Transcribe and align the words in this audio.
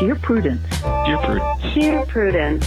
Dear 0.00 0.14
Prudence. 0.14 0.66
Dear 0.80 1.18
Prudence. 1.18 1.74
Dear 1.74 2.06
Prudence. 2.06 2.66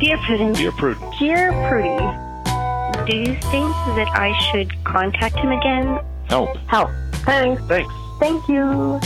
Dear 0.00 0.18
Prudence. 0.18 0.58
Dear 0.58 0.72
Prudence. 0.72 1.16
Dear 1.16 1.52
Prudie. 1.68 3.06
Do 3.06 3.16
you 3.16 3.36
think 3.36 3.70
that 3.94 4.08
I 4.12 4.36
should 4.50 4.82
contact 4.82 5.36
him 5.36 5.52
again? 5.52 6.00
Help. 6.24 6.56
Help. 6.66 6.90
Thanks. 7.24 7.62
Thanks. 7.66 7.94
Thank 8.18 8.48
you. 8.48 8.98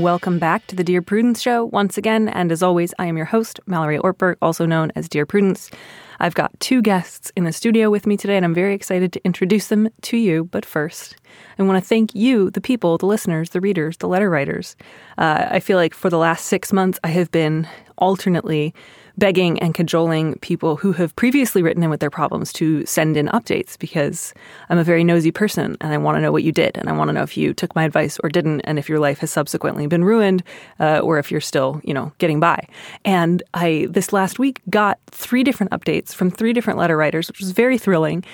Welcome 0.00 0.38
back 0.38 0.68
to 0.68 0.76
the 0.76 0.84
Dear 0.84 1.02
Prudence 1.02 1.42
Show 1.42 1.64
once 1.64 1.98
again. 1.98 2.28
And 2.28 2.52
as 2.52 2.62
always, 2.62 2.94
I 3.00 3.06
am 3.06 3.16
your 3.16 3.26
host, 3.26 3.58
Mallory 3.66 3.98
Ortberg, 3.98 4.36
also 4.40 4.64
known 4.64 4.92
as 4.94 5.08
Dear 5.08 5.26
Prudence. 5.26 5.72
I've 6.18 6.34
got 6.34 6.58
two 6.60 6.82
guests 6.82 7.30
in 7.36 7.44
the 7.44 7.52
studio 7.52 7.90
with 7.90 8.06
me 8.06 8.16
today, 8.16 8.36
and 8.36 8.44
I'm 8.44 8.54
very 8.54 8.74
excited 8.74 9.12
to 9.12 9.24
introduce 9.24 9.68
them 9.68 9.88
to 10.02 10.16
you. 10.16 10.44
But 10.44 10.64
first, 10.64 11.16
I 11.58 11.62
want 11.62 11.82
to 11.82 11.86
thank 11.86 12.14
you, 12.14 12.50
the 12.50 12.60
people, 12.60 12.98
the 12.98 13.06
listeners, 13.06 13.50
the 13.50 13.60
readers, 13.60 13.98
the 13.98 14.08
letter 14.08 14.30
writers. 14.30 14.76
Uh, 15.18 15.46
I 15.50 15.60
feel 15.60 15.76
like 15.76 15.94
for 15.94 16.10
the 16.10 16.18
last 16.18 16.46
six 16.46 16.72
months, 16.72 16.98
I 17.04 17.08
have 17.08 17.30
been 17.30 17.68
alternately 17.98 18.74
begging 19.18 19.58
and 19.60 19.74
cajoling 19.74 20.34
people 20.40 20.76
who 20.76 20.92
have 20.92 21.14
previously 21.16 21.62
written 21.62 21.82
in 21.82 21.90
with 21.90 22.00
their 22.00 22.10
problems 22.10 22.52
to 22.52 22.84
send 22.84 23.16
in 23.16 23.28
updates 23.28 23.78
because 23.78 24.34
I'm 24.68 24.78
a 24.78 24.84
very 24.84 25.04
nosy 25.04 25.30
person 25.30 25.76
and 25.80 25.92
I 25.92 25.98
want 25.98 26.16
to 26.16 26.20
know 26.20 26.32
what 26.32 26.42
you 26.42 26.52
did 26.52 26.76
and 26.76 26.88
I 26.88 26.92
want 26.92 27.08
to 27.08 27.12
know 27.12 27.22
if 27.22 27.36
you 27.36 27.54
took 27.54 27.74
my 27.74 27.84
advice 27.84 28.18
or 28.22 28.28
didn't 28.28 28.60
and 28.60 28.78
if 28.78 28.88
your 28.88 28.98
life 28.98 29.18
has 29.18 29.30
subsequently 29.30 29.86
been 29.86 30.04
ruined 30.04 30.42
uh, 30.80 30.98
or 30.98 31.18
if 31.18 31.30
you're 31.30 31.40
still, 31.40 31.80
you 31.82 31.94
know, 31.94 32.12
getting 32.18 32.40
by. 32.40 32.66
And 33.04 33.42
I 33.54 33.86
this 33.90 34.12
last 34.12 34.38
week 34.38 34.60
got 34.68 34.98
three 35.10 35.42
different 35.42 35.72
updates 35.72 36.14
from 36.14 36.30
three 36.30 36.52
different 36.52 36.78
letter 36.78 36.96
writers, 36.96 37.28
which 37.28 37.40
was 37.40 37.52
very 37.52 37.78
thrilling, 37.78 38.24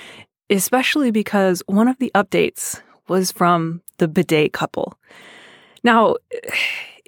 especially 0.50 1.10
because 1.10 1.62
one 1.66 1.88
of 1.88 1.98
the 1.98 2.10
updates 2.14 2.80
was 3.08 3.30
from 3.30 3.82
the 3.98 4.08
bidet 4.08 4.52
couple. 4.52 4.98
Now, 5.84 6.16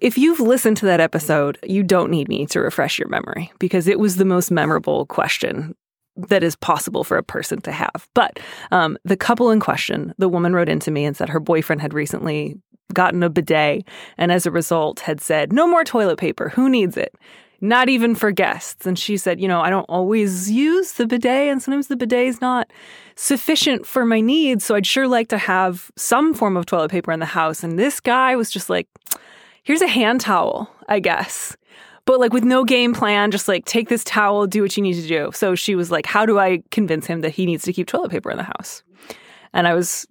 if 0.04 0.18
you've 0.18 0.38
listened 0.38 0.76
to 0.76 0.84
that 0.84 1.00
episode, 1.00 1.58
you 1.62 1.82
don't 1.82 2.10
need 2.10 2.28
me 2.28 2.44
to 2.44 2.60
refresh 2.60 2.98
your 2.98 3.08
memory 3.08 3.50
because 3.58 3.88
it 3.88 3.98
was 3.98 4.16
the 4.16 4.26
most 4.26 4.50
memorable 4.50 5.06
question 5.06 5.74
that 6.14 6.42
is 6.42 6.56
possible 6.56 7.04
for 7.04 7.16
a 7.16 7.22
person 7.22 7.62
to 7.62 7.72
have. 7.72 8.06
But 8.12 8.38
um, 8.70 8.98
the 9.06 9.16
couple 9.16 9.50
in 9.50 9.60
question, 9.60 10.12
the 10.18 10.28
woman 10.28 10.52
wrote 10.52 10.68
into 10.68 10.90
me 10.90 11.06
and 11.06 11.16
said 11.16 11.30
her 11.30 11.40
boyfriend 11.40 11.80
had 11.80 11.94
recently 11.94 12.54
gotten 12.92 13.22
a 13.22 13.30
bidet 13.30 13.88
and 14.18 14.30
as 14.30 14.44
a 14.44 14.50
result 14.50 15.00
had 15.00 15.22
said, 15.22 15.54
No 15.54 15.66
more 15.66 15.84
toilet 15.84 16.18
paper. 16.18 16.50
Who 16.50 16.68
needs 16.68 16.98
it? 16.98 17.14
Not 17.62 17.88
even 17.88 18.14
for 18.14 18.30
guests. 18.30 18.84
And 18.84 18.98
she 18.98 19.16
said, 19.16 19.40
You 19.40 19.48
know, 19.48 19.62
I 19.62 19.70
don't 19.70 19.88
always 19.88 20.50
use 20.50 20.92
the 20.92 21.06
bidet, 21.06 21.48
and 21.48 21.62
sometimes 21.62 21.86
the 21.86 21.96
bidet 21.96 22.26
is 22.26 22.42
not 22.42 22.70
sufficient 23.16 23.86
for 23.86 24.04
my 24.04 24.20
needs. 24.20 24.66
So 24.66 24.74
I'd 24.74 24.86
sure 24.86 25.08
like 25.08 25.28
to 25.28 25.38
have 25.38 25.90
some 25.96 26.34
form 26.34 26.58
of 26.58 26.66
toilet 26.66 26.90
paper 26.90 27.10
in 27.10 27.20
the 27.20 27.26
house. 27.26 27.64
And 27.64 27.78
this 27.78 28.00
guy 28.00 28.36
was 28.36 28.50
just 28.50 28.68
like, 28.68 28.86
here's 29.64 29.82
a 29.82 29.88
hand 29.88 30.20
towel, 30.20 30.70
I 30.88 31.00
guess. 31.00 31.56
But 32.06 32.20
like 32.20 32.32
with 32.32 32.44
no 32.44 32.64
game 32.64 32.94
plan, 32.94 33.30
just 33.30 33.48
like 33.48 33.64
take 33.64 33.88
this 33.88 34.04
towel, 34.04 34.46
do 34.46 34.62
what 34.62 34.76
you 34.76 34.82
need 34.82 34.94
to 34.94 35.08
do. 35.08 35.30
So 35.32 35.54
she 35.54 35.74
was 35.74 35.90
like, 35.90 36.06
how 36.06 36.26
do 36.26 36.38
I 36.38 36.62
convince 36.70 37.06
him 37.06 37.22
that 37.22 37.30
he 37.30 37.46
needs 37.46 37.64
to 37.64 37.72
keep 37.72 37.86
toilet 37.86 38.10
paper 38.10 38.30
in 38.30 38.36
the 38.36 38.42
house? 38.42 38.82
And 39.54 39.66
I 39.66 39.74
was 39.74 40.06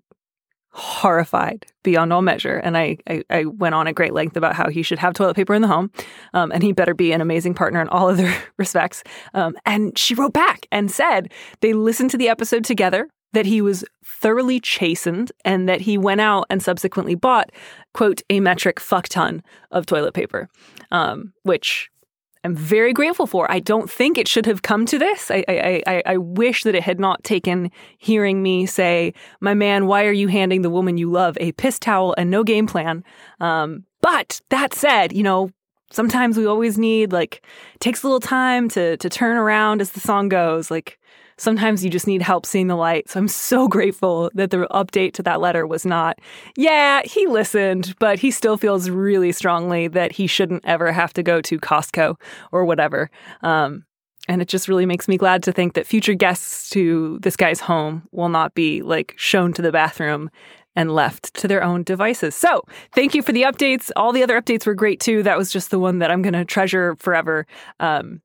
horrified 0.76 1.68
beyond 1.84 2.12
all 2.12 2.24
measure. 2.24 2.58
And 2.58 2.76
I, 2.76 2.98
I, 3.08 3.24
I 3.30 3.46
went 3.46 3.76
on 3.76 3.88
at 3.88 3.94
great 3.94 4.14
length 4.14 4.36
about 4.36 4.56
how 4.56 4.70
he 4.70 4.82
should 4.82 4.98
have 4.98 5.14
toilet 5.14 5.36
paper 5.36 5.54
in 5.54 5.62
the 5.62 5.68
home 5.68 5.92
um, 6.34 6.52
and 6.52 6.64
he 6.64 6.72
better 6.72 6.96
be 6.96 7.12
an 7.12 7.22
amazing 7.22 7.54
partner 7.54 7.80
in 7.80 7.90
all 7.90 8.10
other 8.10 8.34
respects. 8.58 9.04
Um, 9.36 9.56
and 9.68 9.96
she 9.98 10.16
wrote 10.16 10.34
back 10.34 10.66
and 10.72 10.90
said 10.90 11.32
they 11.62 11.74
listened 11.74 12.10
to 12.12 12.18
the 12.18 12.28
episode 12.28 12.64
together 12.64 13.08
that 13.34 13.46
he 13.46 13.62
was 13.62 13.84
thoroughly 14.04 14.60
chastened 14.60 15.32
and 15.44 15.68
that 15.68 15.82
he 15.82 15.98
went 15.98 16.22
out 16.22 16.46
and 16.50 16.64
subsequently 16.64 17.16
bought, 17.16 17.52
quote, 17.94 18.22
a 18.30 18.40
metric 18.40 18.80
fuck 18.80 19.10
ton 19.10 19.44
of 19.72 19.86
toilet 19.86 20.14
paper, 20.14 20.50
um, 20.92 21.34
which 21.44 21.90
I'm 22.44 22.56
very 22.56 22.94
grateful 22.94 23.26
for. 23.26 23.50
I 23.50 23.60
don't 23.60 23.90
think 23.90 24.18
it 24.18 24.28
should 24.28 24.46
have 24.46 24.62
come 24.62 24.86
to 24.88 25.00
this. 25.00 25.32
I, 25.32 25.46
I, 25.48 25.84
I, 25.88 26.04
I 26.06 26.18
wish 26.18 26.64
that 26.64 26.76
it 26.76 26.84
had 26.84 27.00
not 27.00 27.24
taken 27.24 27.72
hearing 27.98 28.44
me 28.44 28.66
say, 28.66 29.14
my 29.40 29.54
man, 29.54 29.88
why 29.88 30.06
are 30.06 30.12
you 30.12 30.28
handing 30.28 30.62
the 30.62 30.70
woman 30.70 30.98
you 30.98 31.10
love 31.10 31.38
a 31.40 31.54
piss 31.54 31.80
towel 31.80 32.14
and 32.18 32.30
no 32.30 32.44
game 32.44 32.68
plan? 32.68 33.04
Um, 33.40 33.86
but 34.02 34.42
that 34.50 34.74
said, 34.74 35.14
you 35.14 35.24
know, 35.24 35.52
sometimes 35.90 36.38
we 36.38 36.46
always 36.46 36.78
need 36.78 37.14
like 37.14 37.46
takes 37.80 38.04
a 38.04 38.08
little 38.08 38.20
time 38.20 38.68
to 38.68 38.98
to 38.98 39.10
turn 39.10 39.38
around 39.38 39.80
as 39.80 39.92
the 39.92 40.00
song 40.00 40.28
goes 40.28 40.70
like 40.70 41.00
sometimes 41.38 41.84
you 41.84 41.90
just 41.90 42.08
need 42.08 42.22
help 42.22 42.46
seeing 42.46 42.68
the 42.68 42.76
light. 42.76 43.10
So 43.10 43.20
I'm 43.20 43.28
so 43.28 43.68
grateful 43.70 44.32
that 44.34 44.52
the 44.52 44.68
update 44.72 45.14
to 45.14 45.24
that 45.24 45.42
letter 45.42 45.66
was 45.68 45.86
not, 45.86 46.20
yeah, 46.56 47.02
he 47.06 47.28
listened, 47.28 47.96
but 48.00 48.20
he 48.20 48.32
still 48.32 48.58
feels 48.58 48.90
really 48.90 49.32
strongly 49.32 49.88
that 49.90 50.12
he 50.12 50.28
shouldn't 50.28 50.66
ever 50.66 50.92
have 50.92 51.14
to 51.14 51.24
go 51.24 51.42
to 51.42 51.60
Costco 51.60 52.16
or 52.52 52.66
whatever. 52.66 53.10
Um, 53.42 53.86
and 54.28 54.42
it 54.42 54.48
just 54.48 54.68
really 54.68 54.86
makes 54.86 55.08
me 55.08 55.18
glad 55.18 55.44
to 55.44 55.52
think 55.52 55.74
that 55.74 55.86
future 55.86 56.14
guests 56.14 56.70
to 56.70 57.20
this 57.22 57.36
guy's 57.36 57.60
home 57.60 58.08
will 58.12 58.30
not 58.30 58.56
be 58.56 58.82
like 58.82 59.14
shown 59.18 59.52
to 59.54 59.62
the 59.62 59.72
bathroom 59.72 60.30
and 60.76 60.94
left 60.94 61.34
to 61.36 61.48
their 61.48 61.64
own 61.64 61.84
devices. 61.84 62.34
So, 62.36 62.64
thank 62.94 63.14
you 63.14 63.22
for 63.22 63.32
the 63.32 63.44
updates. 63.44 63.92
All 63.96 64.12
the 64.12 64.24
other 64.24 64.40
updates 64.42 64.66
were 64.66 64.74
great 64.74 65.00
too. 65.00 65.24
That 65.24 65.38
was 65.38 65.52
just 65.52 65.72
the 65.72 65.80
one 65.80 66.00
that 66.00 66.10
I'm 66.10 66.22
going 66.22 66.34
to 66.34 66.46
treasure 66.46 66.96
forever. 67.00 67.46
Um, 67.80 68.22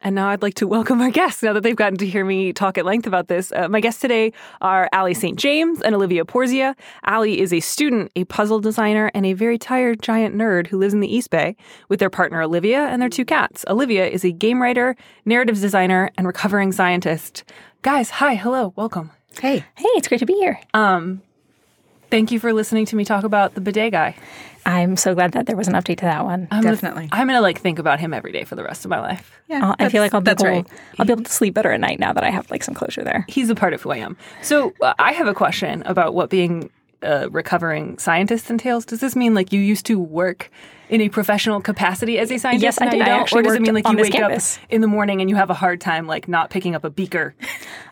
and 0.00 0.14
now 0.14 0.28
I'd 0.28 0.42
like 0.42 0.54
to 0.54 0.66
welcome 0.66 1.00
our 1.00 1.10
guests 1.10 1.42
now 1.42 1.52
that 1.52 1.62
they've 1.62 1.76
gotten 1.76 1.98
to 1.98 2.06
hear 2.06 2.24
me 2.24 2.52
talk 2.52 2.78
at 2.78 2.84
length 2.84 3.06
about 3.06 3.28
this. 3.28 3.52
Uh, 3.52 3.68
my 3.68 3.80
guests 3.80 4.00
today 4.00 4.32
are 4.60 4.88
Ali 4.92 5.14
St. 5.14 5.38
James 5.38 5.82
and 5.82 5.94
Olivia 5.94 6.24
Pourzia. 6.24 6.74
Ali 7.04 7.40
is 7.40 7.52
a 7.52 7.60
student, 7.60 8.12
a 8.14 8.24
puzzle 8.24 8.60
designer, 8.60 9.10
and 9.14 9.26
a 9.26 9.32
very 9.32 9.58
tired 9.58 10.00
giant 10.02 10.34
nerd 10.34 10.68
who 10.68 10.78
lives 10.78 10.94
in 10.94 11.00
the 11.00 11.12
East 11.12 11.30
Bay 11.30 11.56
with 11.88 11.98
their 11.98 12.10
partner 12.10 12.42
Olivia 12.42 12.86
and 12.86 13.02
their 13.02 13.08
two 13.08 13.24
cats. 13.24 13.64
Olivia 13.68 14.06
is 14.06 14.24
a 14.24 14.30
game 14.30 14.62
writer, 14.62 14.96
narratives 15.24 15.60
designer, 15.60 16.10
and 16.16 16.26
recovering 16.26 16.72
scientist. 16.72 17.44
Guys, 17.82 18.10
hi, 18.10 18.34
hello, 18.34 18.72
welcome. 18.76 19.10
Hey. 19.40 19.64
Hey, 19.76 19.88
it's 19.94 20.08
great 20.08 20.20
to 20.20 20.26
be 20.26 20.34
here. 20.34 20.60
Um, 20.74 21.22
thank 22.10 22.30
you 22.32 22.40
for 22.40 22.52
listening 22.52 22.86
to 22.86 22.96
me 22.96 23.04
talk 23.04 23.24
about 23.24 23.54
the 23.54 23.60
bidet 23.60 23.92
guy. 23.92 24.16
I'm 24.70 24.96
so 24.96 25.14
glad 25.14 25.32
that 25.32 25.46
there 25.46 25.56
was 25.56 25.66
an 25.66 25.74
update 25.74 25.96
to 25.98 26.04
that 26.04 26.24
one. 26.24 26.46
I'm 26.50 26.62
gonna- 26.62 26.74
Definitely. 26.76 27.08
I'm 27.10 27.26
gonna 27.26 27.40
like 27.40 27.58
think 27.60 27.78
about 27.78 28.00
him 28.00 28.12
every 28.12 28.32
day 28.32 28.44
for 28.44 28.54
the 28.54 28.62
rest 28.62 28.84
of 28.84 28.90
my 28.90 29.00
life. 29.00 29.32
Yeah, 29.48 29.74
I'll- 29.78 29.88
feel 29.90 30.02
like 30.02 30.12
I'll 30.12 30.20
be 30.20 30.30
able, 30.30 30.44
right. 30.44 30.66
I'll 30.98 31.06
be 31.06 31.12
able 31.12 31.24
to 31.24 31.32
sleep 31.32 31.54
better 31.54 31.72
at 31.72 31.80
night 31.80 31.98
now 31.98 32.12
that 32.12 32.22
I 32.22 32.28
have 32.30 32.50
like 32.50 32.62
some 32.62 32.74
closure 32.74 33.02
there. 33.02 33.24
he's 33.28 33.48
a 33.48 33.54
part 33.54 33.72
of 33.72 33.80
who 33.82 33.90
I 33.92 33.96
am. 33.96 34.16
So 34.42 34.74
uh, 34.82 34.92
I 34.98 35.12
have 35.12 35.26
a 35.26 35.32
question 35.34 35.82
about 35.86 36.12
what 36.14 36.28
being 36.28 36.70
a 37.00 37.30
recovering 37.30 37.96
scientist 37.98 38.50
entails. 38.50 38.84
Does 38.84 39.00
this 39.00 39.16
mean 39.16 39.32
like 39.32 39.52
you 39.52 39.60
used 39.60 39.86
to 39.86 39.98
work 39.98 40.50
in 40.90 41.00
a 41.00 41.08
professional 41.08 41.60
capacity 41.60 42.18
as 42.18 42.30
a 42.30 42.36
scientist? 42.38 42.62
Yes, 42.62 42.80
I 42.80 42.90
did. 42.90 43.02
I 43.02 43.20
or 43.32 43.42
does 43.42 43.54
it 43.54 43.62
mean 43.62 43.72
like 43.74 43.88
you 43.88 43.96
wake 43.96 44.12
campus. 44.12 44.58
up 44.58 44.64
in 44.68 44.80
the 44.82 44.86
morning 44.88 45.20
and 45.22 45.30
you 45.30 45.36
have 45.36 45.48
a 45.48 45.54
hard 45.54 45.80
time 45.80 46.06
like 46.06 46.28
not 46.28 46.50
picking 46.50 46.74
up 46.74 46.84
a 46.84 46.90
beaker? 46.90 47.34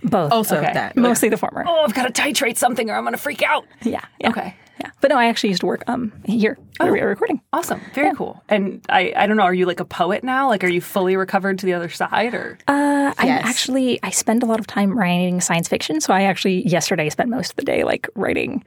Both. 0.02 0.32
Also 0.32 0.56
Okay. 0.58 0.72
that. 0.74 0.96
Mostly 0.96 1.28
the 1.30 1.36
former. 1.38 1.64
Oh, 1.66 1.84
I've 1.84 1.94
got 1.94 2.12
to 2.12 2.22
titrate 2.22 2.58
something 2.58 2.90
or 2.90 2.96
I'm 2.96 3.04
gonna 3.04 3.16
freak 3.16 3.42
out. 3.42 3.64
Yeah, 3.82 4.00
yeah. 4.20 4.28
Okay. 4.30 4.54
Yeah. 4.80 4.90
But 5.00 5.08
no, 5.10 5.16
I 5.18 5.26
actually 5.26 5.50
used 5.50 5.60
to 5.60 5.66
work 5.66 5.82
um 5.86 6.12
here 6.26 6.58
where 6.78 6.92
we 6.92 7.00
were 7.00 7.08
recording. 7.08 7.40
Awesome, 7.52 7.80
very 7.94 8.14
cool. 8.14 8.42
And 8.48 8.84
I, 8.90 9.12
I 9.16 9.26
don't 9.26 9.36
know. 9.38 9.44
Are 9.44 9.54
you 9.54 9.64
like 9.66 9.80
a 9.80 9.84
poet 9.86 10.22
now? 10.22 10.48
Like, 10.48 10.62
are 10.64 10.68
you 10.68 10.80
fully 10.82 11.16
recovered 11.16 11.58
to 11.60 11.66
the 11.66 11.72
other 11.72 11.88
side, 11.88 12.34
or 12.34 12.58
Uh, 12.68 13.14
I'm 13.18 13.28
actually 13.28 13.98
I 14.02 14.10
spend 14.10 14.42
a 14.42 14.46
lot 14.46 14.60
of 14.60 14.66
time 14.66 14.98
writing 14.98 15.40
science 15.40 15.68
fiction, 15.68 16.00
so 16.00 16.12
I 16.12 16.22
actually 16.24 16.66
yesterday 16.68 17.08
spent 17.10 17.30
most 17.30 17.50
of 17.52 17.56
the 17.56 17.64
day 17.64 17.84
like 17.84 18.08
writing 18.14 18.64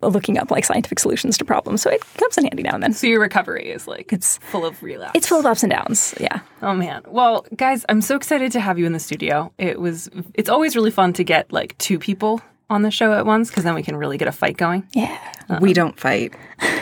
looking 0.00 0.38
up 0.38 0.48
like 0.50 0.64
scientific 0.64 1.00
solutions 1.00 1.36
to 1.38 1.44
problems. 1.44 1.82
So 1.82 1.90
it 1.90 2.00
comes 2.16 2.38
in 2.38 2.44
handy 2.44 2.62
now 2.62 2.74
and 2.74 2.82
then. 2.82 2.92
so 2.92 3.06
your 3.08 3.20
recovery 3.20 3.68
is 3.68 3.88
like 3.88 4.12
It's 4.12 4.38
full 4.38 4.64
of 4.64 4.80
relapse? 4.82 5.12
it's 5.16 5.26
full 5.26 5.40
of 5.40 5.46
ups 5.46 5.64
and 5.64 5.72
downs. 5.72 6.14
Yeah. 6.20 6.38
Oh 6.62 6.72
man. 6.74 7.02
Well, 7.08 7.44
guys, 7.56 7.84
I'm 7.88 8.00
so 8.00 8.14
excited 8.16 8.52
to 8.52 8.60
have 8.60 8.78
you 8.78 8.86
in 8.86 8.92
the 8.92 9.00
studio. 9.00 9.52
It 9.58 9.80
was 9.80 10.08
it's 10.34 10.48
always 10.48 10.76
really 10.76 10.92
fun 10.92 11.12
to 11.14 11.24
get 11.24 11.52
like 11.52 11.76
two 11.78 11.98
people 11.98 12.40
on 12.72 12.82
the 12.82 12.90
show 12.90 13.12
at 13.12 13.26
once 13.26 13.48
because 13.50 13.64
then 13.64 13.74
we 13.74 13.82
can 13.82 13.96
really 13.96 14.18
get 14.18 14.28
a 14.28 14.32
fight 14.32 14.56
going. 14.56 14.86
Yeah. 14.94 15.18
we 15.60 15.72
don't 15.72 15.98
fight. 15.98 16.34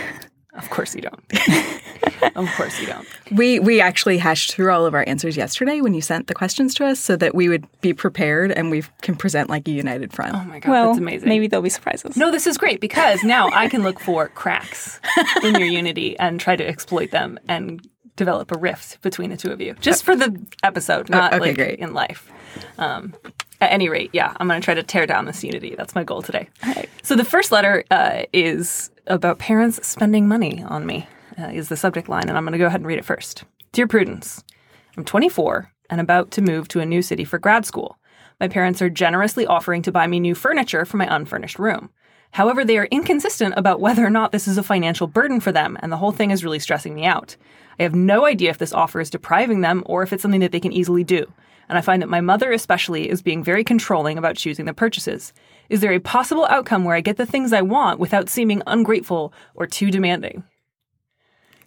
Of 0.52 0.68
course 0.68 0.94
you 0.96 1.00
don't. 1.00 2.34
of 2.36 2.46
course 2.56 2.80
you 2.80 2.86
don't. 2.88 3.06
We 3.30 3.60
we 3.60 3.80
actually 3.80 4.18
hashed 4.18 4.52
through 4.52 4.70
all 4.72 4.84
of 4.84 4.94
our 4.94 5.04
answers 5.06 5.36
yesterday 5.36 5.80
when 5.80 5.94
you 5.94 6.02
sent 6.02 6.26
the 6.26 6.34
questions 6.34 6.74
to 6.74 6.86
us 6.86 6.98
so 6.98 7.16
that 7.16 7.34
we 7.34 7.48
would 7.48 7.66
be 7.80 7.94
prepared 7.94 8.50
and 8.50 8.70
we 8.70 8.82
can 9.00 9.14
present 9.14 9.48
like 9.48 9.66
a 9.68 9.70
united 9.70 10.12
front. 10.12 10.34
Oh 10.34 10.44
my 10.44 10.58
god, 10.58 10.70
Well, 10.70 10.86
that's 10.88 10.98
amazing. 10.98 11.28
maybe 11.28 11.46
there'll 11.46 11.62
be 11.62 11.70
surprises. 11.70 12.16
No, 12.16 12.30
this 12.32 12.46
is 12.48 12.58
great 12.58 12.80
because 12.80 13.22
now 13.22 13.48
I 13.52 13.68
can 13.68 13.82
look 13.84 14.00
for 14.00 14.28
cracks 14.28 15.00
in 15.44 15.54
your 15.54 15.68
unity 15.68 16.18
and 16.18 16.40
try 16.40 16.56
to 16.56 16.66
exploit 16.66 17.10
them 17.12 17.38
and 17.48 17.86
develop 18.16 18.50
a 18.52 18.58
rift 18.58 19.00
between 19.02 19.30
the 19.30 19.36
two 19.36 19.52
of 19.52 19.60
you. 19.60 19.74
Just 19.80 20.02
for 20.02 20.14
the 20.16 20.36
episode, 20.64 21.08
not 21.08 21.32
okay, 21.32 21.40
like 21.40 21.56
great. 21.56 21.78
in 21.78 21.94
life. 21.94 22.30
Um, 22.76 23.14
at 23.60 23.72
any 23.72 23.88
rate, 23.88 24.10
yeah, 24.12 24.34
I'm 24.38 24.48
going 24.48 24.60
to 24.60 24.64
try 24.64 24.74
to 24.74 24.82
tear 24.82 25.06
down 25.06 25.26
this 25.26 25.44
unity. 25.44 25.74
That's 25.76 25.94
my 25.94 26.04
goal 26.04 26.22
today. 26.22 26.48
So 27.02 27.14
the 27.16 27.24
first 27.24 27.52
letter 27.52 27.84
uh, 27.90 28.22
is 28.32 28.90
about 29.06 29.38
parents 29.38 29.86
spending 29.86 30.28
money 30.28 30.62
on 30.66 30.86
me. 30.86 31.06
Uh, 31.38 31.46
is 31.46 31.68
the 31.68 31.76
subject 31.76 32.08
line, 32.08 32.28
and 32.28 32.36
I'm 32.36 32.44
going 32.44 32.52
to 32.52 32.58
go 32.58 32.66
ahead 32.66 32.80
and 32.80 32.86
read 32.86 32.98
it 32.98 33.04
first. 33.04 33.44
Dear 33.72 33.86
Prudence, 33.86 34.44
I'm 34.96 35.04
24 35.04 35.72
and 35.88 36.00
about 36.00 36.30
to 36.32 36.42
move 36.42 36.68
to 36.68 36.80
a 36.80 36.86
new 36.86 37.02
city 37.02 37.24
for 37.24 37.38
grad 37.38 37.64
school. 37.64 37.96
My 38.40 38.48
parents 38.48 38.82
are 38.82 38.90
generously 38.90 39.46
offering 39.46 39.80
to 39.82 39.92
buy 39.92 40.06
me 40.06 40.20
new 40.20 40.34
furniture 40.34 40.84
for 40.84 40.96
my 40.96 41.06
unfurnished 41.14 41.58
room. 41.58 41.90
However, 42.32 42.64
they 42.64 42.78
are 42.78 42.86
inconsistent 42.86 43.54
about 43.56 43.80
whether 43.80 44.04
or 44.04 44.10
not 44.10 44.32
this 44.32 44.46
is 44.46 44.58
a 44.58 44.62
financial 44.62 45.06
burden 45.06 45.40
for 45.40 45.52
them, 45.52 45.78
and 45.80 45.90
the 45.90 45.96
whole 45.96 46.12
thing 46.12 46.30
is 46.30 46.44
really 46.44 46.58
stressing 46.58 46.94
me 46.94 47.04
out. 47.04 47.36
I 47.78 47.82
have 47.82 47.94
no 47.94 48.26
idea 48.26 48.50
if 48.50 48.58
this 48.58 48.72
offer 48.72 49.00
is 49.00 49.10
depriving 49.10 49.62
them 49.62 49.82
or 49.86 50.02
if 50.02 50.12
it's 50.12 50.22
something 50.22 50.40
that 50.40 50.52
they 50.52 50.60
can 50.60 50.72
easily 50.72 51.04
do. 51.04 51.32
And 51.70 51.78
I 51.78 51.82
find 51.82 52.02
that 52.02 52.08
my 52.08 52.20
mother, 52.20 52.50
especially, 52.50 53.08
is 53.08 53.22
being 53.22 53.44
very 53.44 53.62
controlling 53.62 54.18
about 54.18 54.36
choosing 54.36 54.64
the 54.64 54.74
purchases. 54.74 55.32
Is 55.68 55.80
there 55.80 55.92
a 55.92 56.00
possible 56.00 56.44
outcome 56.46 56.82
where 56.82 56.96
I 56.96 57.00
get 57.00 57.16
the 57.16 57.24
things 57.24 57.52
I 57.52 57.62
want 57.62 58.00
without 58.00 58.28
seeming 58.28 58.60
ungrateful 58.66 59.32
or 59.54 59.68
too 59.68 59.92
demanding? 59.92 60.42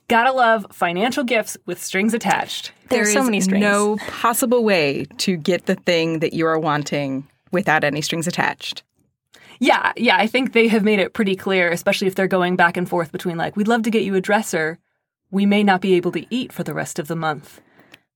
Gotta 0.10 0.34
love 0.34 0.68
financial 0.72 1.24
gifts 1.24 1.56
with 1.66 1.82
strings 1.82 2.14
attached. 2.14 2.74
There's 2.90 3.14
There 3.14 3.22
so 3.22 3.24
many 3.24 3.40
strings. 3.40 3.62
no 3.62 3.96
possible 4.10 4.66
way 4.66 5.06
to 5.20 5.38
get 5.38 5.68
the 5.68 5.76
thing 5.76 6.20
that 6.20 6.34
you 6.34 6.46
are 6.48 6.60
wanting 6.60 7.30
without 7.54 7.86
any 7.86 8.02
strings 8.02 8.28
attached. 8.28 8.84
Yeah, 9.62 9.94
yeah, 9.96 10.18
I 10.18 10.28
think 10.28 10.52
they 10.52 10.68
have 10.68 10.84
made 10.84 11.00
it 11.00 11.14
pretty 11.14 11.38
clear, 11.38 11.72
especially 11.72 12.08
if 12.08 12.16
they're 12.16 12.28
going 12.28 12.58
back 12.58 12.76
and 12.76 12.90
forth 12.90 13.14
between 13.14 13.38
like, 13.38 13.56
we'd 13.56 13.70
love 13.70 13.84
to 13.84 13.90
get 13.90 14.04
you 14.04 14.16
a 14.16 14.22
dresser. 14.22 14.80
We 15.32 15.46
may 15.46 15.64
not 15.64 15.80
be 15.80 15.94
able 15.94 16.12
to 16.12 16.26
eat 16.30 16.52
for 16.52 16.64
the 16.64 16.74
rest 16.74 17.00
of 17.00 17.08
the 17.08 17.16
month. 17.16 17.62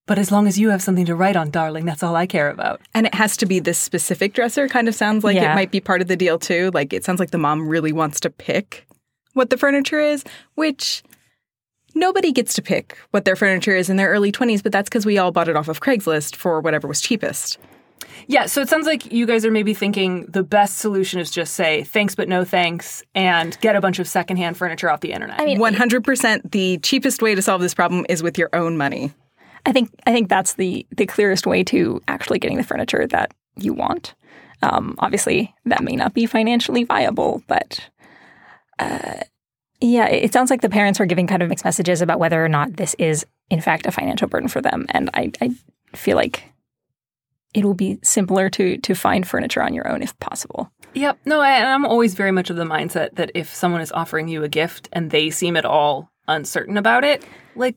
But 0.08 0.18
as 0.18 0.32
long 0.32 0.48
as 0.48 0.58
you 0.58 0.70
have 0.70 0.82
something 0.82 1.06
to 1.06 1.16
write 1.16 1.36
on, 1.36 1.52
darling, 1.52 1.86
that's 1.86 2.02
all 2.02 2.16
I 2.16 2.26
care 2.26 2.50
about. 2.50 2.82
And 2.96 3.06
it 3.06 3.14
has 3.14 3.38
to 3.38 3.46
be 3.46 3.60
this 3.60 3.78
specific 3.78 4.34
dresser. 4.34 4.68
Kind 4.68 4.88
of 4.88 4.96
sounds 4.96 5.24
like 5.24 5.36
Yeah. 5.36 5.52
it 5.52 5.56
might 5.56 5.70
be 5.70 5.80
part 5.82 6.02
of 6.02 6.08
the 6.08 6.16
deal 6.16 6.40
too. 6.40 6.72
Like 6.74 6.94
it 6.94 7.04
sounds 7.06 7.20
like 7.20 7.32
the 7.32 7.38
mom 7.38 7.68
really 7.68 7.92
wants 7.92 8.20
to 8.22 8.30
pick 8.30 8.88
what 9.34 9.50
the 9.52 9.58
furniture 9.58 10.00
is, 10.00 10.24
which 10.56 11.04
nobody 11.94 12.32
gets 12.32 12.54
to 12.56 12.62
pick 12.62 12.98
what 13.12 13.26
their 13.26 13.36
furniture 13.36 13.76
is 13.76 13.90
in 13.90 13.98
their 13.98 14.10
early 14.10 14.32
20s, 14.32 14.64
but 14.64 14.72
that's 14.72 14.90
because 14.90 15.06
we 15.06 15.18
all 15.18 15.32
bought 15.32 15.48
it 15.50 15.56
off 15.56 15.68
of 15.68 15.80
Craigslist 15.82 16.36
for 16.36 16.60
whatever 16.62 16.88
was 16.88 17.02
cheapest. 17.02 17.58
Yeah, 18.28 18.46
so 18.46 18.62
it 18.62 18.70
sounds 18.70 18.86
like 18.88 19.12
you 19.12 19.26
guys 19.26 19.46
are 19.46 19.52
maybe 19.52 19.74
thinking 19.74 20.26
the 20.28 20.44
best 20.44 20.78
solution 20.78 21.20
is 21.20 21.32
just 21.32 21.54
say 21.54 21.84
thanks 21.84 22.14
but 22.16 22.28
no 22.28 22.44
thanks 22.44 23.04
and 23.16 23.60
get 23.62 23.76
a 23.76 23.82
bunch 23.82 24.00
of 24.00 24.08
secondhand 24.08 24.58
furniture 24.58 24.90
off 24.90 25.02
the 25.02 25.12
internet. 25.12 25.40
I 25.40 25.46
mean, 25.46 25.60
100% 25.60 26.52
the 26.52 26.78
cheapest 26.80 27.22
way 27.22 27.36
to 27.36 27.42
solve 27.42 27.62
this 27.62 27.74
problem 27.74 28.06
is 28.10 28.24
with 28.24 28.38
your 28.38 28.50
own 28.54 28.78
money. 28.78 29.14
I 29.68 29.74
think 29.74 29.92
I 30.08 30.14
think 30.14 30.30
that's 30.30 30.54
the 30.54 30.88
the 30.96 31.06
clearest 31.06 31.46
way 31.46 31.64
to 31.66 32.02
actually 32.08 32.40
getting 32.40 32.58
the 32.58 32.64
furniture 32.64 33.06
that 33.08 33.34
you 33.58 33.74
want. 33.74 34.16
Um, 34.64 34.96
obviously, 35.00 35.54
that 35.66 35.84
may 35.84 35.96
not 35.96 36.14
be 36.14 36.26
financially 36.26 36.86
viable, 36.86 37.44
but 37.48 37.90
uh, 38.80 39.20
yeah, 39.82 40.08
it 40.08 40.34
sounds 40.34 40.50
like 40.50 40.62
the 40.62 40.70
parents 40.70 41.00
are 41.00 41.06
giving 41.06 41.28
kind 41.28 41.44
of 41.44 41.50
mixed 41.50 41.66
messages 41.66 42.02
about 42.02 42.18
whether 42.18 42.44
or 42.44 42.50
not 42.50 42.78
this 42.78 42.96
is 42.98 43.26
in 43.50 43.62
fact 43.62 43.86
a 43.86 43.92
financial 43.92 44.28
burden 44.28 44.48
for 44.48 44.62
them. 44.62 44.86
And 44.90 45.10
I, 45.14 45.32
I 45.42 45.52
feel 45.94 46.16
like 46.16 46.44
it 47.54 47.66
will 47.66 47.74
be 47.74 48.00
simpler 48.04 48.50
to 48.52 48.78
to 48.78 48.96
find 48.96 49.28
furniture 49.28 49.62
on 49.62 49.74
your 49.74 49.88
own 49.88 50.02
if 50.02 50.18
possible. 50.20 50.72
Yep. 50.94 51.20
No, 51.26 51.42
I, 51.42 51.52
and 51.52 51.68
I'm 51.68 51.86
always 51.86 52.16
very 52.16 52.32
much 52.32 52.50
of 52.50 52.56
the 52.56 52.64
mindset 52.64 53.16
that 53.16 53.32
if 53.36 53.54
someone 53.54 53.82
is 53.82 53.92
offering 53.92 54.30
you 54.30 54.44
a 54.44 54.50
gift 54.50 54.88
and 54.94 55.12
they 55.12 55.30
seem 55.30 55.58
at 55.58 55.66
all 55.66 56.10
uncertain 56.28 56.78
about 56.78 57.04
it, 57.04 57.26
like 57.56 57.76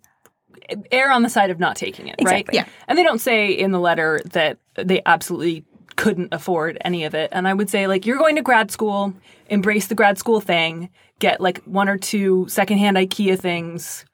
err 0.93 1.11
on 1.11 1.23
the 1.23 1.29
side 1.31 1.51
of 1.51 1.59
not 1.59 1.77
taking 1.77 2.09
it, 2.09 2.17
Exactly. 2.19 2.59
right? 2.59 2.67
Yeah. 2.67 2.73
And 2.89 2.99
they 2.99 3.03
don't 3.03 3.21
say 3.21 3.51
in 3.51 3.73
the 3.73 3.81
letter 3.81 4.21
that 4.33 4.59
they 4.77 5.03
absolutely 5.07 5.65
couldn't 5.97 6.33
afford 6.33 6.79
any 6.83 7.05
of 7.05 7.15
it. 7.15 7.29
And 7.33 7.47
I 7.47 7.55
would 7.55 7.69
say 7.69 7.87
like 7.87 8.07
you're 8.07 8.19
going 8.19 8.37
to 8.37 8.43
grad 8.43 8.71
school, 8.71 9.13
embrace 9.49 9.89
the 9.89 9.95
grad 9.95 10.19
school 10.19 10.41
thing, 10.41 10.89
get 11.19 11.41
like 11.41 11.63
one 11.65 11.89
or 11.89 11.99
two 11.99 12.47
secondhand 12.49 12.97
IKEA 12.97 13.39
things. 13.39 14.05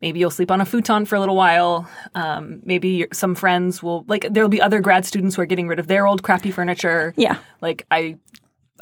Maybe 0.00 0.18
you'll 0.18 0.30
sleep 0.30 0.50
on 0.50 0.60
a 0.62 0.64
futon 0.64 1.04
for 1.04 1.14
a 1.16 1.20
little 1.20 1.36
while. 1.36 1.88
Um, 2.14 2.60
maybe 2.64 2.88
your- 2.88 3.08
some 3.12 3.34
friends 3.34 3.82
will 3.82 4.04
like. 4.08 4.26
There'll 4.30 4.48
be 4.48 4.60
other 4.60 4.80
grad 4.80 5.04
students 5.04 5.36
who 5.36 5.42
are 5.42 5.46
getting 5.46 5.68
rid 5.68 5.78
of 5.78 5.88
their 5.88 6.06
old 6.06 6.22
crappy 6.22 6.50
furniture. 6.50 7.12
Yeah. 7.18 7.36
Like 7.60 7.86
I, 7.90 8.16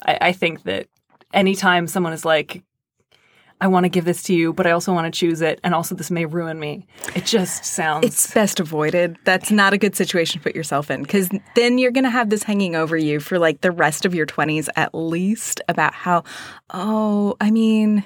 I, 0.05 0.17
I 0.21 0.31
think 0.31 0.63
that 0.63 0.87
anytime 1.33 1.87
someone 1.87 2.13
is 2.13 2.23
like, 2.23 2.63
I 3.61 3.67
want 3.67 3.83
to 3.83 3.89
give 3.89 4.05
this 4.05 4.23
to 4.23 4.33
you, 4.33 4.53
but 4.53 4.65
I 4.65 4.71
also 4.71 4.93
want 4.93 5.13
to 5.13 5.17
choose 5.17 5.41
it, 5.41 5.59
and 5.63 5.75
also 5.75 5.93
this 5.93 6.09
may 6.09 6.25
ruin 6.25 6.59
me. 6.59 6.87
It 7.15 7.25
just 7.25 7.65
sounds. 7.65 8.05
It's 8.05 8.33
best 8.33 8.59
avoided. 8.59 9.17
That's 9.25 9.51
not 9.51 9.73
a 9.73 9.77
good 9.77 9.95
situation 9.95 10.39
to 10.39 10.43
put 10.43 10.55
yourself 10.55 10.89
in 10.89 11.01
because 11.01 11.29
then 11.55 11.77
you're 11.77 11.91
going 11.91 12.05
to 12.05 12.09
have 12.09 12.29
this 12.29 12.43
hanging 12.43 12.75
over 12.75 12.95
you 12.95 13.19
for 13.19 13.37
like 13.37 13.61
the 13.61 13.71
rest 13.71 14.05
of 14.05 14.15
your 14.15 14.25
20s 14.25 14.69
at 14.75 14.95
least 14.95 15.61
about 15.67 15.93
how, 15.93 16.23
oh, 16.69 17.35
I 17.41 17.51
mean, 17.51 18.05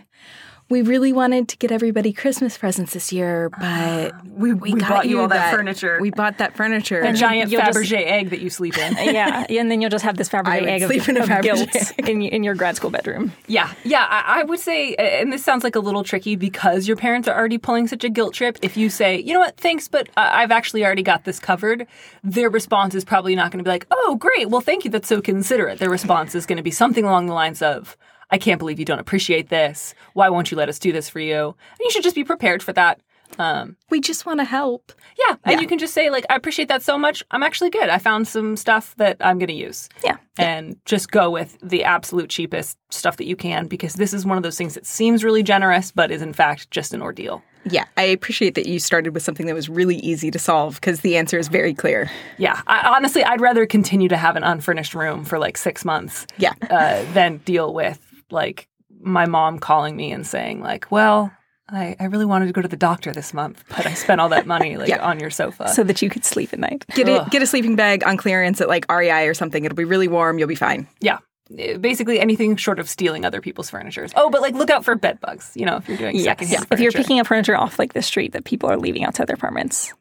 we 0.74 0.82
really 0.82 1.14
wanted 1.14 1.48
to 1.50 1.58
get 1.58 1.72
everybody 1.72 2.12
Christmas 2.12 2.58
presents 2.58 2.94
this 2.94 3.14
year, 3.14 3.52
but 3.52 4.12
we, 4.26 4.54
we, 4.54 4.74
bought 4.74 5.08
you 5.08 5.22
all 5.22 5.28
that, 5.28 5.54
furniture. 5.54 6.00
We 6.02 6.10
bought 6.10 6.40
that 6.40 6.56
furniture. 6.56 7.00
a 7.02 7.14
giant 7.14 7.52
You'll 7.52 7.62
just- 7.62 7.78
Fabergé 7.78 8.04
egg 8.08 8.32
that 8.32 8.42
you 8.42 8.50
sleep 8.50 8.76
in. 8.80 8.94
yeah, 9.14 9.46
and 9.48 9.70
then 9.70 9.82
you'll 9.82 9.92
just 9.92 10.04
have 10.04 10.18
this 10.18 10.34
I 10.34 10.42
Fabergé 10.42 10.62
would 10.62 10.70
egg 10.70 10.82
of, 10.82 10.90
sleep 10.90 11.08
in 11.08 11.18
a 11.18 11.20
of 11.22 11.30
Fabergé 11.30 11.42
guilt 11.44 11.76
egg. 11.76 12.10
in, 12.10 12.24
in 12.24 12.44
your 12.44 12.56
grad 12.56 12.76
school 12.76 12.90
bedroom. 12.90 13.32
Yeah, 13.46 13.72
yeah. 13.84 14.08
I, 14.10 14.40
I 14.42 14.44
would 14.46 14.60
say, 14.60 14.96
and 14.96 15.32
this 15.32 15.44
sounds 15.44 15.64
like 15.64 15.76
a 15.76 15.80
little 15.80 16.04
tricky 16.04 16.36
because 16.36 16.88
your 16.88 16.98
parents 16.98 17.28
are 17.28 17.38
already 17.38 17.60
pulling 17.60 17.88
such 17.88 18.04
a 18.04 18.10
guilt 18.10 18.34
trip. 18.34 18.58
If 18.64 18.76
you 18.76 18.90
say, 18.90 19.20
you 19.20 19.32
know 19.32 19.42
what, 19.42 19.58
thanks, 19.58 19.88
but 19.88 20.10
uh, 20.18 20.32
I've 20.34 20.52
actually 20.52 20.84
already 20.84 21.04
got 21.04 21.24
this 21.24 21.40
covered, 21.40 21.86
their 22.24 22.50
response 22.50 22.96
is 22.96 23.06
probably 23.06 23.36
not 23.36 23.52
going 23.52 23.60
to 23.60 23.64
be 23.64 23.70
like, 23.70 23.86
oh, 23.92 24.16
great, 24.16 24.50
well, 24.50 24.62
thank 24.62 24.86
you, 24.86 24.90
that's 24.90 25.08
so 25.08 25.22
considerate. 25.22 25.78
Their 25.78 25.92
response 25.92 26.34
is 26.34 26.48
going 26.48 26.58
to 26.58 26.64
be 26.64 26.72
something 26.72 27.06
along 27.06 27.28
the 27.28 27.34
lines 27.34 27.62
of, 27.62 27.96
I 28.32 28.38
can't 28.38 28.60
believe 28.60 28.80
you 28.80 28.86
don't 28.86 29.00
appreciate 29.00 29.50
this. 29.50 29.94
Why 30.14 30.30
won't 30.30 30.52
you 30.52 30.58
let 30.58 30.70
us 30.70 30.80
do 30.80 30.92
this 30.92 31.10
for 31.10 31.20
you? 31.20 31.46
And 31.48 31.80
you 31.82 31.92
should 31.92 32.04
just 32.04 32.16
be 32.16 32.24
prepared 32.24 32.64
for 32.64 32.74
that. 32.74 33.00
Um, 33.40 33.78
we 33.90 34.00
just 34.00 34.28
want 34.28 34.40
to 34.42 34.44
help. 34.44 34.92
yeah, 35.18 35.36
and 35.44 35.60
you 35.60 35.66
can 35.66 35.80
just 35.80 35.96
say 35.96 36.12
like, 36.12 36.24
I 36.30 36.36
appreciate 36.36 36.68
that 36.68 36.84
so 36.84 37.00
much. 37.00 37.24
I'm 37.32 37.42
actually 37.42 37.72
good. 37.72 37.90
I 37.90 37.98
found 37.98 38.28
some 38.28 38.56
stuff 38.56 38.94
that 38.98 39.18
I'm 39.22 39.40
going 39.40 39.48
to 39.48 39.56
use. 39.56 39.90
Yeah. 40.04 40.18
And 40.38 40.78
just 40.86 41.10
go 41.10 41.32
with 41.32 41.58
the 41.64 41.84
absolute 41.84 42.30
cheapest 42.30 42.78
stuff 42.92 43.18
that 43.18 43.26
you 43.26 43.36
can 43.36 43.66
because 43.66 43.96
this 43.96 44.14
is 44.14 44.24
one 44.24 44.38
of 44.38 44.44
those 44.44 44.58
things 44.58 44.76
that 44.76 44.86
seems 44.86 45.24
really 45.24 45.42
generous, 45.42 45.92
but 45.92 46.12
is 46.12 46.22
in 46.22 46.34
fact 46.34 46.70
just 46.70 46.94
an 46.94 47.02
ordeal. 47.02 47.42
Yeah, 47.66 47.86
I 47.98 48.04
appreciate 48.04 48.54
that 48.56 48.68
you 48.68 48.78
started 48.78 49.14
with 49.16 49.24
something 49.24 49.46
that 49.48 49.56
was 49.56 49.68
really 49.70 49.96
easy 49.98 50.30
to 50.30 50.38
solve 50.38 50.76
because 50.76 51.00
the 51.00 51.18
answer 51.18 51.40
is 51.40 51.48
very 51.48 51.74
clear. 51.74 52.12
Yeah, 52.38 52.62
I, 52.68 52.94
honestly, 52.96 53.24
I'd 53.24 53.42
rather 53.42 53.66
continue 53.66 54.10
to 54.10 54.18
have 54.18 54.36
an 54.36 54.44
unfurnished 54.44 54.94
room 54.94 55.24
for 55.26 55.40
like 55.40 55.58
six 55.58 55.84
months 55.86 56.28
Yeah. 56.38 56.54
uh, 56.70 57.04
than 57.14 57.38
deal 57.38 57.74
with 57.74 58.00
like 58.34 58.68
my 59.02 59.26
mom 59.26 59.60
calling 59.60 59.96
me 59.96 60.12
and 60.12 60.26
saying 60.28 60.62
like, 60.62 60.92
"Well, 60.92 61.32
I, 61.70 61.96
I 62.00 62.06
really 62.06 62.26
wanted 62.26 62.48
to 62.48 62.52
go 62.54 62.62
to 62.62 62.68
the 62.68 62.76
doctor 62.78 63.12
this 63.14 63.34
month, 63.34 63.64
but 63.70 63.86
I 63.86 63.94
spent 63.94 64.20
all 64.22 64.30
that 64.30 64.46
money 64.48 64.76
like 64.82 64.90
Yeah. 64.90 65.06
on 65.06 65.20
your 65.20 65.30
sofa." 65.30 65.70
so 65.70 65.84
that 65.84 66.02
you 66.02 66.10
could 66.10 66.26
sleep 66.26 66.52
at 66.54 66.60
night. 66.60 66.86
Get 66.96 67.08
it. 67.08 67.30
Get 67.30 67.42
a 67.42 67.48
sleeping 67.48 67.76
bag 67.76 68.04
on 68.06 68.18
clearance 68.18 68.60
at 68.62 68.68
like 68.68 68.86
REI 68.92 69.28
or 69.28 69.34
something. 69.34 69.64
It'll 69.64 69.76
be 69.76 69.84
really 69.86 70.08
warm. 70.08 70.40
You'll 70.40 70.48
be 70.50 70.56
fine. 70.56 70.88
yeah, 71.00 71.20
Uh, 71.52 71.78
basically 71.78 72.20
anything 72.20 72.56
short 72.56 72.80
of 72.80 72.90
stealing 72.90 73.26
other 73.26 73.42
people's 73.42 73.70
furniture. 73.70 74.08
Oh, 74.16 74.30
but 74.30 74.42
like 74.42 74.56
look 74.56 74.70
out 74.70 74.84
for 74.86 74.96
bed 74.96 75.20
bugs. 75.22 75.52
You 75.56 75.66
know, 75.66 75.78
if 75.78 75.88
you're 75.88 75.98
doing 75.98 76.20
secondhand 76.20 76.68
If 76.72 76.80
you're 76.80 76.92
picking 76.92 77.20
up 77.20 77.28
furniture 77.28 77.56
off 77.58 77.78
like 77.80 77.94
the 77.94 78.02
street 78.02 78.32
that 78.34 78.44
people 78.46 78.70
are 78.70 78.78
leaving 78.78 79.04
outside 79.06 79.28
their 79.28 79.36
apartments, 79.36 79.94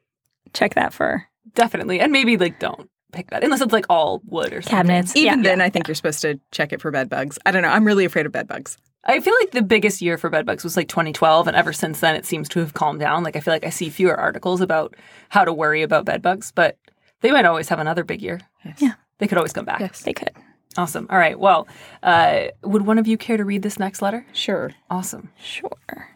check 0.54 0.74
that 0.74 0.92
for 0.92 1.26
definitely, 1.54 2.00
and 2.00 2.12
maybe 2.12 2.36
like 2.36 2.58
don't 2.58 2.88
pick 3.12 3.30
that 3.30 3.44
unless 3.44 3.60
it's 3.60 3.72
like 3.72 3.86
all 3.88 4.20
wood 4.26 4.52
or 4.52 4.62
something. 4.62 4.76
cabinets. 4.76 5.14
Even 5.16 5.38
yeah, 5.38 5.50
then, 5.50 5.60
I 5.60 5.70
think 5.70 5.86
you're 5.86 5.94
supposed 5.94 6.22
to 6.22 6.40
check 6.50 6.72
it 6.72 6.80
for 6.80 6.90
bed 6.90 7.08
bugs. 7.08 7.38
I 7.46 7.50
don't 7.50 7.62
know. 7.62 7.68
I'm 7.68 7.84
really 7.84 8.04
afraid 8.04 8.26
of 8.26 8.32
bed 8.32 8.48
bugs. 8.48 8.76
I 9.04 9.20
feel 9.20 9.34
like 9.40 9.50
the 9.50 9.62
biggest 9.62 10.00
year 10.00 10.16
for 10.16 10.30
bed 10.30 10.46
bugs 10.46 10.62
was 10.62 10.76
like 10.76 10.88
2012, 10.88 11.48
and 11.48 11.56
ever 11.56 11.72
since 11.72 12.00
then, 12.00 12.14
it 12.14 12.24
seems 12.24 12.48
to 12.50 12.60
have 12.60 12.74
calmed 12.74 13.00
down. 13.00 13.24
Like 13.24 13.36
I 13.36 13.40
feel 13.40 13.52
like 13.54 13.64
I 13.64 13.70
see 13.70 13.88
fewer 13.90 14.16
articles 14.16 14.60
about 14.60 14.94
how 15.28 15.44
to 15.44 15.52
worry 15.52 15.82
about 15.82 16.04
bed 16.04 16.22
bugs, 16.22 16.52
but 16.52 16.78
they 17.20 17.30
might 17.32 17.44
always 17.44 17.68
have 17.68 17.78
another 17.78 18.04
big 18.04 18.22
year. 18.22 18.40
Yeah. 18.78 18.94
they 19.18 19.26
could 19.28 19.38
always 19.38 19.52
come 19.52 19.64
back. 19.64 19.80
Yes. 19.80 20.02
they 20.02 20.12
could. 20.12 20.30
Awesome. 20.76 21.06
All 21.10 21.18
right. 21.18 21.38
Well, 21.38 21.68
uh, 22.02 22.44
would 22.62 22.86
one 22.86 22.98
of 22.98 23.06
you 23.06 23.18
care 23.18 23.36
to 23.36 23.44
read 23.44 23.62
this 23.62 23.78
next 23.78 24.00
letter? 24.02 24.24
Sure. 24.32 24.72
Awesome. 24.88 25.30
Sure. 25.38 26.08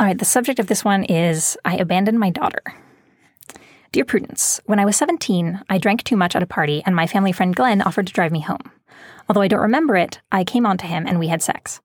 All 0.00 0.06
right, 0.06 0.18
the 0.18 0.24
subject 0.24 0.58
of 0.58 0.66
this 0.66 0.84
one 0.84 1.04
is 1.04 1.56
I 1.64 1.76
abandoned 1.76 2.18
my 2.18 2.30
daughter. 2.30 2.62
Dear 3.94 4.04
Prudence, 4.04 4.60
when 4.66 4.80
I 4.80 4.84
was 4.84 4.96
17, 4.96 5.62
I 5.70 5.78
drank 5.78 6.02
too 6.02 6.16
much 6.16 6.34
at 6.34 6.42
a 6.42 6.48
party 6.48 6.82
and 6.84 6.96
my 6.96 7.06
family 7.06 7.30
friend 7.30 7.54
Glenn 7.54 7.80
offered 7.80 8.08
to 8.08 8.12
drive 8.12 8.32
me 8.32 8.40
home. 8.40 8.72
Although 9.28 9.42
I 9.42 9.46
don't 9.46 9.60
remember 9.60 9.94
it, 9.94 10.20
I 10.32 10.42
came 10.42 10.66
on 10.66 10.76
to 10.78 10.86
him 10.86 11.06
and 11.06 11.20
we 11.20 11.28
had 11.28 11.40
sex. 11.40 11.80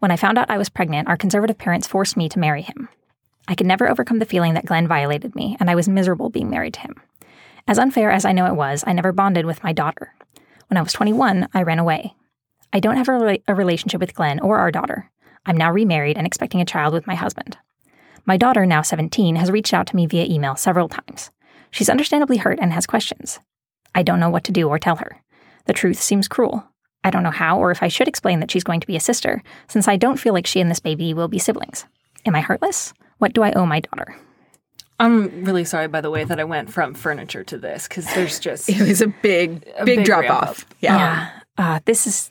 When 0.00 0.10
I 0.10 0.16
found 0.16 0.38
out 0.38 0.50
I 0.50 0.58
was 0.58 0.68
pregnant, 0.68 1.06
our 1.06 1.16
conservative 1.16 1.58
parents 1.58 1.86
forced 1.86 2.16
me 2.16 2.28
to 2.30 2.40
marry 2.40 2.62
him. 2.62 2.88
I 3.46 3.54
could 3.54 3.68
never 3.68 3.88
overcome 3.88 4.18
the 4.18 4.24
feeling 4.24 4.54
that 4.54 4.66
Glenn 4.66 4.88
violated 4.88 5.36
me, 5.36 5.56
and 5.60 5.70
I 5.70 5.76
was 5.76 5.88
miserable 5.88 6.30
being 6.30 6.50
married 6.50 6.74
to 6.74 6.80
him. 6.80 7.00
As 7.68 7.78
unfair 7.78 8.10
as 8.10 8.24
I 8.24 8.32
know 8.32 8.46
it 8.46 8.56
was, 8.56 8.82
I 8.84 8.92
never 8.92 9.12
bonded 9.12 9.46
with 9.46 9.62
my 9.62 9.72
daughter. 9.72 10.12
When 10.66 10.78
I 10.78 10.82
was 10.82 10.92
21, 10.92 11.46
I 11.54 11.62
ran 11.62 11.78
away. 11.78 12.16
I 12.72 12.80
don't 12.80 12.96
have 12.96 13.08
a, 13.08 13.12
rela- 13.12 13.42
a 13.46 13.54
relationship 13.54 14.00
with 14.00 14.16
Glenn 14.16 14.40
or 14.40 14.58
our 14.58 14.72
daughter. 14.72 15.12
I'm 15.46 15.56
now 15.56 15.70
remarried 15.70 16.18
and 16.18 16.26
expecting 16.26 16.60
a 16.60 16.64
child 16.64 16.92
with 16.92 17.06
my 17.06 17.14
husband. 17.14 17.56
My 18.26 18.36
daughter, 18.36 18.66
now 18.66 18.82
17, 18.82 19.36
has 19.36 19.52
reached 19.52 19.72
out 19.72 19.86
to 19.86 19.94
me 19.94 20.06
via 20.06 20.24
email 20.24 20.56
several 20.56 20.88
times. 20.88 21.30
She's 21.72 21.88
understandably 21.90 22.36
hurt 22.36 22.60
and 22.60 22.72
has 22.72 22.86
questions. 22.86 23.40
I 23.94 24.04
don't 24.04 24.20
know 24.20 24.30
what 24.30 24.44
to 24.44 24.52
do 24.52 24.68
or 24.68 24.78
tell 24.78 24.96
her. 24.96 25.20
The 25.66 25.72
truth 25.72 26.00
seems 26.00 26.28
cruel. 26.28 26.64
I 27.04 27.10
don't 27.10 27.24
know 27.24 27.30
how 27.32 27.58
or 27.58 27.70
if 27.72 27.82
I 27.82 27.88
should 27.88 28.06
explain 28.08 28.38
that 28.40 28.50
she's 28.50 28.62
going 28.62 28.78
to 28.80 28.86
be 28.86 28.94
a 28.94 29.00
sister, 29.00 29.42
since 29.66 29.88
I 29.88 29.96
don't 29.96 30.20
feel 30.20 30.32
like 30.34 30.46
she 30.46 30.60
and 30.60 30.70
this 30.70 30.78
baby 30.80 31.12
will 31.14 31.28
be 31.28 31.38
siblings. 31.40 31.84
Am 32.24 32.34
I 32.36 32.40
heartless? 32.40 32.94
What 33.18 33.32
do 33.32 33.42
I 33.42 33.52
owe 33.52 33.66
my 33.66 33.80
daughter? 33.80 34.14
I'm 35.00 35.44
really 35.44 35.64
sorry, 35.64 35.88
by 35.88 36.00
the 36.00 36.10
way, 36.10 36.22
that 36.24 36.38
I 36.38 36.44
went 36.44 36.70
from 36.72 36.94
furniture 36.94 37.42
to 37.44 37.58
this 37.58 37.88
because 37.88 38.06
there's 38.14 38.38
just 38.48 38.68
It 38.68 38.80
was 38.80 39.00
a 39.00 39.08
big, 39.08 39.66
A 39.76 39.84
big, 39.84 39.98
big 39.98 40.06
drop 40.06 40.30
off. 40.30 40.60
up. 40.62 40.74
Yeah. 40.80 40.96
Yeah. 40.96 41.30
Uh, 41.58 41.80
this 41.86 42.06
is. 42.06 42.30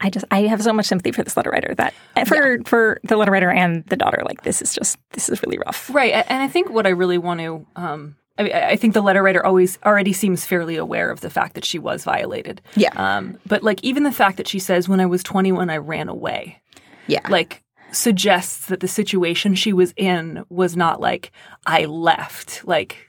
I 0.00 0.10
just 0.10 0.24
I 0.30 0.42
have 0.42 0.62
so 0.62 0.72
much 0.72 0.86
sympathy 0.86 1.12
for 1.12 1.22
this 1.22 1.36
letter 1.36 1.50
writer 1.50 1.74
that 1.76 1.94
for 2.26 2.58
for 2.64 3.00
the 3.04 3.16
letter 3.16 3.30
writer 3.32 3.50
and 3.50 3.84
the 3.86 3.96
daughter 3.96 4.22
like 4.24 4.42
this 4.42 4.60
is 4.60 4.74
just 4.74 4.98
this 5.12 5.28
is 5.28 5.42
really 5.42 5.58
rough. 5.58 5.88
right. 5.92 6.12
And 6.28 6.42
I 6.42 6.48
think 6.48 6.68
what 6.70 6.86
I 6.86 6.90
really 6.90 7.16
want 7.18 7.40
to, 7.40 7.66
um, 7.76 8.16
I, 8.38 8.42
mean, 8.42 8.52
I 8.52 8.68
I 8.72 8.76
think 8.76 8.92
the 8.92 9.00
letter 9.00 9.22
writer 9.22 9.44
always 9.44 9.78
already 9.86 10.12
seems 10.12 10.44
fairly 10.44 10.76
aware 10.76 11.10
of 11.10 11.20
the 11.22 11.30
fact 11.30 11.54
that 11.54 11.64
she 11.64 11.78
was 11.78 12.04
violated. 12.04 12.60
Yeah. 12.74 12.90
Um, 12.94 13.38
but 13.46 13.62
like 13.62 13.82
even 13.82 14.02
the 14.02 14.12
fact 14.12 14.36
that 14.36 14.48
she 14.48 14.58
says, 14.58 14.86
"When 14.88 15.00
I 15.00 15.06
was 15.06 15.22
21, 15.22 15.70
I 15.70 15.78
ran 15.78 16.08
away," 16.10 16.60
Yeah. 17.06 17.26
like 17.30 17.62
suggests 17.92 18.66
that 18.66 18.80
the 18.80 18.88
situation 18.88 19.54
she 19.54 19.72
was 19.72 19.94
in 19.96 20.44
was 20.50 20.76
not 20.76 21.00
like 21.00 21.32
I 21.64 21.86
left, 21.86 22.66
like 22.66 23.08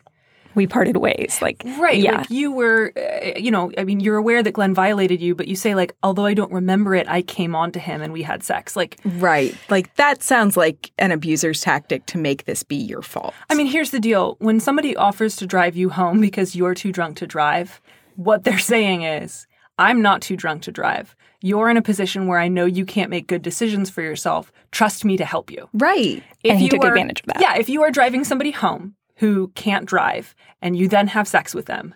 We 0.57 0.67
parted 0.67 0.97
ways. 0.97 1.39
Like 1.41 1.63
Right. 1.79 1.97
Yeah. 2.01 2.17
Like 2.17 2.29
you 2.29 2.51
were, 2.51 2.91
uh, 2.97 3.37
you 3.39 3.51
know, 3.51 3.71
I 3.77 3.85
mean, 3.85 4.01
you're 4.01 4.17
aware 4.17 4.43
that 4.43 4.51
Glenn 4.51 4.73
violated 4.73 5.21
you, 5.21 5.35
but 5.35 5.47
you 5.47 5.55
say, 5.55 5.73
like, 5.75 5.93
although 6.03 6.25
I 6.25 6.33
don't 6.33 6.51
remember 6.51 6.93
it, 6.95 7.07
I 7.07 7.21
came 7.21 7.55
on 7.55 7.71
to 7.73 7.79
him 7.79 8.01
and 8.01 8.11
we 8.11 8.23
had 8.23 8.43
sex. 8.43 8.75
Like, 8.75 8.99
Right. 9.05 9.55
Like 9.69 9.95
that 9.95 10.21
sounds 10.23 10.57
like 10.57 10.91
an 10.97 11.11
abuser's 11.11 11.61
tactic 11.61 12.05
to 12.07 12.17
make 12.17 12.43
this 12.43 12.63
be 12.63 12.75
your 12.75 13.01
fault. 13.01 13.33
I 13.49 13.55
mean, 13.55 13.67
here's 13.67 13.91
the 13.91 13.99
deal 14.01 14.35
when 14.39 14.59
somebody 14.59 14.95
offers 14.97 15.35
to 15.37 15.45
drive 15.47 15.77
you 15.77 15.89
home 15.89 16.19
because 16.19 16.55
you're 16.55 16.73
too 16.75 16.91
drunk 16.91 17.17
to 17.17 17.27
drive, 17.27 17.79
what 18.15 18.43
they're 18.43 18.59
saying 18.75 19.03
is, 19.03 19.47
I'm 19.79 20.01
not 20.01 20.21
too 20.23 20.35
drunk 20.35 20.63
to 20.63 20.71
drive. 20.71 21.15
You're 21.39 21.69
in 21.69 21.77
a 21.77 21.83
position 21.83 22.25
where 22.25 22.39
I 22.39 22.47
know 22.47 22.65
you 22.65 22.83
can't 22.83 23.11
make 23.11 23.27
good 23.27 23.43
decisions 23.43 23.91
for 23.91 24.01
yourself. 24.01 24.51
Trust 24.71 25.05
me 25.05 25.17
to 25.17 25.23
help 25.25 25.51
you. 25.51 25.69
right. 25.71 26.23
If 26.43 26.51
And 26.51 26.59
he 26.59 26.65
you 26.65 26.71
took 26.71 26.83
are- 26.83 26.87
advantage 26.87 27.19
of 27.21 27.27
that. 27.27 27.41
Yeah, 27.41 27.57
if 27.57 27.69
you 27.69 27.83
are 27.83 27.91
driving 27.91 28.23
somebody 28.23 28.49
home 28.51 28.95
who 29.17 29.49
can't 29.55 29.85
drive 29.85 30.33
and 30.61 30.75
you 30.75 30.87
then 30.87 31.07
have 31.07 31.27
sex 31.27 31.53
with 31.53 31.65
them, 31.65 31.93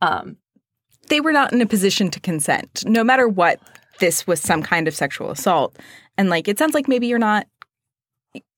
um, 0.00 0.36
They 1.08 1.20
were 1.20 1.32
not 1.32 1.52
in 1.52 1.60
a 1.60 1.66
position 1.66 2.10
to 2.10 2.20
consent, 2.20 2.84
no 2.86 3.04
matter 3.04 3.28
what. 3.28 3.60
This 3.98 4.26
was 4.26 4.40
some 4.40 4.62
kind 4.62 4.88
of 4.88 4.94
sexual 4.94 5.30
assault, 5.30 5.76
and 6.16 6.30
like 6.30 6.48
it 6.48 6.58
sounds 6.58 6.72
like 6.72 6.88
maybe 6.88 7.06
you're 7.06 7.18
not 7.18 7.46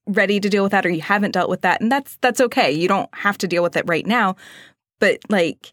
ready 0.07 0.39
to 0.39 0.49
deal 0.49 0.63
with 0.63 0.73
that, 0.73 0.87
or 0.87 0.91
you 0.91 1.01
haven't 1.03 1.33
dealt 1.33 1.51
with 1.51 1.63
that, 1.63 1.81
and 1.81 1.91
that's 1.91 2.17
that's 2.21 2.41
okay. 2.41 2.71
You 2.71 2.87
don't 2.87 3.13
have 3.13 3.37
to 3.39 3.49
deal 3.49 3.63
with 3.63 3.77
it 3.77 3.85
right 3.87 4.07
now, 4.07 4.37
but 5.01 5.19
like. 5.29 5.73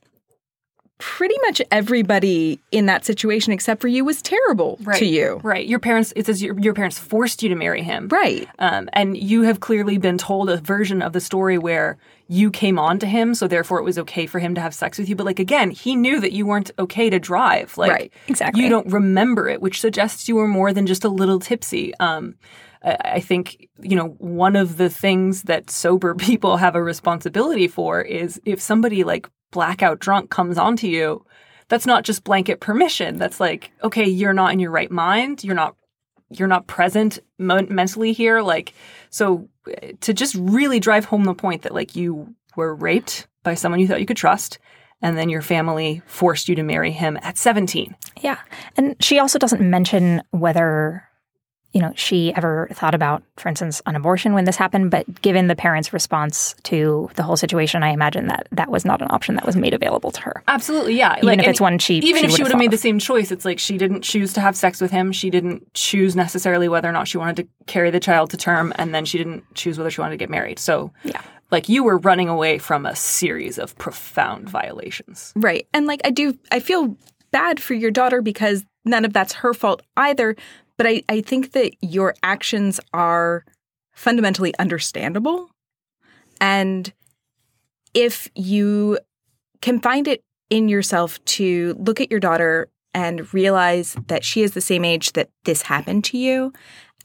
Pretty 1.00 1.36
much 1.44 1.62
everybody 1.72 2.60
in 2.72 2.86
that 2.88 3.06
situation, 3.06 3.54
except 3.54 3.82
for 3.82 3.88
you, 3.88 4.04
was 4.06 4.22
terrible 4.22 4.78
right, 4.84 5.00
to 5.00 5.06
you. 5.06 5.40
Right. 5.44 5.66
Your 5.66 5.80
parents, 5.80 6.12
it 6.16 6.26
says 6.26 6.44
your, 6.44 6.60
your 6.60 6.74
parents 6.74 7.00
forced 7.00 7.42
you 7.42 7.50
to 7.50 7.56
marry 7.56 7.82
him. 7.82 8.10
Right. 8.10 8.48
Um, 8.60 8.90
and 8.94 9.18
you 9.18 9.44
have 9.44 9.62
clearly 9.62 9.98
been 9.98 10.18
told 10.18 10.50
a 10.50 10.58
version 10.58 11.02
of 11.02 11.14
the 11.14 11.22
story 11.22 11.58
where 11.58 11.98
you 12.28 12.52
came 12.52 12.78
on 12.78 13.00
to 13.00 13.08
him, 13.08 13.34
so 13.34 13.48
therefore 13.48 13.80
it 13.80 13.84
was 13.84 13.98
okay 13.98 14.28
for 14.28 14.40
him 14.40 14.54
to 14.56 14.62
have 14.62 14.74
sex 14.74 15.00
with 15.00 15.10
you. 15.10 15.16
But 15.16 15.26
like 15.26 15.40
again, 15.40 15.72
he 15.72 15.96
knew 15.96 16.20
that 16.20 16.32
you 16.32 16.46
weren't 16.46 16.70
okay 16.78 17.10
to 17.10 17.20
drive. 17.20 17.78
Like 17.78 17.92
Right, 17.92 18.14
exactly. 18.28 18.62
you 18.62 18.70
don't 18.70 18.92
remember 18.92 19.50
it, 19.50 19.62
which 19.62 19.82
suggests 19.82 20.28
you 20.28 20.36
were 20.36 20.48
more 20.48 20.72
than 20.72 20.86
just 20.86 21.04
a 21.04 21.10
little 21.10 21.40
tipsy. 21.40 21.94
Um, 22.00 22.36
I 22.84 22.98
I 23.04 23.20
think 23.20 23.68
you 23.82 23.96
know 23.96 24.10
one 24.20 24.56
of 24.56 24.78
the 24.78 24.90
things 24.90 25.44
that 25.44 25.72
sober 25.72 26.14
people 26.30 26.58
have 26.58 26.76
a 26.76 26.84
responsibility 26.84 27.68
for 27.68 28.02
is 28.02 28.40
if 28.46 28.62
somebody 28.62 29.04
like 29.04 29.28
blackout 29.52 30.00
drunk 30.00 30.30
comes 30.30 30.58
onto 30.58 30.88
you, 30.88 31.26
that's 31.68 31.86
not 31.86 32.04
just 32.04 32.24
blanket 32.24 32.60
permission. 32.60 33.18
That's 33.18 33.40
like 33.40 33.72
okay, 33.84 34.06
you're 34.06 34.34
not 34.34 34.54
in 34.54 34.60
your 34.60 34.72
right 34.72 34.92
mind. 34.92 35.44
You're 35.44 35.56
not 35.56 35.76
you're 36.30 36.48
not 36.48 36.68
present 36.68 37.20
mentally 37.38 38.14
here 38.14 38.42
like 38.42 38.74
so 39.10 39.50
uh, 39.68 39.88
to 40.02 40.14
just 40.14 40.36
really 40.36 40.80
drive 40.80 41.06
home 41.06 41.24
the 41.24 41.34
point 41.34 41.64
that 41.64 41.74
like 41.74 41.96
you 41.96 42.36
were 42.56 42.76
raped 42.76 43.28
by 43.44 43.56
someone 43.56 43.80
you 43.80 43.88
thought 43.88 44.00
you 44.00 44.06
could 44.06 44.18
trust 44.18 44.60
and 45.02 45.18
then 45.18 45.30
your 45.30 45.42
family 45.42 46.02
forced 46.06 46.48
you 46.48 46.56
to 46.56 46.62
marry 46.64 46.92
him 46.92 47.18
at 47.24 47.38
17 47.38 47.96
Yeah. 48.22 48.38
And 48.78 48.96
she 49.00 49.18
also 49.20 49.40
doesn't 49.40 49.62
mention 49.62 50.22
whether, 50.32 51.04
you 51.72 51.82
know, 51.82 51.94
she 51.96 52.34
ever 52.34 52.68
thought 52.74 52.96
about, 52.96 53.22
for 53.38 53.48
instance, 53.48 53.80
an 53.86 53.96
abortion 53.96 54.34
when 54.34 54.46
this 54.46 54.56
happened. 54.56 54.90
But 54.90 55.22
given 55.22 55.48
the 55.48 55.56
parents' 55.56 55.94
response 55.94 56.56
to 56.64 57.10
the 57.16 57.22
whole 57.22 57.38
situation, 57.38 57.84
I 57.84 57.90
imagine 57.90 58.28
that 58.28 58.48
that 58.52 58.72
was 58.72 58.86
not 58.86 59.02
an 59.04 59.08
option 59.12 59.36
that 59.36 59.46
was 59.46 59.56
made 59.56 59.74
available 59.74 60.10
to 60.12 60.22
her. 60.22 60.44
absolutely 60.48 60.96
yeah 60.98 61.18
Even 61.22 61.40
if 61.40 61.48
it's 61.48 61.62
one 61.62 61.78
she- 61.78 61.98
even 61.98 62.22
she 62.24 62.26
if 62.28 62.32
she 62.36 62.44
would've 62.44 62.58
made 62.58 62.72
the 62.72 62.78
same 62.78 62.98
choice 62.98 63.32
it's 63.32 63.46
like 63.46 63.60
she 63.60 63.78
didn't 63.78 64.02
choose 64.02 64.34
to 64.34 64.42
have 64.42 64.56
sex 64.56 64.82
with 64.82 64.90
him 64.92 65.12
she 65.12 65.30
didn't 65.30 65.72
choose 65.74 66.16
necessarily 66.16 66.68
whether 66.68 66.90
or 66.90 66.92
not 66.92 67.08
she 67.08 67.18
wanted 67.20 67.36
to 67.36 67.48
carry 67.68 67.92
the 67.92 68.00
child 68.00 68.32
to 68.32 68.38
term 68.38 68.74
and 68.78 68.94
then 68.96 69.06
she 69.06 69.18
didn't 69.18 69.44
choose 69.54 69.78
whether 69.78 69.92
she 69.92 70.02
wanted 70.02 70.14
to 70.14 70.18
get 70.18 70.30
married 70.30 70.58
so 70.60 70.92
Yeah. 71.04 71.22
like 71.52 71.70
you 71.70 71.84
were 71.84 71.98
running 72.00 72.30
away 72.30 72.58
from 72.58 72.86
a 72.86 72.96
series 72.96 73.60
of 73.60 73.78
profound 73.78 74.50
violations 74.50 75.34
Right. 75.36 75.68
And 75.74 75.86
like 75.86 76.02
I 76.04 76.10
do 76.10 76.38
I 76.52 76.60
feel 76.60 76.96
bad 77.32 77.60
for 77.62 77.74
your 77.76 77.92
daughter 77.92 78.22
because 78.22 78.66
none 78.86 79.06
of 79.06 79.14
that's 79.14 79.34
her 79.34 79.54
fault 79.54 79.82
either. 79.98 80.36
But 80.80 80.88
I, 80.88 81.04
I 81.10 81.20
think 81.20 81.52
that 81.52 81.74
your 81.82 82.16
actions 82.24 82.80
are 82.94 83.44
fundamentally 83.92 84.58
understandable. 84.60 85.52
And 86.40 86.94
if 87.94 88.30
you 88.34 88.98
can 89.62 89.82
find 89.82 90.08
it 90.08 90.22
in 90.50 90.70
yourself 90.70 91.22
to 91.26 91.76
look 91.78 92.00
at 92.00 92.10
your 92.10 92.22
daughter 92.22 92.70
and 92.94 93.32
realize 93.34 93.98
that 94.08 94.24
she 94.24 94.42
is 94.42 94.54
the 94.54 94.62
same 94.62 94.86
age 94.86 95.12
that 95.14 95.30
this 95.44 95.64
happened 95.64 96.06
to 96.06 96.18
you, 96.18 96.54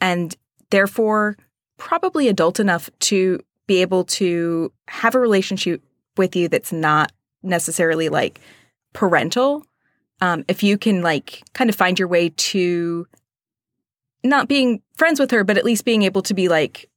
and 0.00 0.36
therefore 0.70 1.36
probably 1.76 2.28
adult 2.28 2.60
enough 2.60 2.88
to 3.00 3.40
be 3.66 3.82
able 3.82 4.04
to 4.04 4.72
have 4.86 5.16
a 5.16 5.20
relationship 5.20 5.82
with 6.16 6.36
you 6.36 6.46
that's 6.48 6.72
not 6.72 7.10
necessarily 7.42 8.08
like 8.08 8.40
parental 8.92 9.64
um, 10.20 10.44
if 10.48 10.62
you 10.62 10.78
can 10.78 11.02
like 11.02 11.42
kind 11.54 11.68
of 11.68 11.76
find 11.76 11.98
your 11.98 12.08
way 12.08 12.28
to 12.30 13.06
not 14.24 14.48
being 14.48 14.80
friends 14.96 15.20
with 15.20 15.30
her 15.30 15.44
but 15.44 15.56
at 15.58 15.64
least 15.64 15.84
being 15.84 16.02
able 16.02 16.22
to 16.22 16.34
be 16.34 16.48
like 16.48 16.88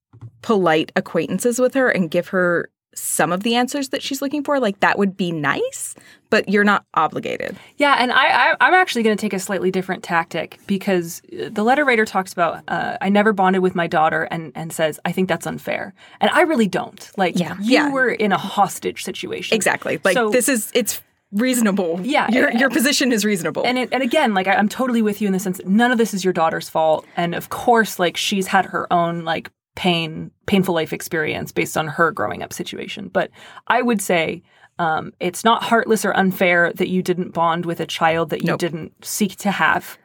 polite 0.41 0.91
acquaintances 0.95 1.59
with 1.59 1.73
her 1.73 1.89
and 1.89 2.09
give 2.09 2.29
her 2.29 2.69
some 2.95 3.31
of 3.31 3.43
the 3.43 3.53
answers 3.53 3.89
that 3.89 4.01
she's 4.01 4.23
looking 4.23 4.43
for 4.43 4.59
like 4.59 4.79
that 4.79 4.97
would 4.97 5.15
be 5.15 5.31
nice 5.31 5.93
but 6.31 6.49
you're 6.49 6.63
not 6.63 6.83
obligated 6.95 7.55
Yeah, 7.77 7.95
and 7.99 8.11
I, 8.11 8.49
I 8.51 8.55
I'm 8.59 8.73
actually 8.73 9.03
going 9.03 9.15
to 9.15 9.21
take 9.21 9.33
a 9.33 9.39
slightly 9.39 9.69
different 9.71 10.03
tactic 10.03 10.59
because 10.65 11.21
uh, 11.31 11.49
the 11.51 11.63
letter 11.63 11.85
writer 11.85 12.05
talks 12.05 12.33
about 12.33 12.63
uh, 12.67 12.97
I 12.99 13.09
never 13.09 13.33
bonded 13.33 13.61
with 13.61 13.75
my 13.75 13.85
daughter 13.87 14.23
and 14.31 14.51
and 14.55 14.73
says 14.73 14.99
I 15.05 15.11
think 15.11 15.29
that's 15.29 15.45
unfair, 15.45 15.93
and 16.19 16.31
I 16.31 16.41
really 16.41 16.67
don't. 16.67 17.09
Like 17.17 17.37
Yeah. 17.39 17.55
you 17.61 17.73
Yeah. 17.73 17.91
were 17.91 18.09
in 18.09 18.31
a 18.31 18.37
hostage 18.37 19.03
situation. 19.03 19.55
exactly 19.55 19.99
like 20.03 20.15
So- 20.15 20.31
this 20.31 20.49
is 20.49 20.71
it's 20.73 20.99
reasonable 21.31 21.99
Yeah, 22.03 22.29
your, 22.31 22.47
and- 22.47 22.59
your 22.59 22.69
position 22.69 23.11
is 23.11 23.25
reasonable 23.25 23.63
And 23.65 23.77
it, 23.77 23.89
and 23.91 24.01
again, 24.03 24.33
like 24.33 24.47
I, 24.47 24.53
I'm 24.53 24.69
totally 24.69 25.01
with 25.01 25.21
you 25.21 25.27
in 25.27 25.33
the 25.33 25.39
sense 25.39 25.57
that 25.57 25.67
none 25.67 25.91
of 25.91 25.97
this 25.97 26.13
is 26.13 26.23
your 26.23 26.33
daughter's 26.33 26.69
fault, 26.69 27.05
and 27.15 27.35
of 27.35 27.49
course, 27.49 27.99
like 27.99 28.17
she's 28.17 28.47
had 28.47 28.65
her 28.67 28.91
own 28.91 29.23
like 29.23 29.51
pain, 29.75 30.31
painful 30.47 30.73
life 30.73 30.93
experience 30.93 31.51
based 31.51 31.77
on 31.77 31.87
her 31.87 32.11
growing 32.11 32.41
up 32.41 32.51
situation. 32.53 33.09
But 33.09 33.29
I 33.67 33.81
would 33.81 34.01
say 34.01 34.41
um, 34.79 35.11
it's 35.19 35.43
not 35.43 35.63
heartless 35.63 36.05
or 36.05 36.15
unfair 36.15 36.71
that 36.73 36.87
you 36.87 37.01
didn't 37.03 37.31
bond 37.33 37.65
with 37.65 37.79
a 37.79 37.85
child 37.85 38.29
that 38.29 38.41
you 38.41 38.47
Nope. 38.47 38.59
didn't 38.59 39.05
seek 39.05 39.35
to 39.37 39.51
have. 39.51 39.97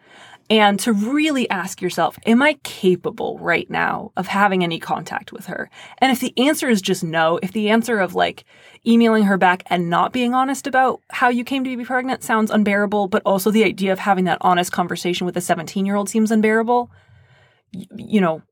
And 0.51 0.79
to 0.81 0.93
really 0.93 1.49
ask 1.51 1.81
yourself, 1.81 2.19
am 2.27 2.43
I 2.43 2.55
capable 2.63 3.39
right 3.39 3.69
now 3.71 4.13
of 4.17 4.27
having 4.27 4.63
any 4.63 4.79
contact 4.79 5.33
with 5.33 5.47
her? 5.47 5.71
And 5.99 6.13
if 6.13 6.21
the 6.21 6.33
answer 6.39 6.69
is 6.69 6.83
just 6.83 7.03
no, 7.03 7.39
if 7.43 7.53
the 7.53 7.71
answer 7.71 7.99
of 7.99 8.15
like 8.15 8.45
emailing 8.87 9.25
her 9.25 9.39
back 9.39 9.63
and 9.67 9.89
not 9.89 10.13
being 10.13 10.35
honest 10.35 10.67
about 10.67 11.01
how 11.11 11.29
you 11.29 11.45
came 11.45 11.65
to 11.65 11.77
be 11.77 11.85
pregnant 11.85 12.23
sounds 12.23 12.51
unbearable, 12.51 13.09
but 13.09 13.23
also 13.25 13.51
the 13.51 13.65
idea 13.65 13.93
of 13.93 13.99
having 13.99 14.25
that 14.25 14.39
honest 14.43 14.73
conversation 14.73 15.25
with 15.25 15.37
a 15.37 15.41
17 15.41 15.87
year 15.87 15.97
old 15.97 16.09
seems 16.09 16.31
unbearable, 16.31 16.91
you 17.97 18.21
know, 18.21 18.43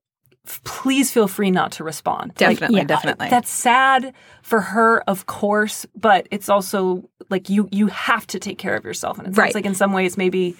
f- 0.46 0.62
please 0.64 1.10
feel 1.10 1.28
free 1.28 1.50
not 1.50 1.72
to 1.72 1.84
respond. 1.84 2.30
Like, 2.30 2.36
definitely 2.58 2.78
yeah, 2.78 2.84
definitely 2.84 3.28
that's 3.28 3.50
sad 3.50 4.14
for 4.42 4.60
her, 4.60 5.02
of 5.02 5.26
course, 5.26 5.84
but 5.94 6.26
it's 6.30 6.48
also 6.48 7.08
like 7.28 7.48
you 7.50 7.68
you 7.70 7.88
have 7.88 8.26
to 8.28 8.38
take 8.38 8.58
care 8.58 8.76
of 8.76 8.84
yourself. 8.84 9.18
And 9.18 9.26
it 9.26 9.30
sounds 9.30 9.38
Right. 9.38 9.54
like 9.54 9.66
in 9.66 9.74
some 9.74 9.92
ways 9.92 10.16
maybe 10.16 10.56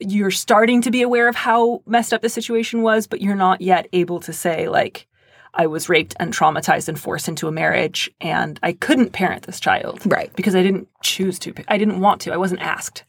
you're 0.00 0.30
starting 0.30 0.82
to 0.82 0.90
be 0.90 1.02
aware 1.02 1.28
of 1.28 1.36
how 1.36 1.82
messed 1.86 2.12
up 2.12 2.22
the 2.22 2.28
situation 2.28 2.82
was, 2.82 3.06
but 3.06 3.20
you're 3.20 3.34
not 3.34 3.60
yet 3.60 3.88
able 3.92 4.20
to 4.20 4.32
say 4.32 4.68
like 4.68 5.06
I 5.54 5.66
was 5.66 5.88
raped 5.88 6.14
and 6.18 6.32
traumatized 6.32 6.88
and 6.88 6.98
forced 6.98 7.28
into 7.28 7.48
a 7.48 7.52
marriage 7.52 8.10
and 8.20 8.58
I 8.62 8.72
couldn't 8.72 9.12
parent 9.12 9.42
this 9.42 9.60
child. 9.60 10.00
Right. 10.06 10.34
Because 10.34 10.54
I 10.54 10.62
didn't 10.62 10.88
choose 11.02 11.38
to. 11.40 11.54
I 11.68 11.78
didn't 11.78 12.00
want 12.00 12.20
to. 12.22 12.32
I 12.32 12.36
wasn't 12.36 12.62
asked. 12.62 13.04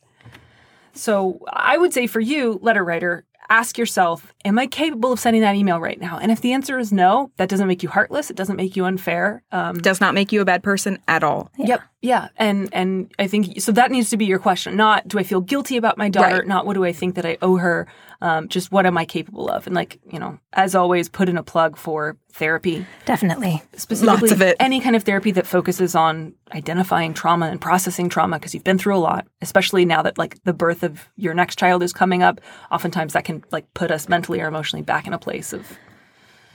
So 0.93 1.39
I 1.51 1.77
would 1.77 1.93
say 1.93 2.07
for 2.07 2.19
you, 2.19 2.59
letter 2.61 2.83
writer, 2.83 3.25
ask 3.49 3.77
yourself, 3.77 4.33
am 4.45 4.59
I 4.59 4.67
capable 4.67 5.11
of 5.11 5.19
sending 5.19 5.41
that 5.41 5.55
email 5.55 5.79
right 5.79 5.99
now? 5.99 6.17
And 6.17 6.31
if 6.31 6.41
the 6.41 6.53
answer 6.53 6.77
is 6.79 6.91
no, 6.91 7.31
that 7.37 7.49
doesn't 7.49 7.67
make 7.67 7.83
you 7.83 7.89
heartless. 7.89 8.29
It 8.29 8.35
doesn't 8.35 8.55
make 8.55 8.75
you 8.75 8.85
unfair. 8.85 9.43
Um, 9.51 9.77
does 9.77 10.01
not 10.01 10.13
make 10.13 10.31
you 10.31 10.41
a 10.41 10.45
bad 10.45 10.63
person 10.63 10.99
at 11.07 11.23
all 11.23 11.49
Yep. 11.57 11.81
Yeah, 12.01 12.27
and 12.35 12.67
and 12.73 13.13
I 13.17 13.27
think 13.27 13.61
so. 13.61 13.71
That 13.71 13.89
needs 13.89 14.09
to 14.09 14.17
be 14.17 14.25
your 14.25 14.37
question. 14.37 14.75
Not 14.75 15.07
do 15.07 15.19
I 15.19 15.23
feel 15.23 15.39
guilty 15.39 15.77
about 15.77 15.97
my 15.97 16.09
daughter? 16.09 16.39
Right. 16.39 16.47
Not 16.47 16.65
what 16.65 16.73
do 16.73 16.83
I 16.83 16.91
think 16.91 17.15
that 17.15 17.25
I 17.25 17.37
owe 17.41 17.55
her? 17.55 17.87
Um, 18.23 18.47
just 18.47 18.71
what 18.71 18.85
am 18.85 18.97
I 18.97 19.03
capable 19.03 19.49
of? 19.49 19.67
And 19.67 19.75
like 19.75 19.99
you 20.09 20.17
know, 20.17 20.39
as 20.53 20.75
always, 20.75 21.09
put 21.09 21.27
in 21.27 21.37
a 21.37 21.43
plug 21.43 21.75
for 21.75 22.15
therapy, 22.31 22.85
Definitely. 23.05 23.61
specifically 23.75 24.31
of 24.31 24.41
it. 24.41 24.55
any 24.61 24.79
kind 24.79 24.95
of 24.95 25.03
therapy 25.03 25.31
that 25.31 25.45
focuses 25.45 25.93
on 25.93 26.33
identifying 26.53 27.13
trauma 27.13 27.47
and 27.47 27.59
processing 27.59 28.07
trauma 28.07 28.39
because 28.39 28.53
you've 28.53 28.63
been 28.63 28.77
through 28.77 28.95
a 28.95 29.03
lot. 29.09 29.27
Especially 29.41 29.83
now 29.83 30.01
that 30.01 30.17
like 30.17 30.41
the 30.45 30.53
birth 30.53 30.83
of 30.83 31.09
your 31.17 31.33
next 31.33 31.59
child 31.59 31.83
is 31.83 31.91
coming 31.91 32.23
up, 32.23 32.39
oftentimes 32.71 33.11
that 33.11 33.25
can 33.25 33.43
like 33.51 33.71
put 33.73 33.91
us 33.91 34.07
mentally 34.07 34.39
or 34.39 34.47
emotionally 34.47 34.83
back 34.83 35.05
in 35.05 35.11
a 35.13 35.19
place 35.19 35.51
of 35.51 35.77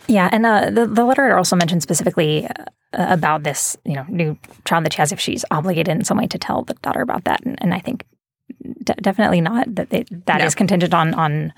Yeah, 0.07 0.31
and 0.33 0.47
uh, 0.47 0.71
the 0.71 0.87
the 0.87 1.05
letter 1.05 1.37
also 1.37 1.55
mentioned 1.55 1.83
specifically 1.83 2.47
uh, 2.47 2.53
about 2.95 3.43
this, 3.43 3.77
you 3.85 3.95
know, 3.95 4.07
new 4.09 4.39
child 4.65 4.87
that 4.87 4.95
she 4.95 4.99
has 5.03 5.13
if 5.13 5.21
she's 5.21 5.45
obligated 5.51 5.95
in 5.95 6.05
some 6.05 6.17
way 6.17 6.27
to 6.29 6.39
tell 6.39 6.63
the 6.63 6.75
daughter 6.81 7.03
about 7.03 7.25
that, 7.25 7.45
and, 7.45 7.63
and 7.63 7.75
I 7.75 7.81
think 7.81 8.07
de- 8.85 8.95
definitely 8.95 9.41
not 9.41 9.75
that 9.75 9.91
they, 9.91 10.05
that 10.27 10.41
is 10.41 10.55
No. 10.55 10.59
contingent 10.59 10.95
on 10.95 11.15
on 11.15 11.53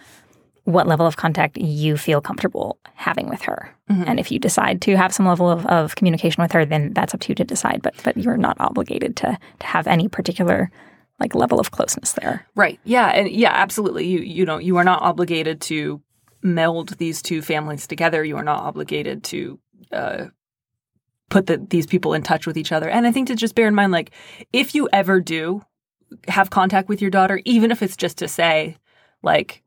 what 0.65 0.87
level 0.87 1.07
of 1.07 1.17
contact 1.17 1.57
you 1.57 1.97
feel 1.97 2.21
comfortable 2.21 2.79
having 2.95 3.29
with 3.29 3.43
her, 3.43 3.75
and 3.89 4.21
if 4.21 4.31
you 4.31 4.39
decide 4.39 4.81
to 4.83 4.97
have 4.97 5.13
some 5.13 5.27
level 5.27 5.51
of, 5.51 5.67
of 5.67 5.97
communication 5.97 6.43
with 6.43 6.53
her, 6.53 6.65
then 6.65 6.93
that's 6.93 7.13
up 7.15 7.21
to 7.21 7.29
you 7.31 7.35
to 7.35 7.45
decide. 7.45 7.81
But 7.83 7.95
but 8.05 8.17
you're 8.17 8.37
not 8.37 8.57
obligated 8.61 9.17
to 9.17 9.39
to 9.59 9.67
have 9.67 9.87
any 9.87 10.09
particular 10.09 10.71
like 11.19 11.35
level 11.35 11.59
of 11.59 11.71
closeness 11.71 12.13
there. 12.13 12.47
Right. 12.55 12.79
Yeah. 12.85 13.09
And 13.09 13.29
yeah, 13.31 13.53
absolutely. 13.53 14.07
You 14.07 14.21
you 14.21 14.45
know 14.45 14.59
you 14.59 14.77
are 14.77 14.85
not 14.85 15.03
obligated 15.03 15.61
to 15.63 16.01
meld 16.43 16.97
these 16.99 17.21
two 17.21 17.43
families 17.43 17.87
together. 17.87 18.25
You 18.25 18.37
are 18.37 18.45
not 18.45 18.63
obligated 18.63 19.25
to 19.25 19.59
uh, 19.93 20.27
put 21.29 21.47
the, 21.47 21.59
these 21.69 21.87
people 21.87 22.15
in 22.15 22.23
touch 22.23 22.47
with 22.47 22.57
each 22.57 22.73
other. 22.73 22.89
And 22.89 23.07
I 23.07 23.13
think 23.13 23.29
to 23.29 23.35
just 23.35 23.55
bear 23.55 23.69
in 23.69 23.75
mind, 23.75 23.93
like, 23.93 24.11
if 24.53 24.75
you 24.75 24.89
ever 24.93 25.21
do 25.21 25.63
have 26.29 26.51
contact 26.51 26.89
with 26.89 27.01
your 27.01 27.11
daughter, 27.11 27.41
even 27.45 27.71
if 27.71 27.83
it's 27.83 27.97
just 27.97 28.19
to 28.19 28.29
say, 28.29 28.77
like, 29.23 29.63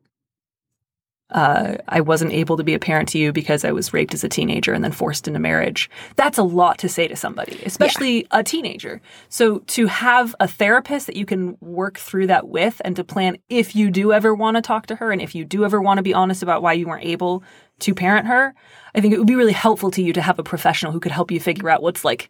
uh, 1.33 1.77
I 1.87 2.01
wasn't 2.01 2.31
able 2.31 2.57
to 2.57 2.63
be 2.63 2.75
a 2.75 2.79
parent 2.79 3.09
to 3.09 3.17
you 3.17 3.33
because 3.33 3.65
I 3.65 3.71
was 3.71 3.91
raped 3.91 4.13
as 4.13 4.23
a 4.23 4.29
teenager 4.29 4.71
and 4.71 4.83
then 4.83 4.91
forced 4.91 5.27
into 5.27 5.39
marriage. 5.39 5.89
That's 6.15 6.37
a 6.37 6.43
lot 6.43 6.77
to 6.79 6.89
say 6.89 7.07
to 7.07 7.15
somebody, 7.15 7.59
especially 7.65 8.27
a 8.31 8.43
teenager. 8.43 9.01
So 9.29 9.59
to 9.59 9.87
have 9.87 10.35
a 10.39 10.47
therapist 10.47 11.07
that 11.07 11.15
you 11.15 11.25
can 11.25 11.57
work 11.59 11.97
through 11.97 12.27
that 12.27 12.49
with 12.49 12.81
and 12.85 12.95
to 12.97 13.03
plan 13.03 13.37
if 13.49 13.75
you 13.75 13.89
do 13.89 14.13
ever 14.13 14.35
want 14.35 14.57
to 14.57 14.61
talk 14.61 14.85
to 14.87 14.95
her 14.95 15.11
and 15.11 15.21
if 15.21 15.33
you 15.33 15.43
do 15.43 15.65
ever 15.65 15.81
want 15.81 15.97
to 15.97 16.03
be 16.03 16.13
honest 16.13 16.43
about 16.43 16.61
why 16.61 16.73
you 16.73 16.87
weren't 16.87 17.05
able 17.05 17.43
to 17.79 17.95
parent 17.95 18.27
her, 18.27 18.53
I 18.93 19.01
think 19.01 19.13
it 19.13 19.17
would 19.17 19.27
be 19.27 19.35
really 19.35 19.53
helpful 19.53 19.89
to 19.91 20.03
you 20.03 20.13
to 20.13 20.21
have 20.21 20.37
a 20.37 20.43
professional 20.43 20.91
who 20.91 20.99
could 20.99 21.11
help 21.11 21.31
you 21.31 21.39
figure 21.39 21.69
out 21.69 21.81
what's 21.81 22.05
like 22.05 22.29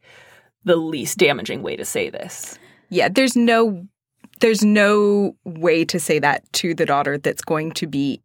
the 0.63 0.77
least 0.77 1.17
damaging 1.17 1.61
way 1.61 1.75
to 1.75 1.83
say 1.83 2.09
this. 2.09 2.57
Yeah, 2.89 3.09
there's 3.09 3.35
no 3.35 3.85
there's 4.43 4.63
no 4.63 5.35
way 5.45 5.85
to 5.85 5.99
say 5.99 6.19
that 6.19 6.43
to 6.51 6.73
the 6.75 6.85
daughter 6.85 7.17
that's 7.17 7.41
going 7.41 7.71
to 7.71 7.87
be 7.87 8.21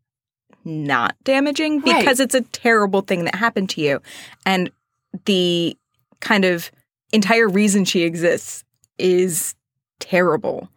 not 0.65 1.15
damaging 1.23 1.81
Right. 1.81 2.01
because 2.01 2.19
it's 2.19 2.35
a 2.35 2.41
terrible 2.41 3.03
thing 3.03 3.25
that 3.25 3.37
happened 3.37 3.71
to 3.71 3.81
you. 3.81 4.03
And 4.45 4.71
the 5.27 5.79
kind 6.21 6.45
of 6.45 6.73
entire 7.13 7.49
reason 7.49 7.85
she 7.85 8.03
exists 8.03 8.65
is 8.99 9.55
terrible. 10.01 10.69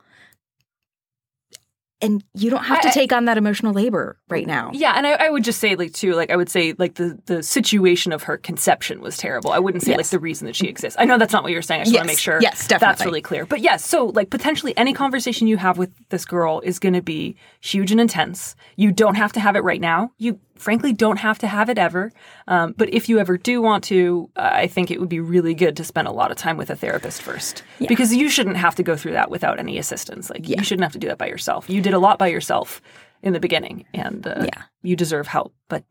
And 2.01 2.23
you 2.33 2.49
don't 2.49 2.63
have 2.63 2.81
to 2.81 2.87
I- 2.87 2.91
take 2.91 3.13
on 3.13 3.25
that 3.25 3.37
emotional 3.37 3.73
labor 3.73 4.17
right 4.29 4.47
now. 4.47 4.71
Yeah, 4.73 4.93
and 4.95 5.05
I, 5.05 5.11
I 5.11 5.29
would 5.29 5.43
just 5.43 5.59
say 5.59 5.75
like 5.75 5.93
too, 5.93 6.13
like 6.13 6.31
I 6.31 6.35
would 6.35 6.49
say 6.49 6.73
like 6.77 6.95
the 6.95 7.19
the 7.25 7.43
situation 7.43 8.11
of 8.11 8.23
her 8.23 8.37
conception 8.37 9.01
was 9.01 9.17
terrible. 9.17 9.51
I 9.51 9.59
wouldn't 9.59 9.83
say 9.83 9.95
like 9.95 10.07
the 10.07 10.19
reason 10.19 10.47
that 10.47 10.55
she 10.55 10.67
exists. 10.67 10.97
I 10.99 11.05
know 11.05 11.17
that's 11.17 11.33
not 11.33 11.43
what 11.43 11.51
you're 11.51 11.61
saying. 11.61 11.81
I 11.81 11.83
just 11.85 11.95
want 11.95 12.05
to 12.05 12.11
make 12.11 12.19
sure 12.19 12.41
Yes, 12.41 12.67
that's 12.67 13.05
really 13.05 13.21
clear. 13.21 13.45
But 13.45 13.61
yes, 13.61 13.85
so 13.85 14.05
like 14.07 14.29
potentially 14.29 14.75
any 14.77 14.93
conversation 14.93 15.47
you 15.47 15.57
have 15.57 15.77
with 15.77 15.91
this 16.09 16.25
girl 16.25 16.61
is 16.61 16.79
going 16.79 16.93
to 16.93 17.01
be 17.01 17.35
huge 17.59 17.91
and 17.91 18.01
intense. 18.01 18.55
You 18.75 18.91
don't 18.91 19.15
have 19.15 19.33
to 19.33 19.39
have 19.39 19.55
it 19.55 19.61
right 19.63 19.81
now. 19.81 20.11
You 20.17 20.39
frankly 20.61 20.93
don't 20.93 21.17
have 21.17 21.39
to 21.39 21.47
have 21.47 21.69
it 21.69 21.77
ever. 21.77 22.11
Um, 22.47 22.73
but 22.77 22.93
if 22.93 23.09
you 23.09 23.19
ever 23.19 23.37
do 23.37 23.61
want 23.61 23.83
to, 23.85 24.29
uh, 24.35 24.49
I 24.53 24.67
think 24.67 24.91
it 24.91 24.99
would 24.99 25.09
be 25.09 25.19
really 25.19 25.53
good 25.53 25.75
to 25.77 25.83
spend 25.83 26.07
a 26.07 26.11
lot 26.11 26.31
of 26.31 26.37
time 26.37 26.57
with 26.57 26.69
a 26.69 26.75
therapist 26.75 27.21
first 27.21 27.63
because 27.79 28.13
you 28.13 28.29
shouldn't 28.29 28.57
have 28.57 28.75
to 28.75 28.83
go 28.83 28.95
through 28.95 29.13
that 29.13 29.29
without 29.31 29.59
any 29.59 29.77
assistance. 29.77 30.29
Like 30.29 30.47
you 30.47 30.63
shouldn't 30.63 30.83
have 30.83 30.93
to 30.93 30.99
do 30.99 31.07
that 31.07 31.17
by 31.17 31.27
yourself. 31.27 31.69
You 31.69 31.81
did 31.81 31.93
a 31.93 31.99
lot 31.99 32.19
by 32.19 32.27
yourself 32.27 32.81
in 33.23 33.33
the 33.33 33.39
beginning, 33.39 33.85
and 33.93 34.25
uh, 34.25 34.43
Yeah. 34.45 34.63
you 34.81 34.95
deserve 34.95 35.27
help. 35.27 35.53
But 35.67 35.83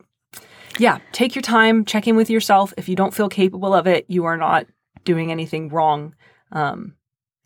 yeah, 0.78 0.98
take 1.12 1.34
your 1.34 1.42
time, 1.42 1.84
check 1.84 2.06
in 2.08 2.16
with 2.16 2.30
yourself. 2.30 2.72
If 2.76 2.88
you 2.88 2.96
don't 2.96 3.14
feel 3.14 3.28
capable 3.28 3.74
of 3.74 3.86
it, 3.86 4.06
you 4.08 4.24
are 4.24 4.36
not 4.36 4.66
doing 5.04 5.30
anything 5.30 5.68
wrong. 5.68 6.14
Um, 6.52 6.94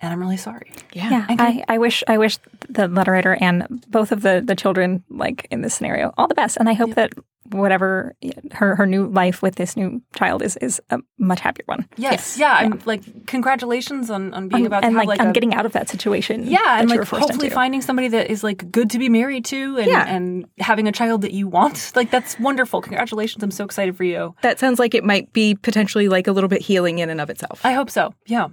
and 0.00 0.12
I'm 0.12 0.20
really 0.20 0.36
sorry. 0.36 0.72
Yeah, 0.92 1.26
I, 1.28 1.64
I 1.68 1.78
wish 1.78 2.02
I 2.08 2.18
wish 2.18 2.38
the 2.68 2.88
letter 2.88 3.12
writer 3.12 3.36
and 3.40 3.84
both 3.88 4.12
of 4.12 4.22
the 4.22 4.42
the 4.44 4.54
children 4.56 5.04
like 5.08 5.46
in 5.50 5.62
this 5.62 5.74
scenario 5.74 6.12
all 6.18 6.28
the 6.28 6.34
best, 6.34 6.56
and 6.58 6.68
I 6.68 6.72
hope 6.74 6.94
that 6.94 7.12
whatever 7.50 8.14
her 8.52 8.74
her 8.74 8.86
new 8.86 9.06
life 9.06 9.42
with 9.42 9.56
this 9.56 9.76
new 9.76 10.00
child 10.16 10.40
is 10.42 10.56
is 10.58 10.80
a 10.90 10.98
much 11.18 11.40
happier 11.40 11.64
one. 11.66 11.86
Yes, 11.96 12.38
yeah. 12.38 12.52
I'm 12.54 12.80
like, 12.86 13.26
congratulations 13.26 14.10
on, 14.10 14.32
on 14.32 14.48
being 14.48 14.62
On- 14.62 14.66
about 14.66 14.80
to 14.80 14.86
and 14.86 14.96
have 14.96 15.00
like, 15.06 15.18
like 15.18 15.20
on 15.20 15.28
a, 15.28 15.32
getting 15.32 15.52
out 15.54 15.66
of 15.66 15.72
that 15.72 15.88
situation. 15.90 16.46
yeah, 16.46 16.80
and 16.80 16.88
that 16.88 16.94
you 16.94 17.00
like 17.00 17.08
hopefully 17.08 17.46
into. 17.46 17.54
finding 17.54 17.82
somebody 17.82 18.08
that 18.08 18.30
is 18.30 18.42
like 18.42 18.70
good 18.72 18.88
to 18.90 18.98
be 18.98 19.08
married 19.10 19.44
to 19.46 19.76
and, 19.76 19.86
Yeah. 19.86 20.04
and 20.06 20.46
having 20.58 20.88
a 20.88 20.92
child 20.92 21.20
that 21.22 21.32
you 21.32 21.46
want. 21.48 21.92
Like 21.94 22.10
that's 22.10 22.38
wonderful. 22.40 22.80
Congratulations. 22.82 23.42
I'm 23.44 23.50
so 23.52 23.64
excited 23.64 23.96
for 23.96 24.04
you. 24.04 24.34
That 24.42 24.58
sounds 24.58 24.78
like 24.78 24.94
it 24.94 25.04
might 25.04 25.32
be 25.32 25.54
potentially 25.54 26.08
like 26.08 26.26
a 26.26 26.32
little 26.32 26.48
bit 26.48 26.60
healing 26.62 26.98
in 26.98 27.08
and 27.10 27.20
of 27.20 27.30
itself. 27.30 27.60
I 27.64 27.72
hope 27.72 27.88
so. 27.90 28.14
Yeah. 28.26 28.48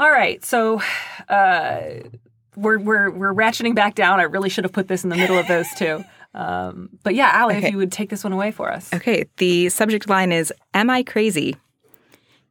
All 0.00 0.10
right. 0.10 0.42
So 0.42 0.80
uh, 1.28 1.80
we're 2.56 2.78
we're 2.78 3.10
we're 3.10 3.34
ratcheting 3.34 3.74
back 3.74 3.94
down. 3.94 4.18
I 4.18 4.22
really 4.22 4.48
should 4.48 4.64
have 4.64 4.72
put 4.72 4.88
this 4.88 5.04
in 5.04 5.10
the 5.10 5.16
middle 5.16 5.36
of 5.38 5.46
those 5.46 5.68
two. 5.76 6.02
Um, 6.32 6.90
but 7.02 7.16
yeah, 7.16 7.42
Ali, 7.42 7.56
if 7.56 7.72
you 7.72 7.76
would 7.78 7.90
take 7.90 8.08
this 8.08 8.22
one 8.22 8.32
away 8.32 8.52
for 8.52 8.70
us. 8.72 8.94
Okay, 8.94 9.24
the 9.38 9.68
subject 9.68 10.08
line 10.08 10.30
is 10.30 10.52
Am 10.72 10.88
I 10.88 11.02
crazy? 11.02 11.56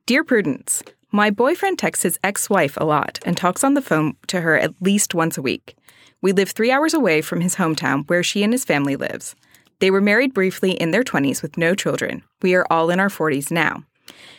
Dear 0.06 0.26
Prudence, 0.26 0.84
my 1.14 1.30
boyfriend 1.30 1.80
texts 1.80 2.04
his 2.04 2.20
ex 2.22 2.50
wife 2.50 2.76
a 2.76 2.84
lot 2.84 3.20
and 3.26 3.38
talks 3.38 3.64
on 3.64 3.76
the 3.76 3.82
phone 3.82 4.18
to 4.28 4.42
her 4.42 4.58
at 4.58 4.74
least 4.82 5.16
once 5.16 5.38
a 5.38 5.42
week. 5.42 5.78
We 6.22 6.34
live 6.34 6.50
three 6.50 6.72
hours 6.72 6.94
away 6.94 7.22
from 7.22 7.40
his 7.40 7.56
hometown 7.56 8.06
where 8.10 8.22
she 8.22 8.44
and 8.44 8.52
his 8.52 8.66
family 8.66 8.98
lives. 8.98 9.34
They 9.80 9.92
were 9.92 10.02
married 10.02 10.34
briefly 10.34 10.72
in 10.72 10.92
their 10.92 11.04
20s 11.04 11.42
with 11.42 11.58
no 11.58 11.74
children. 11.74 12.24
We 12.42 12.56
are 12.56 12.68
all 12.70 12.90
in 12.90 13.00
our 13.00 13.08
40s 13.08 13.50
now. 13.50 13.86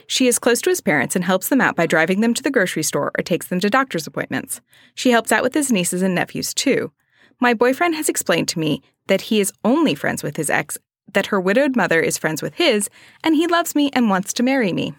She 0.06 0.26
is 0.26 0.38
close 0.38 0.60
to 0.62 0.70
his 0.70 0.80
parents 0.80 1.14
and 1.14 1.24
helps 1.24 1.48
them 1.48 1.60
out 1.60 1.76
by 1.76 1.86
driving 1.86 2.20
them 2.20 2.34
to 2.34 2.42
the 2.42 2.50
grocery 2.50 2.82
store 2.82 3.12
or 3.16 3.22
takes 3.22 3.46
them 3.46 3.60
to 3.60 3.70
doctor's 3.70 4.06
appointments. 4.06 4.60
She 4.94 5.10
helps 5.10 5.32
out 5.32 5.42
with 5.42 5.54
his 5.54 5.70
nieces 5.70 6.02
and 6.02 6.14
nephews 6.14 6.52
too. 6.52 6.92
My 7.40 7.54
boyfriend 7.54 7.94
has 7.94 8.08
explained 8.08 8.48
to 8.48 8.58
me 8.58 8.82
that 9.06 9.22
he 9.22 9.40
is 9.40 9.52
only 9.64 9.94
friends 9.94 10.22
with 10.22 10.36
his 10.36 10.50
ex, 10.50 10.78
that 11.12 11.26
her 11.26 11.40
widowed 11.40 11.76
mother 11.76 12.00
is 12.00 12.18
friends 12.18 12.42
with 12.42 12.54
his, 12.54 12.88
and 13.24 13.34
he 13.34 13.46
loves 13.46 13.74
me 13.74 13.90
and 13.94 14.10
wants 14.10 14.32
to 14.34 14.42
marry 14.42 14.72
me. 14.72 14.94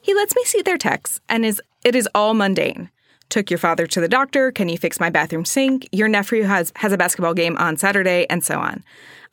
He 0.00 0.14
lets 0.14 0.36
me 0.36 0.44
see 0.44 0.62
their 0.62 0.78
texts, 0.78 1.20
and 1.28 1.44
is 1.44 1.62
it 1.84 1.94
is 1.94 2.08
all 2.14 2.34
mundane. 2.34 2.90
Took 3.28 3.50
your 3.50 3.58
father 3.58 3.86
to 3.86 4.00
the 4.00 4.08
doctor. 4.08 4.52
Can 4.52 4.68
you 4.68 4.76
fix 4.76 5.00
my 5.00 5.08
bathroom 5.08 5.44
sink? 5.44 5.88
Your 5.92 6.08
nephew 6.08 6.42
has 6.42 6.72
has 6.76 6.92
a 6.92 6.98
basketball 6.98 7.34
game 7.34 7.56
on 7.56 7.76
Saturday, 7.76 8.26
and 8.28 8.44
so 8.44 8.58
on. 8.58 8.84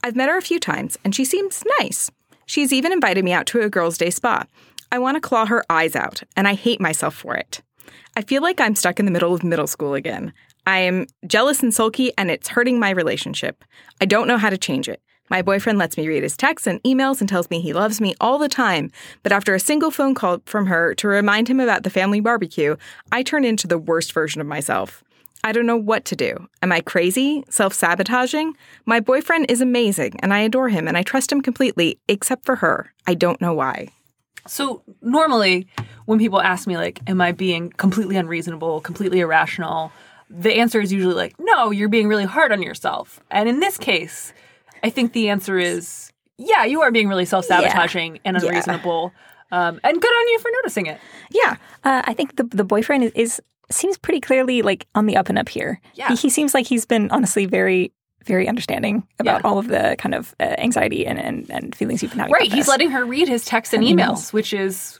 I've 0.03 0.15
met 0.15 0.29
her 0.29 0.37
a 0.37 0.41
few 0.41 0.59
times, 0.59 0.97
and 1.03 1.13
she 1.13 1.25
seems 1.25 1.63
nice. 1.79 2.09
She's 2.49 2.73
even 2.73 2.91
invited 2.91 3.23
me 3.23 3.31
out 3.31 3.45
to 3.47 3.61
a 3.61 3.69
girls' 3.69 3.99
day 3.99 4.09
spa. 4.09 4.43
I 4.91 4.97
want 4.97 5.13
to 5.17 5.21
claw 5.21 5.45
her 5.45 5.63
eyes 5.69 5.95
out, 5.95 6.23
and 6.35 6.47
I 6.47 6.55
hate 6.55 6.81
myself 6.81 7.13
for 7.13 7.35
it. 7.35 7.61
I 8.17 8.23
feel 8.23 8.41
like 8.41 8.59
I'm 8.59 8.73
stuck 8.73 8.99
in 8.99 9.05
the 9.05 9.11
middle 9.11 9.35
of 9.35 9.43
middle 9.43 9.67
school 9.67 9.93
again. 9.93 10.33
I 10.65 10.79
am 10.79 11.05
jealous 11.27 11.61
and 11.61 11.71
sulky, 11.71 12.11
and 12.17 12.31
it's 12.31 12.47
hurting 12.47 12.79
my 12.79 12.89
relationship. 12.89 13.63
I 14.01 14.05
don't 14.05 14.27
know 14.27 14.39
how 14.39 14.49
to 14.49 14.57
change 14.57 14.89
it. 14.89 14.99
My 15.29 15.43
boyfriend 15.43 15.77
lets 15.77 15.95
me 15.95 16.07
read 16.07 16.23
his 16.23 16.35
texts 16.35 16.65
and 16.65 16.81
emails 16.81 17.19
and 17.19 17.29
tells 17.29 17.51
me 17.51 17.61
he 17.61 17.71
loves 17.71 18.01
me 18.01 18.15
all 18.19 18.39
the 18.39 18.49
time, 18.49 18.89
but 19.21 19.31
after 19.31 19.53
a 19.53 19.59
single 19.59 19.91
phone 19.91 20.15
call 20.15 20.41
from 20.45 20.65
her 20.65 20.95
to 20.95 21.07
remind 21.07 21.49
him 21.49 21.59
about 21.59 21.83
the 21.83 21.91
family 21.91 22.19
barbecue, 22.19 22.77
I 23.11 23.21
turn 23.21 23.45
into 23.45 23.67
the 23.67 23.77
worst 23.77 24.11
version 24.11 24.41
of 24.41 24.47
myself. 24.47 25.03
I 25.43 25.51
don't 25.51 25.65
know 25.65 25.77
what 25.77 26.05
to 26.05 26.15
do. 26.15 26.47
Am 26.61 26.71
I 26.71 26.81
crazy? 26.81 27.43
Self 27.49 27.73
sabotaging? 27.73 28.55
My 28.85 28.99
boyfriend 28.99 29.45
is 29.49 29.61
amazing, 29.61 30.19
and 30.21 30.33
I 30.33 30.39
adore 30.39 30.69
him, 30.69 30.87
and 30.87 30.97
I 30.97 31.03
trust 31.03 31.31
him 31.31 31.41
completely, 31.41 31.97
except 32.07 32.45
for 32.45 32.57
her. 32.57 32.93
I 33.07 33.13
don't 33.13 33.39
know 33.39 33.53
why. 33.53 33.89
So 34.47 34.81
normally, 35.01 35.67
when 36.05 36.19
people 36.19 36.41
ask 36.41 36.67
me 36.67 36.75
like, 36.77 36.99
"Am 37.07 37.21
I 37.21 37.31
being 37.31 37.69
completely 37.71 38.15
unreasonable, 38.17 38.81
completely 38.81 39.19
irrational?" 39.21 39.91
the 40.31 40.53
answer 40.59 40.79
is 40.79 40.93
usually 40.93 41.15
like, 41.15 41.33
"No, 41.39 41.71
you're 41.71 41.89
being 41.89 42.07
really 42.07 42.25
hard 42.25 42.51
on 42.51 42.61
yourself." 42.61 43.19
And 43.31 43.49
in 43.49 43.59
this 43.61 43.77
case, 43.79 44.31
I 44.83 44.89
think 44.91 45.13
the 45.13 45.29
answer 45.29 45.57
is, 45.57 46.11
"Yeah, 46.37 46.65
you 46.65 46.81
are 46.81 46.91
being 46.91 47.07
really 47.09 47.25
self-sabotaging 47.25 48.19
and 48.25 48.37
Yeah. 48.37 48.47
unreasonable." 48.49 49.11
Um, 49.51 49.79
and 49.83 49.99
good 49.99 50.11
on 50.11 50.27
you 50.27 50.39
for 50.39 50.51
noticing 50.61 50.85
it. 50.85 50.99
Yeah. 51.31 51.55
Uh, 51.83 52.03
I 52.05 52.13
think 52.13 52.35
the 52.35 52.43
the 52.43 52.63
boyfriend 52.63 53.05
is, 53.05 53.11
is 53.15 53.41
seems 53.71 53.97
pretty 53.97 54.19
clearly 54.19 54.61
like 54.61 54.87
on 54.95 55.05
the 55.05 55.15
up 55.17 55.29
and 55.29 55.37
up 55.37 55.49
here. 55.49 55.79
Yeah. 55.95 56.09
he, 56.09 56.15
he 56.15 56.29
seems 56.29 56.53
like 56.53 56.65
he's 56.67 56.85
been 56.85 57.09
honestly 57.11 57.45
very 57.45 57.91
very 58.25 58.47
understanding 58.47 59.07
about 59.17 59.41
Yeah. 59.41 59.47
all 59.49 59.57
of 59.59 59.67
the 59.69 59.95
kind 59.97 60.13
of 60.13 60.35
uh, 60.39 60.43
anxiety 60.57 61.05
and, 61.07 61.17
and 61.19 61.49
and 61.49 61.73
feelings 61.75 62.01
you've 62.03 62.11
been 62.11 62.19
having. 62.19 62.33
Right. 62.33 62.51
He's 62.51 62.67
letting 62.67 62.91
her 62.91 63.05
read 63.05 63.27
his 63.27 63.45
texts 63.45 63.73
and 63.73 63.83
And 63.83 63.97
emails, 63.99 64.07
emails. 64.29 64.33
which 64.33 64.53
is 64.53 64.99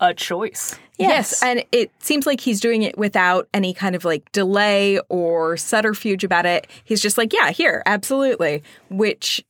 a 0.00 0.12
choice. 0.12 0.76
Yes. 0.98 1.42
And 1.42 1.64
it 1.72 1.90
seems 2.00 2.26
like 2.26 2.40
he's 2.40 2.60
doing 2.60 2.82
it 2.82 2.96
without 2.98 3.48
any 3.54 3.72
kind 3.74 3.96
of 3.96 4.04
like 4.04 4.30
delay 4.32 5.00
or 5.08 5.56
subterfuge 5.56 6.22
about 6.22 6.44
it. 6.46 6.66
He's 6.84 7.00
just 7.00 7.16
like, 7.18 7.32
yeah, 7.32 7.50
here, 7.50 7.82
absolutely. 7.86 8.62
Which 8.90 9.44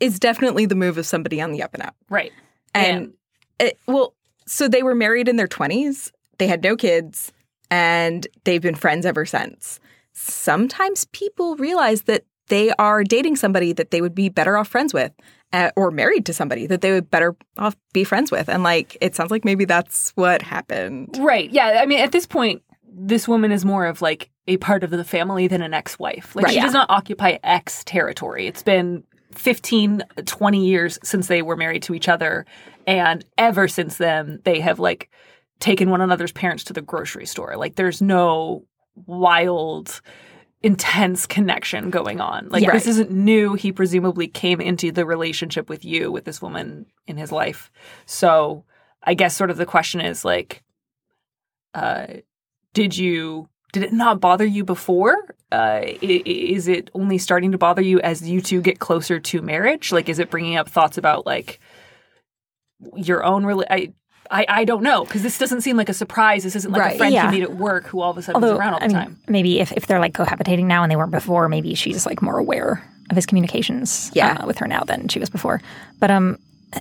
is 0.00 0.18
definitely 0.18 0.66
the 0.66 0.74
move 0.76 0.98
of 0.98 1.06
somebody 1.06 1.40
on 1.40 1.52
the 1.52 1.62
up 1.62 1.74
and 1.74 1.82
up. 1.82 1.94
Right. 2.08 2.32
And 2.74 3.12
it, 3.60 3.78
well, 3.86 4.14
so 4.46 4.66
they 4.68 4.82
were 4.82 4.94
married 4.94 5.28
in 5.28 5.36
their 5.36 5.48
20s, 5.48 6.10
they 6.38 6.46
had 6.46 6.62
no 6.62 6.74
kids, 6.76 7.32
and 7.70 8.26
they've 8.44 8.62
been 8.62 8.74
friends 8.74 9.04
ever 9.06 9.24
since. 9.26 9.80
Sometimes 10.12 11.04
people 11.06 11.56
realize 11.56 12.02
that 12.02 12.24
they 12.48 12.70
are 12.78 13.04
dating 13.04 13.36
somebody 13.36 13.72
that 13.72 13.90
they 13.90 14.00
would 14.00 14.14
be 14.14 14.28
better 14.28 14.56
off 14.56 14.68
friends 14.68 14.92
with. 14.94 15.12
Uh, 15.50 15.70
or 15.76 15.90
married 15.90 16.26
to 16.26 16.34
somebody 16.34 16.66
that 16.66 16.82
they 16.82 16.92
would 16.92 17.10
better 17.10 17.34
off 17.56 17.74
be 17.94 18.04
friends 18.04 18.30
with. 18.30 18.50
And 18.50 18.62
like, 18.62 18.98
it 19.00 19.16
sounds 19.16 19.30
like 19.30 19.46
maybe 19.46 19.64
that's 19.64 20.10
what 20.10 20.42
happened. 20.42 21.16
Right. 21.18 21.50
Yeah. 21.50 21.78
I 21.82 21.86
mean, 21.86 22.00
at 22.00 22.12
this 22.12 22.26
point, 22.26 22.60
this 22.86 23.26
woman 23.26 23.50
is 23.50 23.64
more 23.64 23.86
of 23.86 24.02
like 24.02 24.28
a 24.46 24.58
part 24.58 24.84
of 24.84 24.90
the 24.90 25.04
family 25.04 25.48
than 25.48 25.62
an 25.62 25.72
ex 25.72 25.98
wife. 25.98 26.36
Like, 26.36 26.44
Right. 26.44 26.50
she 26.52 26.56
Yeah. 26.58 26.64
does 26.64 26.74
not 26.74 26.90
occupy 26.90 27.38
ex 27.42 27.82
territory. 27.84 28.46
It's 28.46 28.62
been 28.62 29.04
15, 29.32 30.02
20 30.26 30.66
years 30.66 30.98
since 31.02 31.28
they 31.28 31.40
were 31.40 31.56
married 31.56 31.82
to 31.84 31.94
each 31.94 32.10
other. 32.10 32.44
And 32.86 33.24
ever 33.38 33.68
since 33.68 33.96
then, 33.96 34.40
they 34.44 34.60
have 34.60 34.78
like 34.78 35.08
taken 35.60 35.90
one 35.90 36.00
another's 36.00 36.32
parents 36.32 36.64
to 36.64 36.72
the 36.72 36.82
grocery 36.82 37.26
store. 37.26 37.56
Like, 37.56 37.76
there's 37.76 38.00
no 38.00 38.64
wild, 39.06 40.00
intense 40.62 41.26
connection 41.26 41.90
going 41.90 42.20
on. 42.20 42.48
Like, 42.48 42.62
Yeah. 42.62 42.72
this 42.72 42.86
isn't 42.86 43.10
new. 43.10 43.54
He 43.54 43.72
presumably 43.72 44.26
came 44.28 44.60
into 44.60 44.90
the 44.92 45.06
relationship 45.06 45.68
with 45.68 45.84
you, 45.84 46.10
with 46.12 46.24
this 46.24 46.40
woman 46.42 46.86
in 47.06 47.16
his 47.16 47.30
life. 47.32 47.70
So, 48.06 48.64
I 49.02 49.14
guess 49.14 49.36
sort 49.36 49.50
of 49.50 49.56
the 49.56 49.66
question 49.66 50.00
is 50.00 50.24
like, 50.24 50.62
uh, 51.74 52.06
did 52.74 52.96
you 52.96 53.48
did 53.72 53.82
it 53.82 53.92
not 53.92 54.18
bother 54.20 54.46
you 54.46 54.64
before? 54.64 55.14
Uh, 55.52 55.80
is 56.00 56.68
it 56.68 56.90
only 56.94 57.18
starting 57.18 57.52
to 57.52 57.58
bother 57.58 57.82
you 57.82 58.00
as 58.00 58.26
you 58.28 58.40
two 58.40 58.62
get 58.62 58.78
closer 58.78 59.20
to 59.20 59.42
marriage? 59.42 59.92
Like, 59.92 60.08
is 60.08 60.18
it 60.18 60.30
bringing 60.30 60.56
up 60.56 60.68
thoughts 60.70 60.96
about 60.96 61.26
like 61.26 61.60
your 62.96 63.22
own? 63.24 63.44
Rela- 63.44 63.66
I, 63.70 63.92
I 64.30 64.44
I 64.48 64.64
don't 64.64 64.82
know 64.82 65.04
because 65.04 65.22
this 65.22 65.38
doesn't 65.38 65.60
seem 65.62 65.76
like 65.76 65.88
a 65.88 65.94
surprise. 65.94 66.42
This 66.44 66.56
isn't 66.56 66.70
like 66.72 66.80
Right. 66.82 66.94
a 66.94 66.98
friend 66.98 67.14
Yeah. 67.14 67.26
you 67.26 67.32
meet 67.32 67.42
at 67.42 67.56
work 67.56 67.86
who 67.86 68.00
all 68.00 68.10
of 68.10 68.18
a 68.18 68.22
sudden 68.22 68.42
Although, 68.42 68.54
is 68.54 68.60
around 68.60 68.74
all 68.74 68.78
the 68.80 68.84
I 68.84 68.88
mean, 68.88 68.96
time. 68.96 69.16
maybe 69.28 69.60
if, 69.60 69.72
if 69.72 69.86
they're 69.86 70.00
like 70.00 70.14
cohabitating 70.14 70.64
now 70.66 70.82
and 70.82 70.90
they 70.90 70.96
weren't 70.96 71.10
before, 71.12 71.48
maybe 71.48 71.74
she's 71.74 72.04
like 72.06 72.20
more 72.22 72.38
aware 72.38 72.82
of 73.10 73.16
his 73.16 73.26
communications 73.26 74.10
Yeah. 74.14 74.38
uh, 74.40 74.46
with 74.46 74.58
her 74.58 74.66
now 74.68 74.82
than 74.84 75.08
she 75.08 75.18
was 75.18 75.30
before. 75.30 75.60
But 75.98 76.10
um, 76.10 76.38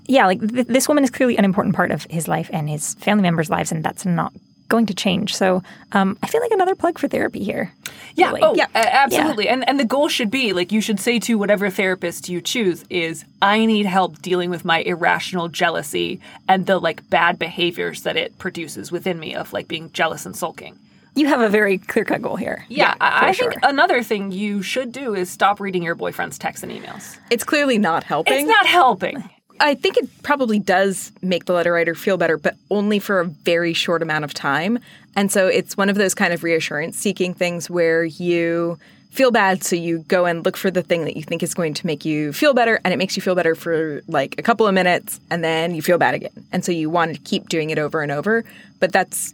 yeah, 0.07 0.25
like 0.25 0.39
th- 0.45 0.67
this 0.67 0.87
woman 0.89 1.03
is 1.03 1.09
clearly 1.09 1.37
an 1.37 1.45
important 1.45 1.73
part 1.75 1.91
of 1.91 2.05
his 2.09 2.27
life 2.27 2.49
and 2.51 2.69
his 2.69 2.95
family 2.95 3.21
members' 3.23 3.49
lives, 3.49 3.71
and 3.71 3.83
that's 3.83 4.05
not 4.05 4.33
going 4.67 4.85
to 4.87 4.93
change. 4.93 5.35
So 5.35 5.63
um, 5.91 6.17
I 6.23 6.27
feel 6.27 6.41
like 6.41 6.51
another 6.51 6.75
plug 6.75 6.97
for 6.99 7.07
therapy 7.07 7.43
here. 7.43 7.73
Yeah. 8.15 8.27
really. 8.27 8.41
Oh, 8.43 8.55
Yeah. 8.55 8.67
absolutely. 8.73 9.47
And 9.47 9.67
and 9.67 9.79
the 9.79 9.85
goal 9.85 10.07
should 10.07 10.31
be 10.31 10.53
like 10.53 10.71
you 10.71 10.81
should 10.81 10.99
say 10.99 11.19
to 11.19 11.37
whatever 11.37 11.69
therapist 11.69 12.29
you 12.29 12.41
choose 12.41 12.83
is 12.89 13.25
I 13.41 13.65
need 13.65 13.85
help 13.85 14.21
dealing 14.21 14.49
with 14.49 14.65
my 14.65 14.79
irrational 14.79 15.47
jealousy 15.47 16.19
and 16.47 16.65
the 16.65 16.79
like 16.79 17.07
bad 17.09 17.37
behaviors 17.39 18.01
that 18.03 18.17
it 18.17 18.37
produces 18.39 18.91
within 18.91 19.19
me 19.19 19.35
of 19.35 19.53
like 19.53 19.67
being 19.67 19.91
jealous 19.93 20.25
and 20.25 20.35
sulking. 20.35 20.77
You 21.15 21.27
have 21.27 21.41
a 21.41 21.49
very 21.49 21.79
clear 21.79 22.05
cut 22.05 22.21
goal 22.21 22.35
here. 22.35 22.63
Yeah, 22.69 22.93
I, 23.01 23.29
I 23.29 23.33
for 23.33 23.39
think 23.39 23.53
sure. 23.53 23.61
another 23.63 24.03
thing 24.03 24.31
you 24.31 24.61
should 24.61 24.91
do 24.91 25.15
is 25.15 25.31
stop 25.31 25.59
reading 25.59 25.81
your 25.81 25.95
boyfriend's 25.95 26.37
texts 26.37 26.61
and 26.61 26.71
emails. 26.71 27.17
It's 27.31 27.43
clearly 27.43 27.79
not 27.79 28.03
helping. 28.03 28.33
It's 28.35 28.47
not 28.47 28.67
helping. 28.67 29.27
I 29.59 29.75
think 29.75 29.97
it 29.97 30.09
probably 30.23 30.59
does 30.59 31.11
make 31.21 31.45
the 31.45 31.53
letter 31.53 31.73
writer 31.73 31.95
feel 31.95 32.17
better, 32.17 32.37
but 32.37 32.55
only 32.69 32.99
for 32.99 33.19
a 33.19 33.25
very 33.25 33.73
short 33.73 34.01
amount 34.01 34.23
of 34.23 34.33
time. 34.33 34.79
And 35.15 35.31
so 35.31 35.47
it's 35.47 35.75
one 35.75 35.89
of 35.89 35.95
those 35.95 36.13
kind 36.13 36.33
of 36.33 36.43
reassurance 36.43 36.97
seeking 36.97 37.33
things 37.33 37.69
where 37.69 38.03
you 38.03 38.77
feel 39.09 39.31
bad, 39.31 39.63
so 39.63 39.75
you 39.75 39.99
go 40.07 40.25
and 40.25 40.45
look 40.45 40.55
for 40.55 40.69
the 40.69 40.83
thing 40.83 41.05
that 41.05 41.17
you 41.17 41.23
think 41.23 41.41
is 41.41 41.55
going 41.55 41.73
to 41.73 41.87
make 41.87 42.05
you 42.05 42.31
feel 42.31 42.53
better, 42.53 42.79
and 42.83 42.93
it 42.93 42.97
makes 42.97 43.15
you 43.15 43.21
feel 43.21 43.33
better 43.33 43.55
for 43.55 44.01
like 44.07 44.35
a 44.37 44.43
couple 44.43 44.67
of 44.67 44.73
minutes, 44.75 45.19
and 45.31 45.43
then 45.43 45.73
you 45.73 45.81
feel 45.81 45.97
bad 45.97 46.13
again. 46.13 46.45
And 46.51 46.63
so 46.63 46.71
you 46.71 46.89
want 46.89 47.15
to 47.15 47.21
keep 47.21 47.49
doing 47.49 47.71
it 47.71 47.79
over 47.79 48.03
and 48.03 48.11
over, 48.11 48.45
but 48.79 48.91
that's 48.91 49.33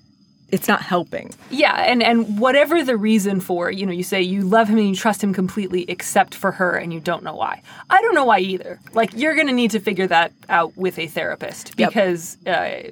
it's 0.53 0.67
not 0.67 0.81
helping. 0.81 1.31
Yeah, 1.49 1.75
and 1.91 2.03
and 2.03 2.39
whatever 2.39 2.83
the 2.83 2.95
reason 2.95 3.39
for, 3.41 3.71
you 3.71 3.85
know, 3.85 3.91
you 3.91 4.03
say 4.03 4.21
you 4.21 4.41
love 4.43 4.67
him 4.69 4.77
and 4.77 4.87
you 4.89 4.95
trust 4.95 5.23
him 5.23 5.33
completely 5.33 5.83
except 5.89 6.35
for 6.35 6.51
her 6.51 6.71
and 6.75 6.93
you 6.93 6.99
don't 6.99 7.23
know 7.23 7.35
why. 7.35 7.61
I 7.89 8.01
don't 8.01 8.13
know 8.15 8.25
why 8.25 8.39
either. 8.39 8.79
Like 8.93 9.11
you're 9.15 9.35
going 9.35 9.47
to 9.47 9.53
need 9.53 9.71
to 9.71 9.79
figure 9.79 10.07
that 10.07 10.31
out 10.49 10.77
with 10.77 10.99
a 10.99 11.07
therapist 11.07 11.73
Yep. 11.77 11.89
because 11.89 12.37
uh, 12.45 12.91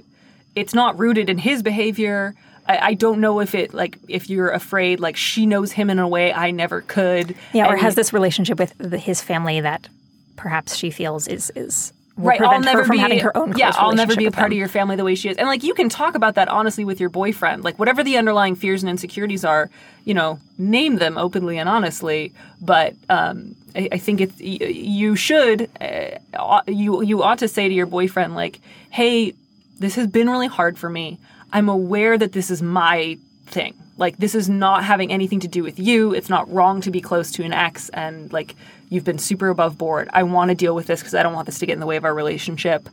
it's 0.55 0.73
not 0.73 0.97
rooted 0.99 1.29
in 1.29 1.37
his 1.37 1.61
behavior. 1.63 2.33
I, 2.67 2.77
I 2.89 2.93
don't 2.95 3.19
know 3.21 3.39
if 3.39 3.53
it 3.55 3.73
like 3.73 3.97
if 4.07 4.29
you're 4.29 4.49
afraid 4.51 4.99
like 4.99 5.15
she 5.15 5.45
knows 5.45 5.71
him 5.71 5.89
in 5.89 5.99
a 5.99 6.07
way 6.07 6.33
I 6.33 6.51
never 6.51 6.81
could. 6.81 7.35
Yeah, 7.53 7.67
or 7.67 7.75
has 7.77 7.95
this 7.95 8.11
relationship 8.11 8.57
with 8.59 8.73
his 8.93 9.21
family 9.21 9.61
that 9.61 9.87
perhaps 10.35 10.75
she 10.75 10.89
feels 10.89 11.27
is 11.27 11.51
is 11.55 11.93
right, 12.17 12.41
I'll 12.41 12.59
never 12.59 12.87
be 12.87 12.97
having 12.97 13.19
her 13.19 13.35
own. 13.35 13.53
yeah. 13.57 13.71
I'll 13.75 13.93
never 13.93 14.15
be 14.15 14.25
a 14.25 14.31
part 14.31 14.51
of 14.51 14.57
your 14.57 14.67
family 14.67 14.95
the 14.95 15.03
way 15.03 15.15
she 15.15 15.29
is, 15.29 15.37
and 15.37 15.47
like 15.47 15.63
you 15.63 15.73
can 15.73 15.89
talk 15.89 16.15
about 16.15 16.35
that 16.35 16.47
honestly 16.47 16.85
with 16.85 16.99
your 16.99 17.09
boyfriend. 17.09 17.63
Like 17.63 17.79
whatever 17.79 18.03
the 18.03 18.17
underlying 18.17 18.55
fears 18.55 18.83
and 18.83 18.89
insecurities 18.89 19.45
are, 19.45 19.69
you 20.05 20.13
know, 20.13 20.39
name 20.57 20.97
them 20.97 21.17
openly 21.17 21.57
and 21.57 21.67
honestly. 21.69 22.33
But 22.61 22.95
um, 23.09 23.55
I, 23.75 23.89
I 23.93 23.97
think 23.97 24.21
it's 24.21 24.39
you 24.39 25.15
should 25.15 25.69
uh, 25.79 26.61
you 26.67 27.01
you 27.01 27.23
ought 27.23 27.39
to 27.39 27.47
say 27.47 27.67
to 27.67 27.73
your 27.73 27.85
boyfriend 27.85 28.35
like, 28.35 28.59
hey, 28.89 29.33
this 29.79 29.95
has 29.95 30.07
been 30.07 30.29
really 30.29 30.47
hard 30.47 30.77
for 30.77 30.89
me. 30.89 31.19
I'm 31.53 31.69
aware 31.69 32.17
that 32.17 32.31
this 32.31 32.49
is 32.51 32.61
my 32.61 33.17
thing. 33.47 33.73
Like 33.97 34.17
this 34.17 34.35
is 34.35 34.49
not 34.49 34.83
having 34.83 35.11
anything 35.11 35.39
to 35.41 35.47
do 35.47 35.63
with 35.63 35.79
you. 35.79 36.13
It's 36.13 36.29
not 36.29 36.51
wrong 36.51 36.81
to 36.81 36.91
be 36.91 37.01
close 37.01 37.31
to 37.33 37.43
an 37.43 37.53
ex 37.53 37.89
and 37.89 38.31
like 38.31 38.55
you've 38.91 39.05
been 39.05 39.17
super 39.17 39.47
above 39.47 39.77
board. 39.77 40.09
I 40.11 40.21
want 40.23 40.49
to 40.49 40.55
deal 40.55 40.75
with 40.75 40.85
this 40.85 40.99
because 40.99 41.15
I 41.15 41.23
don't 41.23 41.33
want 41.33 41.45
this 41.47 41.57
to 41.59 41.65
get 41.65 41.73
in 41.73 41.79
the 41.79 41.85
way 41.87 41.95
of 41.95 42.03
our 42.05 42.13
relationship. 42.13 42.89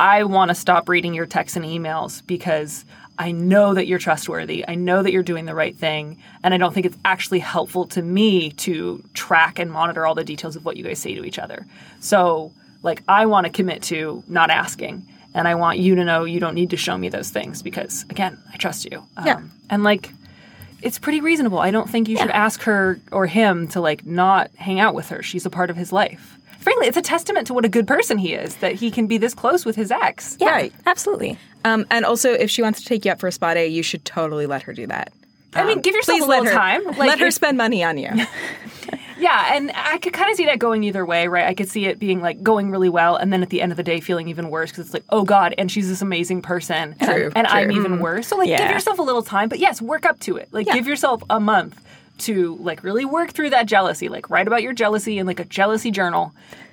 I 0.00 0.24
want 0.24 0.48
to 0.48 0.54
stop 0.54 0.88
reading 0.88 1.12
your 1.12 1.26
texts 1.26 1.56
and 1.56 1.64
emails 1.64 2.26
because 2.26 2.86
I 3.18 3.32
know 3.32 3.74
that 3.74 3.86
you're 3.86 3.98
trustworthy. 3.98 4.66
I 4.66 4.74
know 4.74 5.02
that 5.02 5.12
you're 5.12 5.22
doing 5.22 5.44
the 5.44 5.54
right 5.54 5.76
thing. 5.76 6.16
And 6.42 6.54
I 6.54 6.56
don't 6.56 6.72
think 6.72 6.86
it's 6.86 6.96
actually 7.04 7.40
helpful 7.40 7.86
to 7.88 8.02
me 8.02 8.50
to 8.52 9.04
track 9.12 9.58
and 9.58 9.70
monitor 9.70 10.06
all 10.06 10.14
the 10.14 10.24
details 10.24 10.56
of 10.56 10.64
what 10.64 10.78
you 10.78 10.84
guys 10.84 10.98
say 10.98 11.14
to 11.14 11.24
each 11.24 11.38
other. 11.38 11.66
So, 12.00 12.50
like, 12.82 13.02
I 13.06 13.26
want 13.26 13.46
to 13.46 13.52
commit 13.52 13.82
to 13.84 14.24
not 14.26 14.48
asking. 14.48 15.06
And 15.34 15.46
I 15.46 15.54
want 15.54 15.78
you 15.78 15.94
to 15.96 16.04
know 16.04 16.24
you 16.24 16.40
don't 16.40 16.54
need 16.54 16.70
to 16.70 16.76
show 16.78 16.96
me 16.96 17.10
those 17.10 17.28
things 17.28 17.62
because, 17.62 18.06
again, 18.08 18.38
I 18.52 18.56
trust 18.56 18.86
you. 18.90 19.04
Um, 19.18 19.26
Yeah. 19.26 19.40
And, 19.68 19.84
like, 19.84 20.10
it's 20.82 20.98
pretty 20.98 21.20
reasonable. 21.20 21.58
I 21.58 21.70
don't 21.70 21.88
think 21.88 22.08
you 22.08 22.16
should 22.16 22.30
ask 22.30 22.62
her 22.62 23.00
or 23.10 23.26
him 23.26 23.68
to, 23.68 23.80
like, 23.80 24.04
not 24.04 24.50
hang 24.56 24.80
out 24.80 24.94
with 24.94 25.08
her. 25.08 25.22
She's 25.22 25.46
a 25.46 25.50
part 25.50 25.70
of 25.70 25.76
his 25.76 25.92
life. 25.92 26.38
Frankly, 26.60 26.86
it's 26.86 26.96
a 26.96 27.02
testament 27.02 27.46
to 27.48 27.54
what 27.54 27.64
a 27.64 27.68
good 27.68 27.86
person 27.88 28.18
he 28.18 28.34
is 28.34 28.56
that 28.56 28.74
he 28.74 28.90
can 28.90 29.06
be 29.06 29.18
this 29.18 29.34
close 29.34 29.64
with 29.64 29.74
his 29.76 29.90
ex. 29.90 30.36
Yeah, 30.40 30.50
Right. 30.50 30.72
absolutely. 30.86 31.36
Um, 31.64 31.86
and 31.90 32.04
also, 32.04 32.32
if 32.32 32.50
she 32.50 32.62
wants 32.62 32.80
to 32.82 32.86
take 32.86 33.04
you 33.04 33.10
out 33.10 33.18
for 33.20 33.26
a 33.26 33.32
spa 33.32 33.54
day, 33.54 33.66
you 33.66 33.82
should 33.82 34.04
totally 34.04 34.46
let 34.46 34.62
her 34.62 34.72
do 34.72 34.86
that. 34.86 35.12
I 35.54 35.64
mean, 35.64 35.80
give 35.80 35.94
yourself 35.94 36.18
Please 36.18 36.24
a 36.24 36.28
little 36.28 36.44
her 36.46 36.52
time. 36.52 36.84
Like, 36.86 36.98
let 36.98 37.18
her 37.20 37.30
spend 37.30 37.58
money 37.58 37.82
on 37.84 37.98
you. 37.98 38.10
Yeah, 39.22 39.54
and 39.54 39.70
I 39.72 39.98
could 39.98 40.12
kind 40.12 40.28
of 40.32 40.36
see 40.36 40.46
that 40.46 40.58
going 40.58 40.82
either 40.82 41.06
way, 41.06 41.28
right? 41.28 41.46
I 41.46 41.54
could 41.54 41.68
see 41.68 41.86
it 41.86 42.00
being 42.00 42.20
like 42.20 42.42
going 42.42 42.72
really 42.72 42.88
well, 42.88 43.14
and 43.14 43.32
then 43.32 43.40
at 43.40 43.50
the 43.50 43.62
end 43.62 43.70
of 43.70 43.76
the 43.76 43.84
day, 43.84 44.00
feeling 44.00 44.26
even 44.26 44.50
worse 44.50 44.72
because 44.72 44.86
it's 44.86 44.94
like, 44.94 45.04
oh 45.10 45.22
god, 45.22 45.54
and 45.58 45.70
she's 45.70 45.88
this 45.88 46.02
amazing 46.02 46.42
person, 46.42 46.96
True, 47.00 47.30
and 47.36 47.46
I'm 47.46 47.70
even 47.70 48.00
worse. 48.00 48.26
So 48.26 48.36
like, 48.36 48.48
give 48.48 48.68
yourself 48.68 48.98
a 48.98 49.02
little 49.02 49.22
time, 49.22 49.48
but 49.48 49.60
yes, 49.60 49.80
work 49.80 50.04
up 50.04 50.18
to 50.20 50.38
it. 50.38 50.48
Like, 50.50 50.66
give 50.66 50.88
yourself 50.88 51.22
a 51.30 51.38
month 51.38 51.80
to 52.18 52.56
like 52.56 52.82
really 52.82 53.04
work 53.04 53.30
through 53.30 53.50
that 53.50 53.66
jealousy. 53.66 54.08
Like, 54.08 54.28
write 54.28 54.48
about 54.48 54.62
your 54.64 54.72
jealousy 54.72 55.18
in 55.18 55.26
like 55.26 55.38
a 55.38 55.44
jealousy 55.44 55.92
journal. 55.92 56.32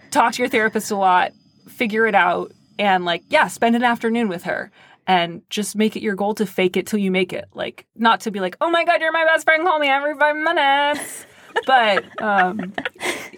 Talk 0.09 0.33
to 0.33 0.41
your 0.41 0.49
therapist 0.49 0.89
a 0.89 0.95
lot, 0.95 1.33
figure 1.67 2.07
it 2.07 2.15
out, 2.15 2.51
and 2.79 3.05
like, 3.05 3.21
yeah, 3.29 3.47
spend 3.47 3.75
an 3.75 3.83
afternoon 3.83 4.27
with 4.27 4.43
her. 4.43 4.71
And 5.05 5.41
just 5.49 5.75
make 5.75 5.95
it 5.95 6.03
your 6.03 6.15
goal 6.15 6.35
to 6.35 6.45
fake 6.45 6.77
it 6.77 6.85
till 6.85 6.99
you 6.99 7.09
make 7.09 7.33
it. 7.33 7.45
Like, 7.53 7.85
not 7.95 8.21
to 8.21 8.31
be 8.31 8.39
like, 8.39 8.57
oh 8.61 8.69
my 8.69 8.85
God, 8.85 9.01
you're 9.01 9.11
my 9.11 9.25
best 9.25 9.43
friend, 9.43 9.65
call 9.65 9.79
me 9.79 9.87
every 9.87 10.15
five 10.15 10.35
minutes. 10.35 11.25
But 11.65 12.21
um, 12.21 12.73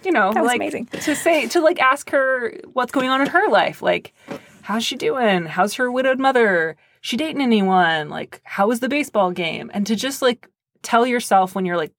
you 0.04 0.12
know, 0.12 0.30
like 0.30 0.56
amazing. 0.56 0.86
to 0.86 1.14
say 1.14 1.48
to 1.48 1.60
like 1.60 1.80
ask 1.80 2.10
her 2.10 2.54
what's 2.72 2.92
going 2.92 3.08
on 3.08 3.20
in 3.20 3.28
her 3.28 3.48
life. 3.48 3.82
Like, 3.82 4.14
how's 4.62 4.84
she 4.84 4.96
doing? 4.96 5.46
How's 5.46 5.74
her 5.74 5.90
widowed 5.90 6.18
mother? 6.18 6.76
She 7.00 7.16
dating 7.16 7.42
anyone? 7.42 8.08
Like, 8.08 8.40
how 8.44 8.68
was 8.68 8.80
the 8.80 8.88
baseball 8.88 9.32
game? 9.32 9.70
And 9.74 9.86
to 9.86 9.96
just 9.96 10.22
like 10.22 10.48
tell 10.82 11.06
yourself 11.06 11.54
when 11.54 11.64
you're 11.64 11.76
like 11.76 11.92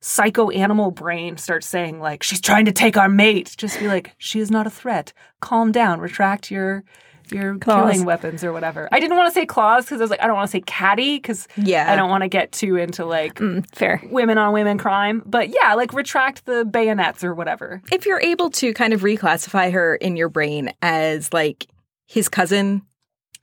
psycho 0.00 0.50
animal 0.50 0.90
brain 0.90 1.38
starts 1.38 1.66
saying 1.66 1.98
like 1.98 2.22
she's 2.22 2.40
trying 2.40 2.66
to 2.66 2.72
take 2.72 2.96
our 2.96 3.08
mate, 3.08 3.54
just 3.56 3.78
be 3.78 3.88
like, 3.88 4.14
she 4.18 4.40
is 4.40 4.50
not 4.50 4.66
a 4.66 4.70
threat. 4.70 5.12
Calm 5.40 5.72
down. 5.72 6.00
Retract 6.00 6.50
your 6.50 6.84
your 7.30 7.56
Claws. 7.58 7.92
killing 7.92 8.04
weapons 8.06 8.44
or 8.44 8.52
whatever. 8.52 8.88
I 8.92 9.00
didn't 9.00 9.16
want 9.16 9.28
to 9.28 9.34
say 9.34 9.46
claws 9.46 9.84
because 9.84 10.00
I 10.00 10.04
was 10.04 10.10
like, 10.10 10.22
I 10.22 10.26
don't 10.26 10.36
want 10.36 10.48
to 10.48 10.52
say 10.52 10.60
catty 10.66 11.16
because 11.16 11.48
Yeah. 11.56 11.90
I 11.92 11.96
don't 11.96 12.10
want 12.10 12.22
to 12.22 12.28
get 12.28 12.52
too 12.52 12.76
into 12.76 13.04
like 13.04 13.34
Mm, 13.36 13.64
fair. 13.74 14.00
women 14.10 14.38
on 14.38 14.52
women 14.52 14.78
crime. 14.78 15.22
But 15.24 15.48
yeah, 15.50 15.74
like 15.74 15.92
retract 15.92 16.46
the 16.46 16.64
bayonets 16.64 17.24
or 17.24 17.34
whatever. 17.34 17.82
if 17.92 18.06
you're 18.06 18.20
able 18.20 18.50
to 18.50 18.72
kind 18.74 18.92
of 18.92 19.00
reclassify 19.02 19.72
her 19.72 19.94
in 19.96 20.16
your 20.16 20.28
brain 20.28 20.72
as 20.82 21.32
like 21.32 21.66
his 22.06 22.28
cousin 22.28 22.82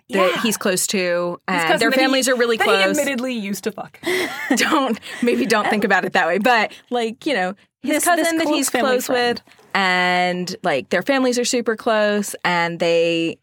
that 0.09 0.31
Yeah. 0.35 0.41
he's 0.41 0.57
close 0.57 0.85
to, 0.87 1.39
and 1.47 1.79
their 1.79 1.89
that 1.89 1.95
he- 1.97 2.01
families 2.03 2.27
are 2.27 2.35
really 2.35 2.57
that 2.57 2.67
He 2.67 2.73
close. 2.73 2.99
admittedly 2.99 3.33
used 3.33 3.63
to 3.63 3.71
fuck. 3.71 3.97
don't 4.55 4.99
maybe 5.21 5.45
don't 5.45 5.67
think 5.69 5.83
about 5.85 6.03
it 6.05 6.13
that 6.13 6.27
way, 6.27 6.37
but 6.37 6.71
like 6.89 7.25
you 7.25 7.33
know, 7.33 7.53
his 7.81 7.95
This- 7.95 8.03
cousin 8.05 8.37
this 8.37 8.45
that 8.45 8.53
he's 8.53 8.69
close 8.69 9.05
friend. 9.07 9.41
with, 9.45 9.55
and 9.73 10.55
like 10.63 10.89
their 10.89 11.01
families 11.01 11.39
are 11.39 11.45
super 11.45 11.75
close, 11.77 12.35
and 12.43 12.79
they 12.79 13.37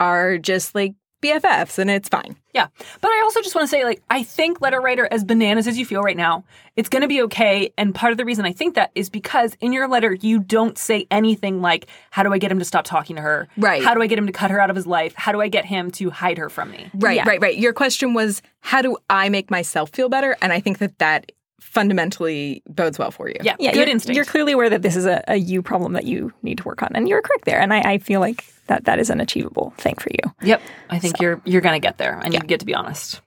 are 0.00 0.38
just 0.38 0.74
like 0.74 0.94
BFFs, 1.20 1.78
and 1.80 1.90
it's 1.90 2.08
fine. 2.08 2.36
Yeah. 2.54 2.68
But 3.00 3.08
I 3.10 3.20
also 3.24 3.40
just 3.42 3.52
want 3.52 3.64
to 3.64 3.68
say, 3.68 3.84
like, 3.84 4.00
I 4.08 4.22
think 4.22 4.60
letter 4.60 4.80
writer, 4.80 5.08
as 5.10 5.24
bananas 5.24 5.66
as 5.66 5.76
you 5.76 5.84
feel 5.84 6.00
right 6.00 6.16
now, 6.16 6.44
it's 6.76 6.88
going 6.88 7.02
to 7.02 7.08
be 7.08 7.20
okay. 7.22 7.72
And 7.76 7.92
part 7.92 8.12
of 8.12 8.18
the 8.18 8.24
reason 8.24 8.44
I 8.44 8.52
think 8.52 8.76
that 8.76 8.92
is 8.94 9.10
because 9.10 9.56
in 9.60 9.72
your 9.72 9.88
letter, 9.88 10.14
you 10.14 10.38
don't 10.38 10.78
say 10.78 11.08
anything 11.10 11.60
like, 11.60 11.88
how 12.12 12.22
do 12.22 12.32
I 12.32 12.38
get 12.38 12.52
him 12.52 12.60
to 12.60 12.64
stop 12.64 12.84
talking 12.84 13.16
to 13.16 13.22
her? 13.22 13.48
Right. 13.56 13.82
How 13.82 13.94
do 13.94 14.00
I 14.02 14.06
get 14.06 14.16
him 14.16 14.26
to 14.26 14.32
cut 14.32 14.52
her 14.52 14.60
out 14.60 14.70
of 14.70 14.76
his 14.76 14.86
life? 14.86 15.12
How 15.16 15.32
do 15.32 15.40
I 15.40 15.48
get 15.48 15.64
him 15.64 15.90
to 15.92 16.10
hide 16.10 16.38
her 16.38 16.48
from 16.48 16.70
me? 16.70 16.88
Right, 16.94 17.16
Yeah. 17.16 17.28
right, 17.28 17.42
right. 17.42 17.58
Your 17.58 17.72
question 17.72 18.14
was, 18.14 18.40
how 18.60 18.80
do 18.80 18.96
I 19.10 19.28
make 19.28 19.50
myself 19.50 19.90
feel 19.90 20.08
better? 20.08 20.36
And 20.40 20.52
I 20.52 20.60
think 20.60 20.78
that 20.78 20.98
that 20.98 21.32
fundamentally 21.60 22.62
bodes 22.68 22.98
well 22.98 23.10
for 23.10 23.28
you. 23.28 23.36
Yeah. 23.42 23.56
Yeah, 23.58 23.72
good 23.72 23.80
you're, 23.80 23.88
instinct. 23.88 24.16
You're 24.16 24.24
clearly 24.24 24.52
aware 24.52 24.70
that 24.70 24.82
this 24.82 24.96
is 24.96 25.06
a, 25.06 25.22
a 25.28 25.36
you 25.36 25.62
problem 25.62 25.92
that 25.94 26.04
you 26.04 26.32
need 26.42 26.58
to 26.58 26.64
work 26.64 26.82
on, 26.82 26.90
and 26.94 27.08
you're 27.08 27.22
correct 27.22 27.44
there. 27.44 27.60
And 27.60 27.72
I, 27.72 27.80
I 27.92 27.98
feel 27.98 28.20
like 28.20 28.44
that 28.66 28.84
that 28.84 28.98
is 28.98 29.10
an 29.10 29.20
achievable 29.20 29.72
thing 29.78 29.94
for 29.96 30.10
you. 30.10 30.32
Yep. 30.42 30.60
I 30.90 30.98
think 30.98 31.20
you're 31.20 31.40
you're 31.44 31.60
gonna 31.62 31.80
get 31.80 31.98
there 31.98 32.18
and 32.22 32.34
you 32.34 32.40
get 32.40 32.60
to 32.60 32.66
be 32.66 32.74
honest. 32.74 33.20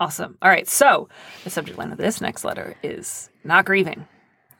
Awesome. 0.00 0.36
All 0.42 0.50
right. 0.50 0.68
So 0.68 1.08
the 1.44 1.50
subject 1.50 1.78
line 1.78 1.92
of 1.92 1.98
this 1.98 2.20
next 2.20 2.44
letter 2.44 2.74
is 2.82 3.30
not 3.44 3.64
grieving. 3.64 4.06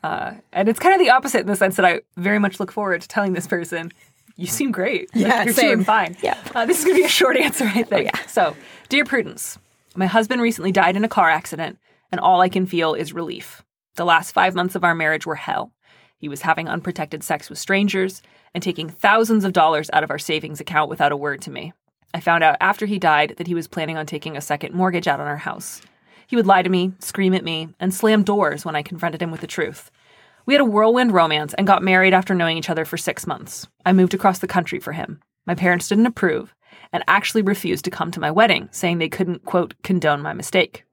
Uh, 0.03 0.33
and 0.51 0.67
it's 0.69 0.79
kind 0.79 0.93
of 0.93 0.99
the 0.99 1.09
opposite 1.11 1.41
in 1.41 1.47
the 1.47 1.55
sense 1.55 1.75
that 1.77 1.85
I 1.85 2.01
very 2.17 2.39
much 2.39 2.59
look 2.59 2.71
forward 2.71 3.01
to 3.01 3.07
telling 3.07 3.33
this 3.33 3.47
person, 3.47 3.91
you 4.35 4.47
seem 4.47 4.71
great. 4.71 5.13
Like, 5.15 5.25
Yeah, 5.25 5.43
you're 5.43 5.53
same. 5.53 5.65
doing 5.75 5.83
fine. 5.85 6.17
Yeah. 6.21 6.37
Uh, 6.53 6.65
this 6.65 6.79
is 6.79 6.85
going 6.85 6.97
to 6.97 7.01
be 7.01 7.05
a 7.05 7.09
short 7.09 7.37
answer, 7.45 7.65
I 7.65 7.83
think. 7.83 8.15
So, 8.27 8.55
dear 8.89 9.05
Prudence, 9.05 9.57
my 9.95 10.05
husband 10.05 10.41
recently 10.41 10.71
died 10.73 10.95
in 10.97 11.03
a 11.05 11.09
car 11.09 11.29
accident, 11.29 11.77
and 12.13 12.19
all 12.19 12.41
I 12.41 12.47
can 12.47 12.67
feel 12.67 12.93
is 12.93 13.11
relief. 13.11 13.63
The 13.95 14.05
last 14.05 14.33
five 14.33 14.53
months 14.53 14.75
of 14.75 14.83
our 14.83 14.93
marriage 14.93 15.25
were 15.25 15.33
hell. 15.33 15.73
He 16.15 16.29
was 16.29 16.43
having 16.43 16.69
unprotected 16.69 17.23
sex 17.23 17.49
with 17.49 17.57
strangers 17.57 18.21
and 18.53 18.61
taking 18.61 18.87
thousands 18.87 19.43
of 19.43 19.51
dollars 19.51 19.89
out 19.91 20.03
of 20.03 20.11
our 20.11 20.19
savings 20.19 20.61
account 20.61 20.91
without 20.91 21.11
a 21.11 21.17
word 21.17 21.41
to 21.41 21.49
me. 21.49 21.73
I 22.13 22.19
found 22.19 22.43
out 22.43 22.57
after 22.61 22.85
he 22.85 22.99
died 22.99 23.33
that 23.39 23.47
he 23.47 23.55
was 23.55 23.67
planning 23.67 23.97
on 23.97 24.05
taking 24.05 24.37
a 24.37 24.41
second 24.41 24.75
mortgage 24.75 25.07
out 25.07 25.19
on 25.19 25.25
our 25.25 25.37
house. 25.37 25.81
He 26.27 26.35
would 26.35 26.45
lie 26.45 26.61
to 26.61 26.69
me, 26.69 26.93
scream 26.99 27.33
at 27.33 27.43
me, 27.43 27.69
and 27.79 27.91
slam 27.91 28.21
doors 28.21 28.63
when 28.63 28.75
I 28.75 28.83
confronted 28.83 29.19
him 29.19 29.31
with 29.31 29.41
the 29.41 29.47
truth. 29.47 29.89
We 30.45 30.53
had 30.53 30.61
a 30.61 30.65
whirlwind 30.65 31.13
romance 31.13 31.55
and 31.55 31.65
got 31.65 31.81
married 31.81 32.13
after 32.13 32.35
knowing 32.35 32.59
each 32.59 32.69
other 32.69 32.85
for 32.85 32.95
six 32.95 33.25
months. 33.25 33.65
I 33.87 33.91
moved 33.91 34.13
across 34.13 34.37
the 34.37 34.45
country 34.45 34.79
for 34.79 34.91
him. 34.91 35.19
My 35.47 35.55
parents 35.55 35.87
didn't 35.87 36.05
approve 36.05 36.53
and 36.91 37.03
actually 37.07 37.41
refused 37.41 37.85
to 37.85 37.91
come 37.91 38.11
to 38.11 38.19
my 38.19 38.29
wedding, 38.29 38.69
saying 38.71 38.99
they 38.99 39.09
couldn't, 39.09 39.45
quote, 39.45 39.73
condone 39.81 40.21
my 40.21 40.33
mistake. 40.33 40.85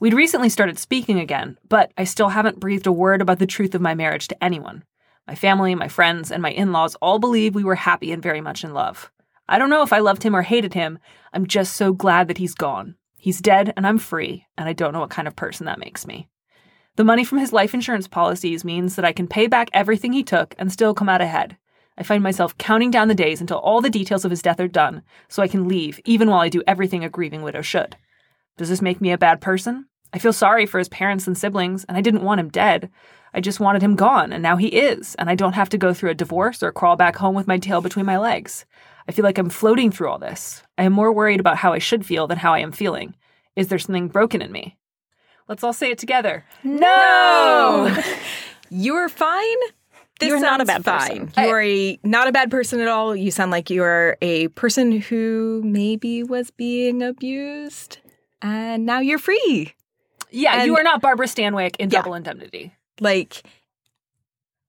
We'd 0.00 0.14
recently 0.14 0.48
started 0.48 0.78
speaking 0.78 1.20
again, 1.20 1.58
but 1.68 1.92
I 1.98 2.04
still 2.04 2.30
haven't 2.30 2.58
breathed 2.58 2.86
a 2.86 2.92
word 2.92 3.20
about 3.20 3.38
the 3.38 3.46
truth 3.46 3.74
of 3.74 3.82
my 3.82 3.94
marriage 3.94 4.28
to 4.28 4.42
anyone. 4.42 4.82
My 5.28 5.34
family, 5.34 5.74
my 5.74 5.88
friends, 5.88 6.32
and 6.32 6.40
my 6.40 6.52
in 6.52 6.72
laws 6.72 6.96
all 7.02 7.18
believe 7.18 7.54
we 7.54 7.64
were 7.64 7.74
happy 7.74 8.10
and 8.10 8.22
very 8.22 8.40
much 8.40 8.64
in 8.64 8.72
love. 8.72 9.10
I 9.46 9.58
don't 9.58 9.68
know 9.68 9.82
if 9.82 9.92
I 9.92 9.98
loved 9.98 10.22
him 10.22 10.34
or 10.34 10.40
hated 10.40 10.72
him. 10.72 10.98
I'm 11.34 11.46
just 11.46 11.74
so 11.74 11.92
glad 11.92 12.28
that 12.28 12.38
he's 12.38 12.54
gone. 12.54 12.94
He's 13.18 13.42
dead 13.42 13.74
and 13.76 13.86
I'm 13.86 13.98
free, 13.98 14.46
and 14.56 14.66
I 14.70 14.72
don't 14.72 14.94
know 14.94 15.00
what 15.00 15.10
kind 15.10 15.28
of 15.28 15.36
person 15.36 15.66
that 15.66 15.78
makes 15.78 16.06
me. 16.06 16.30
The 16.96 17.04
money 17.04 17.22
from 17.22 17.36
his 17.36 17.52
life 17.52 17.74
insurance 17.74 18.08
policies 18.08 18.64
means 18.64 18.96
that 18.96 19.04
I 19.04 19.12
can 19.12 19.28
pay 19.28 19.48
back 19.48 19.68
everything 19.74 20.14
he 20.14 20.22
took 20.22 20.54
and 20.56 20.72
still 20.72 20.94
come 20.94 21.10
out 21.10 21.20
ahead. 21.20 21.58
I 21.98 22.04
find 22.04 22.22
myself 22.22 22.56
counting 22.56 22.90
down 22.90 23.08
the 23.08 23.14
days 23.14 23.42
until 23.42 23.58
all 23.58 23.82
the 23.82 23.90
details 23.90 24.24
of 24.24 24.30
his 24.30 24.40
death 24.40 24.60
are 24.60 24.66
done 24.66 25.02
so 25.28 25.42
I 25.42 25.48
can 25.48 25.68
leave, 25.68 26.00
even 26.06 26.30
while 26.30 26.40
I 26.40 26.48
do 26.48 26.62
everything 26.66 27.04
a 27.04 27.10
grieving 27.10 27.42
widow 27.42 27.60
should. 27.60 27.96
Does 28.56 28.70
this 28.70 28.80
make 28.80 29.02
me 29.02 29.12
a 29.12 29.18
bad 29.18 29.42
person? 29.42 29.86
I 30.12 30.18
feel 30.18 30.32
sorry 30.32 30.66
for 30.66 30.78
his 30.78 30.88
parents 30.88 31.26
and 31.26 31.36
siblings, 31.36 31.84
and 31.84 31.96
I 31.96 32.00
didn't 32.00 32.24
want 32.24 32.40
him 32.40 32.48
dead. 32.48 32.90
I 33.32 33.40
just 33.40 33.60
wanted 33.60 33.82
him 33.82 33.94
gone, 33.94 34.32
and 34.32 34.42
now 34.42 34.56
he 34.56 34.68
is, 34.68 35.14
and 35.16 35.30
I 35.30 35.36
don't 35.36 35.52
have 35.52 35.68
to 35.70 35.78
go 35.78 35.94
through 35.94 36.10
a 36.10 36.14
divorce 36.14 36.62
or 36.62 36.72
crawl 36.72 36.96
back 36.96 37.16
home 37.16 37.34
with 37.34 37.46
my 37.46 37.58
tail 37.58 37.80
between 37.80 38.06
my 38.06 38.18
legs. 38.18 38.64
I 39.08 39.12
feel 39.12 39.24
like 39.24 39.38
I'm 39.38 39.50
floating 39.50 39.90
through 39.90 40.08
all 40.08 40.18
this. 40.18 40.62
I 40.76 40.82
am 40.84 40.92
more 40.92 41.12
worried 41.12 41.40
about 41.40 41.56
how 41.58 41.72
I 41.72 41.78
should 41.78 42.04
feel 42.04 42.26
than 42.26 42.38
how 42.38 42.52
I 42.52 42.58
am 42.58 42.72
feeling. 42.72 43.14
Is 43.54 43.68
there 43.68 43.78
something 43.78 44.08
broken 44.08 44.42
in 44.42 44.50
me? 44.50 44.76
Let's 45.48 45.62
all 45.64 45.72
say 45.72 45.90
it 45.90 45.98
together. 45.98 46.44
No! 46.64 47.96
You're 48.70 49.08
fine. 49.08 49.56
This 50.20 50.28
You're 50.28 50.40
not 50.40 50.60
a 50.60 50.64
bad 50.64 50.84
fine. 50.84 51.28
person. 51.28 51.44
You 51.44 51.50
are 51.50 51.62
a 51.62 51.98
not 52.04 52.28
a 52.28 52.32
bad 52.32 52.50
person 52.50 52.80
at 52.80 52.88
all. 52.88 53.16
You 53.16 53.30
sound 53.30 53.50
like 53.50 53.70
you 53.70 53.82
are 53.82 54.18
a 54.20 54.48
person 54.48 55.00
who 55.00 55.62
maybe 55.64 56.22
was 56.22 56.50
being 56.50 57.02
abused, 57.02 57.98
and 58.42 58.84
now 58.84 59.00
you're 59.00 59.18
free. 59.18 59.72
Yeah, 60.30 60.64
you 60.64 60.76
are 60.76 60.82
not 60.82 61.00
Barbara 61.00 61.26
Stanwyck 61.26 61.76
in 61.78 61.90
Yeah. 61.90 62.00
Double 62.00 62.14
Indemnity. 62.14 62.72
Like, 63.00 63.42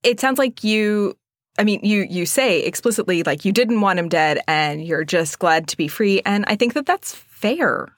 it 0.04 0.20
sounds 0.20 0.40
like 0.40 0.64
you. 0.64 1.18
I 1.60 1.64
mean, 1.64 1.82
you 1.84 2.08
you 2.10 2.26
say 2.26 2.62
explicitly 2.62 3.24
like 3.24 3.46
you 3.46 3.52
didn't 3.52 3.82
want 3.82 4.00
him 4.00 4.10
dead, 4.10 4.40
and 4.48 4.84
you're 4.84 5.04
just 5.04 5.40
glad 5.40 5.68
to 5.70 5.78
be 5.78 5.88
free. 5.88 6.22
And 6.26 6.46
I 6.48 6.56
think 6.56 6.74
that 6.74 6.86
that's 6.86 7.14
fair. 7.14 7.90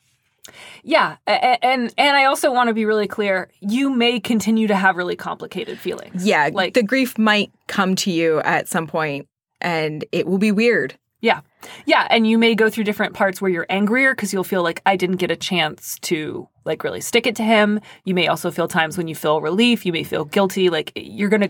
Yeah, 0.83 1.17
and 1.25 1.93
and 1.97 2.17
I 2.17 2.25
also 2.25 2.51
want 2.51 2.67
to 2.67 2.73
be 2.73 2.85
really 2.85 3.07
clear. 3.07 3.49
You 3.61 3.89
may 3.89 4.19
continue 4.19 4.67
to 4.67 4.75
have 4.75 4.97
really 4.97 5.15
complicated 5.15 5.79
feelings. 5.79 6.25
Yeah, 6.25 6.49
like 6.51 6.73
the 6.73 6.83
grief 6.83 7.17
might 7.17 7.51
come 7.67 7.95
to 7.97 8.11
you 8.11 8.39
at 8.39 8.67
some 8.67 8.87
point, 8.87 9.27
and 9.61 10.03
it 10.11 10.27
will 10.27 10.39
be 10.39 10.51
weird. 10.51 10.97
Yeah, 11.23 11.39
yeah, 11.85 12.05
and 12.09 12.27
you 12.27 12.37
may 12.37 12.53
go 12.53 12.69
through 12.69 12.83
different 12.83 13.13
parts 13.13 13.41
where 13.41 13.49
you're 13.49 13.65
angrier 13.69 14.13
because 14.13 14.33
you'll 14.33 14.43
feel 14.43 14.61
like 14.61 14.81
I 14.85 14.97
didn't 14.97 15.15
get 15.15 15.31
a 15.31 15.37
chance 15.37 15.97
to 16.01 16.49
like 16.65 16.83
really 16.83 16.99
stick 16.99 17.25
it 17.25 17.37
to 17.37 17.43
him. 17.43 17.79
You 18.03 18.13
may 18.13 18.27
also 18.27 18.51
feel 18.51 18.67
times 18.67 18.97
when 18.97 19.07
you 19.07 19.15
feel 19.15 19.39
relief. 19.39 19.85
You 19.85 19.93
may 19.93 20.03
feel 20.03 20.25
guilty. 20.25 20.69
Like 20.69 20.91
you're 20.97 21.29
gonna 21.29 21.47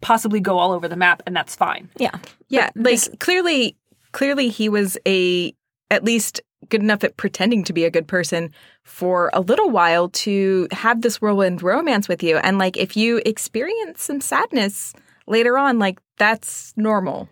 possibly 0.00 0.38
go 0.38 0.60
all 0.60 0.70
over 0.70 0.86
the 0.86 0.94
map, 0.94 1.24
and 1.26 1.34
that's 1.34 1.56
fine. 1.56 1.90
Yeah. 1.96 2.16
Yeah, 2.48 2.70
like 2.76 3.18
clearly, 3.18 3.76
clearly 4.12 4.48
he 4.48 4.68
was 4.68 4.96
a 5.08 5.52
at 5.90 6.04
least 6.04 6.40
good 6.68 6.80
enough 6.80 7.02
at 7.02 7.16
pretending 7.16 7.64
to 7.64 7.72
be 7.72 7.84
a 7.84 7.90
good 7.90 8.06
person 8.06 8.52
for 8.84 9.30
a 9.32 9.40
little 9.40 9.70
while 9.70 10.08
to 10.10 10.68
have 10.70 11.02
this 11.02 11.20
whirlwind 11.20 11.64
romance 11.64 12.06
with 12.06 12.22
you. 12.22 12.36
And 12.38 12.58
like, 12.58 12.76
if 12.76 12.96
you 12.96 13.20
experience 13.26 14.04
some 14.04 14.20
sadness 14.20 14.92
later 15.26 15.58
on, 15.58 15.80
like 15.80 15.98
that's 16.16 16.72
normal. 16.76 17.28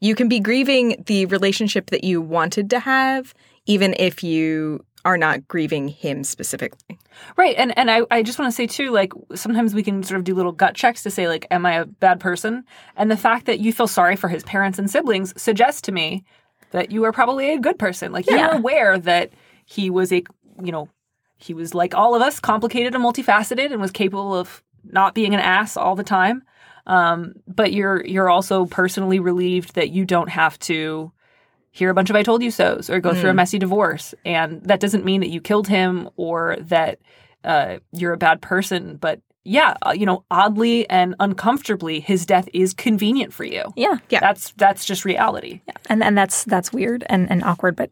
You 0.00 0.14
can 0.14 0.28
be 0.28 0.40
grieving 0.40 1.02
the 1.06 1.26
relationship 1.26 1.90
that 1.90 2.04
you 2.04 2.20
wanted 2.20 2.70
to 2.70 2.80
have, 2.80 3.34
even 3.66 3.94
if 3.98 4.22
you 4.22 4.84
are 5.06 5.16
not 5.16 5.46
grieving 5.46 5.86
him 5.86 6.24
specifically. 6.24 6.98
Right. 7.36 7.54
And 7.56 7.76
and 7.78 7.90
I, 7.90 8.02
I 8.10 8.22
just 8.24 8.38
want 8.40 8.50
to 8.50 8.54
say 8.54 8.66
too, 8.66 8.90
like 8.90 9.12
sometimes 9.34 9.72
we 9.72 9.84
can 9.84 10.02
sort 10.02 10.18
of 10.18 10.24
do 10.24 10.34
little 10.34 10.52
gut 10.52 10.74
checks 10.74 11.04
to 11.04 11.10
say, 11.10 11.28
like, 11.28 11.46
am 11.50 11.64
I 11.64 11.74
a 11.74 11.86
bad 11.86 12.18
person? 12.18 12.64
And 12.96 13.10
the 13.10 13.16
fact 13.16 13.46
that 13.46 13.60
you 13.60 13.72
feel 13.72 13.86
sorry 13.86 14.16
for 14.16 14.28
his 14.28 14.42
parents 14.42 14.78
and 14.80 14.90
siblings 14.90 15.32
suggests 15.40 15.80
to 15.82 15.92
me 15.92 16.24
that 16.72 16.90
you 16.90 17.04
are 17.04 17.12
probably 17.12 17.52
a 17.52 17.60
good 17.60 17.78
person. 17.78 18.10
Like 18.10 18.28
you're 18.28 18.52
aware 18.52 18.98
that 18.98 19.30
he 19.64 19.90
was 19.90 20.12
a 20.12 20.24
you 20.60 20.72
know, 20.72 20.88
he 21.36 21.54
was 21.54 21.72
like 21.72 21.94
all 21.94 22.16
of 22.16 22.20
us, 22.22 22.40
complicated 22.40 22.94
and 22.94 23.04
multifaceted 23.04 23.70
and 23.70 23.80
was 23.80 23.92
capable 23.92 24.34
of 24.34 24.62
not 24.84 25.14
being 25.14 25.34
an 25.34 25.40
ass 25.40 25.76
all 25.76 25.94
the 25.94 26.04
time. 26.04 26.42
Um, 26.86 27.34
but 27.46 27.72
you're 27.72 28.04
you're 28.04 28.30
also 28.30 28.66
personally 28.66 29.18
relieved 29.18 29.74
that 29.74 29.90
you 29.90 30.04
don't 30.04 30.28
have 30.28 30.58
to 30.60 31.12
hear 31.72 31.90
a 31.90 31.94
bunch 31.94 32.08
of 32.08 32.16
I 32.16 32.22
told 32.22 32.42
you 32.42 32.50
so's 32.50 32.88
or 32.88 33.00
go 33.00 33.12
through 33.12 33.30
a 33.30 33.34
messy 33.34 33.58
divorce. 33.58 34.14
And 34.24 34.62
that 34.62 34.80
doesn't 34.80 35.04
mean 35.04 35.20
that 35.20 35.28
you 35.28 35.40
killed 35.40 35.68
him 35.68 36.08
or 36.16 36.56
that 36.60 37.00
uh, 37.44 37.78
you're 37.92 38.14
a 38.14 38.16
bad 38.16 38.40
person. 38.40 38.96
But 38.96 39.20
yeah, 39.44 39.74
uh, 39.86 39.92
you 39.94 40.06
know, 40.06 40.24
oddly 40.30 40.88
and 40.88 41.14
uncomfortably, 41.20 42.00
his 42.00 42.24
death 42.24 42.48
is 42.54 42.72
convenient 42.72 43.32
for 43.32 43.44
you. 43.44 43.64
Yeah. 43.76 43.98
Yeah. 44.08 44.20
That's 44.20 44.52
that's 44.52 44.84
just 44.84 45.04
reality. 45.04 45.60
Yeah. 45.68 45.74
And 45.90 46.02
and 46.02 46.16
that's 46.16 46.44
that's 46.44 46.72
weird 46.72 47.04
and, 47.08 47.30
and 47.30 47.44
awkward, 47.44 47.76
but 47.76 47.90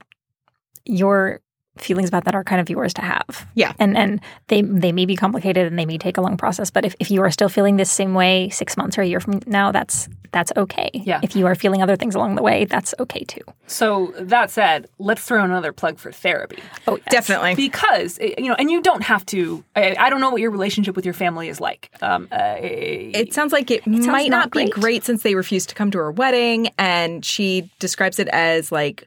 your 0.87 1.40
feelings 1.76 2.08
about 2.08 2.24
that 2.24 2.34
are 2.34 2.44
kind 2.44 2.60
of 2.60 2.70
yours 2.70 2.94
to 2.94 3.02
have. 3.02 3.46
Yeah. 3.54 3.72
And 3.78 3.96
and 3.96 4.20
they 4.48 4.62
they 4.62 4.92
may 4.92 5.06
be 5.06 5.16
complicated 5.16 5.66
and 5.66 5.78
they 5.78 5.87
may 5.87 5.98
take 5.98 6.16
a 6.16 6.20
long 6.20 6.37
process, 6.37 6.70
but 6.70 6.84
if, 6.84 6.94
if 7.00 7.10
you 7.10 7.22
are 7.22 7.30
still 7.30 7.48
feeling 7.48 7.76
this 7.76 7.90
same 7.90 8.14
way 8.14 8.48
six 8.50 8.76
months 8.76 8.96
or 8.96 9.02
a 9.02 9.06
year 9.06 9.20
from 9.20 9.40
now, 9.46 9.72
that's 9.72 10.08
that's 10.30 10.52
okay. 10.56 10.90
Yeah. 10.92 11.20
If 11.22 11.37
you 11.37 11.46
are 11.46 11.54
feeling 11.54 11.80
other 11.82 11.94
things 11.94 12.16
along 12.16 12.34
the 12.34 12.42
way, 12.42 12.64
that's 12.64 12.92
okay 12.98 13.22
too. 13.22 13.40
So 13.68 14.12
that 14.18 14.50
said, 14.50 14.88
let's 14.98 15.22
throw 15.22 15.44
another 15.44 15.72
plug 15.72 15.98
for 15.98 16.10
therapy. 16.10 16.58
Oh 16.88 16.96
yes. 16.96 17.06
Definitely. 17.10 17.54
Because 17.54 18.18
eh, 18.20 18.34
you 18.38 18.48
know, 18.48 18.54
and 18.54 18.70
you 18.70 18.82
don't 18.82 19.02
have 19.02 19.24
to. 19.26 19.64
I, 19.76 19.96
I 19.98 20.10
don't 20.10 20.20
know 20.20 20.30
what 20.30 20.40
your 20.40 20.50
relationship 20.50 20.96
with 20.96 21.04
your 21.04 21.14
family 21.14 21.48
is 21.48 21.60
like. 21.60 21.90
Um, 22.02 22.28
uh, 22.32 22.56
It 22.60 23.32
sounds 23.32 23.52
like 23.52 23.70
it, 23.70 23.84
sounds 23.84 24.06
might 24.06 24.30
not, 24.30 24.37
not 24.37 24.50
be 24.52 24.70
great. 24.70 24.72
great 24.72 25.04
since 25.04 25.22
they 25.22 25.34
refused 25.34 25.68
to 25.70 25.74
come 25.74 25.90
to 25.92 25.98
her 25.98 26.10
wedding, 26.10 26.70
and 26.78 27.24
she 27.24 27.70
describes 27.78 28.18
it 28.18 28.28
as 28.28 28.70
like 28.72 29.06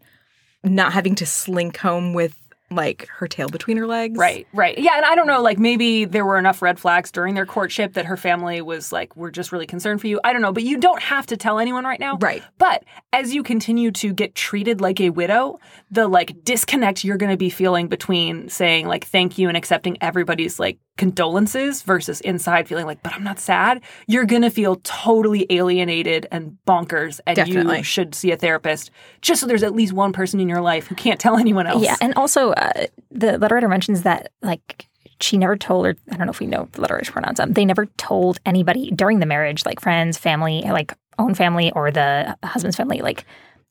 not 0.63 0.93
having 0.93 1.15
to 1.15 1.25
slink 1.25 1.77
home 1.77 2.13
with 2.13 2.37
like 2.69 3.07
her 3.07 3.27
tail 3.27 3.49
between 3.49 3.77
her 3.77 3.87
legs. 3.87 4.17
Right, 4.17 4.47
right. 4.53 4.77
Yeah, 4.77 4.95
and 4.95 5.05
I 5.05 5.15
don't 5.15 5.27
know, 5.27 5.41
like 5.41 5.57
maybe 5.57 6.05
there 6.05 6.25
were 6.25 6.37
enough 6.37 6.61
red 6.61 6.79
flags 6.79 7.11
during 7.11 7.33
their 7.33 7.45
courtship 7.45 7.93
that 7.93 8.05
her 8.05 8.17
family 8.17 8.61
was 8.61 8.91
like, 8.91 9.15
we're 9.15 9.31
just 9.31 9.51
really 9.51 9.67
concerned 9.67 10.01
for 10.01 10.07
you. 10.07 10.19
I 10.23 10.33
don't 10.33 10.41
know, 10.41 10.51
but 10.51 10.63
you 10.63 10.77
don't 10.77 11.01
have 11.01 11.25
to 11.27 11.37
tell 11.37 11.59
anyone 11.59 11.85
right 11.85 11.99
now. 11.99 12.17
Right. 12.17 12.43
But 12.57 12.83
as 13.13 13.33
you 13.33 13.43
continue 13.43 13.91
to 13.91 14.13
get 14.13 14.35
treated 14.35 14.81
like 14.81 14.99
a 14.99 15.09
widow, 15.09 15.59
the 15.91 16.07
like 16.07 16.43
disconnect 16.43 17.03
you're 17.03 17.17
going 17.17 17.31
to 17.31 17.37
be 17.37 17.49
feeling 17.49 17.87
between 17.87 18.49
saying 18.49 18.87
like 18.87 19.05
thank 19.05 19.37
you 19.37 19.47
and 19.47 19.55
accepting 19.55 19.97
everybody's 20.01 20.59
like 20.59 20.77
condolences 20.97 21.81
versus 21.83 22.21
inside 22.21 22.67
feeling 22.67 22.85
like, 22.85 23.01
but 23.03 23.13
I'm 23.13 23.23
not 23.23 23.39
sad, 23.39 23.81
you're 24.07 24.25
going 24.25 24.41
to 24.41 24.49
feel 24.49 24.77
totally 24.83 25.45
alienated 25.49 26.27
and 26.31 26.57
bonkers. 26.67 27.19
And 27.25 27.35
Definitely. 27.35 27.77
you 27.77 27.83
should 27.83 28.15
see 28.15 28.31
a 28.31 28.37
therapist 28.37 28.91
just 29.21 29.41
so 29.41 29.47
there's 29.47 29.63
at 29.63 29.73
least 29.73 29.93
one 29.93 30.13
person 30.13 30.39
in 30.39 30.49
your 30.49 30.61
life 30.61 30.87
who 30.87 30.95
can't 30.95 31.19
tell 31.19 31.37
anyone 31.37 31.67
else. 31.67 31.83
Yeah, 31.83 31.95
and 32.01 32.13
also 32.15 32.51
uh, 32.51 32.87
the 33.11 33.37
letter 33.37 33.55
writer 33.55 33.69
mentions 33.69 34.03
that 34.03 34.31
like 34.41 34.87
she 35.19 35.37
never 35.37 35.55
told, 35.55 35.85
or 35.85 35.95
I 36.11 36.17
don't 36.17 36.27
know 36.27 36.31
if 36.31 36.39
we 36.39 36.45
know 36.45 36.67
the 36.73 36.81
letter 36.81 36.95
writer's 36.95 37.09
pronouns. 37.09 37.39
Um, 37.39 37.53
they 37.53 37.65
never 37.65 37.85
told 37.97 38.39
anybody 38.45 38.91
during 38.91 39.19
the 39.19 39.25
marriage, 39.25 39.65
like 39.65 39.79
friends, 39.79 40.17
family, 40.17 40.61
like 40.61 40.93
own 41.17 41.33
family, 41.33 41.71
or 41.71 41.91
the 41.91 42.37
husband's 42.43 42.77
family, 42.77 43.01
like 43.01 43.25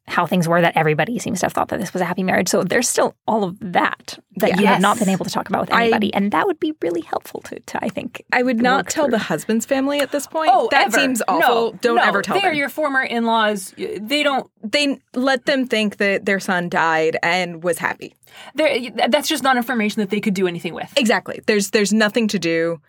how 0.08 0.26
things 0.26 0.46
were. 0.48 0.60
That 0.60 0.76
everybody 0.76 1.18
seems 1.18 1.40
to 1.40 1.46
have 1.46 1.52
thought 1.52 1.68
that 1.68 1.80
this 1.80 1.92
was 1.92 2.02
a 2.02 2.04
happy 2.04 2.22
marriage. 2.22 2.48
So 2.48 2.62
there's 2.62 2.88
still 2.88 3.14
all 3.26 3.44
of 3.44 3.56
that 3.60 4.18
that 4.36 4.60
you 4.60 4.66
have 4.66 4.80
not 4.80 4.98
been 4.98 5.08
able 5.08 5.24
to 5.24 5.30
talk 5.30 5.48
about 5.48 5.62
with 5.62 5.72
I- 5.72 5.82
anybody, 5.84 6.12
and 6.14 6.30
that 6.32 6.46
would 6.46 6.60
be 6.60 6.72
really 6.82 7.00
helpful 7.00 7.40
to, 7.42 7.58
to 7.60 7.84
I 7.84 7.88
think. 7.88 8.22
I 8.32 8.42
would 8.42 8.60
not 8.60 8.88
tell 8.88 9.04
through. 9.06 9.12
the 9.12 9.18
husband's 9.18 9.66
family 9.66 10.00
at 10.00 10.12
this 10.12 10.26
point. 10.26 10.50
Oh, 10.52 10.68
that 10.70 10.86
ever. 10.86 10.98
seems 10.98 11.22
awful. 11.28 11.72
No, 11.72 11.78
Don't 11.80 11.96
no, 11.96 12.02
ever 12.02 12.22
tell 12.22 12.36
they 12.36 12.42
them. 12.42 12.54
your 12.54 12.68
former 12.68 13.02
in-laws. 13.02 13.74
They 13.76 14.22
don't. 14.22 14.50
they 14.62 14.98
let 15.14 15.46
them 15.46 15.66
think 15.66 15.96
that 15.98 16.24
their 16.26 16.40
son 16.40 16.68
died 16.68 17.16
and 17.22 17.62
was 17.62 17.78
happy. 17.78 18.14
they're- 18.54 18.90
That's 19.08 19.28
just 19.28 19.42
not 19.42 19.56
information 19.56 20.00
that 20.00 20.10
they 20.10 20.20
could 20.20 20.34
do 20.34 20.46
anything 20.46 20.74
with. 20.74 20.92
Exactly. 20.96 21.40
There's 21.46 21.70
there's 21.70 21.92
nothing 21.92 22.28
to 22.28 22.38
do 22.38 22.80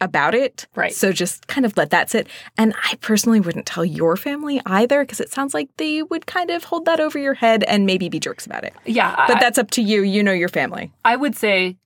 about 0.00 0.34
it. 0.34 0.66
Right. 0.74 0.92
So 0.92 1.12
just 1.12 1.46
kind 1.46 1.64
of 1.64 1.76
let 1.76 1.90
that 1.90 2.10
sit. 2.10 2.26
And 2.58 2.74
I 2.90 2.96
personally 2.96 3.40
wouldn't 3.40 3.66
tell 3.66 3.84
your 3.84 4.16
family 4.16 4.60
either 4.66 5.02
because 5.02 5.20
it 5.20 5.30
sounds 5.30 5.54
like 5.54 5.68
they 5.76 6.02
would 6.02 6.26
kind 6.26 6.50
of 6.50 6.64
hold 6.64 6.84
that 6.86 7.00
over 7.00 7.18
your 7.18 7.34
head 7.34 7.62
and 7.64 7.86
maybe 7.86 8.08
be 8.08 8.18
jerks 8.20 8.44
about 8.46 8.64
it. 8.64 8.74
Yeah, 8.84 9.14
But 9.28 9.36
I, 9.36 9.40
that's 9.40 9.58
up 9.58 9.70
to 9.72 9.82
you. 9.82 10.02
You 10.02 10.22
know 10.22 10.32
your 10.32 10.48
family. 10.48 10.92
I 11.04 11.16
would 11.16 11.36
say 11.36 11.76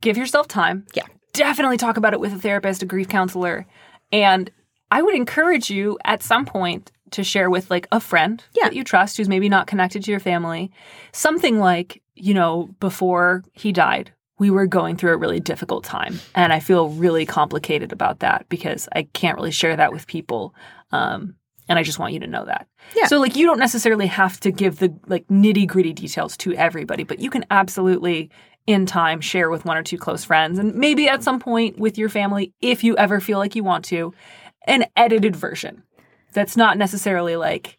give 0.00 0.16
yourself 0.16 0.48
time. 0.48 0.86
Yeah. 0.94 1.04
Definitely 1.32 1.78
talk 1.78 1.96
about 1.96 2.12
it 2.12 2.20
with 2.20 2.32
a 2.34 2.38
therapist, 2.38 2.82
a 2.82 2.86
grief 2.86 3.08
counselor, 3.08 3.66
and 4.10 4.50
I 4.90 5.00
would 5.00 5.14
encourage 5.14 5.70
you 5.70 5.98
at 6.04 6.22
some 6.22 6.44
point 6.44 6.92
to 7.12 7.24
share 7.24 7.48
with 7.48 7.70
like 7.70 7.86
a 7.92 8.00
friend 8.00 8.42
Yeah. 8.54 8.64
that 8.64 8.74
you 8.74 8.84
trust 8.84 9.16
who's 9.16 9.28
maybe 9.28 9.48
not 9.48 9.66
connected 9.66 10.04
to 10.04 10.10
your 10.10 10.20
family 10.20 10.70
something 11.12 11.58
like, 11.58 12.02
you 12.14 12.34
know, 12.34 12.68
before 12.80 13.44
he 13.52 13.72
died, 13.72 14.12
we 14.42 14.50
were 14.50 14.66
going 14.66 14.96
through 14.96 15.12
a 15.12 15.16
really 15.16 15.38
difficult 15.38 15.84
time. 15.84 16.18
And 16.34 16.52
I 16.52 16.58
feel 16.58 16.88
really 16.88 17.24
complicated 17.24 17.92
about 17.92 18.18
that 18.18 18.44
because 18.48 18.88
I 18.92 19.04
can't 19.12 19.36
really 19.36 19.52
share 19.52 19.76
that 19.76 19.92
with 19.92 20.08
people. 20.08 20.52
Um, 20.90 21.36
and 21.68 21.78
I 21.78 21.84
just 21.84 22.00
want 22.00 22.12
you 22.12 22.18
to 22.18 22.26
know 22.26 22.44
that. 22.46 22.66
Yeah. 22.96 23.06
So 23.06 23.20
like 23.20 23.36
you 23.36 23.46
don't 23.46 23.60
necessarily 23.60 24.08
have 24.08 24.40
to 24.40 24.50
give 24.50 24.80
the 24.80 24.92
like 25.06 25.28
nitty 25.28 25.68
gritty 25.68 25.92
details 25.92 26.36
to 26.38 26.54
everybody, 26.54 27.04
but 27.04 27.20
you 27.20 27.30
can 27.30 27.44
absolutely 27.52 28.32
in 28.66 28.84
time 28.84 29.20
share 29.20 29.48
with 29.48 29.64
one 29.64 29.76
or 29.76 29.84
two 29.84 29.96
close 29.96 30.24
friends 30.24 30.58
and 30.58 30.74
maybe 30.74 31.08
at 31.08 31.22
some 31.22 31.38
point 31.38 31.78
with 31.78 31.96
your 31.96 32.08
family 32.08 32.52
if 32.60 32.82
you 32.82 32.96
ever 32.96 33.20
feel 33.20 33.38
like 33.38 33.54
you 33.54 33.62
want 33.62 33.84
to 33.84 34.12
an 34.66 34.84
edited 34.96 35.34
version 35.34 35.82
that's 36.32 36.56
not 36.56 36.78
necessarily 36.78 37.34
like 37.34 37.76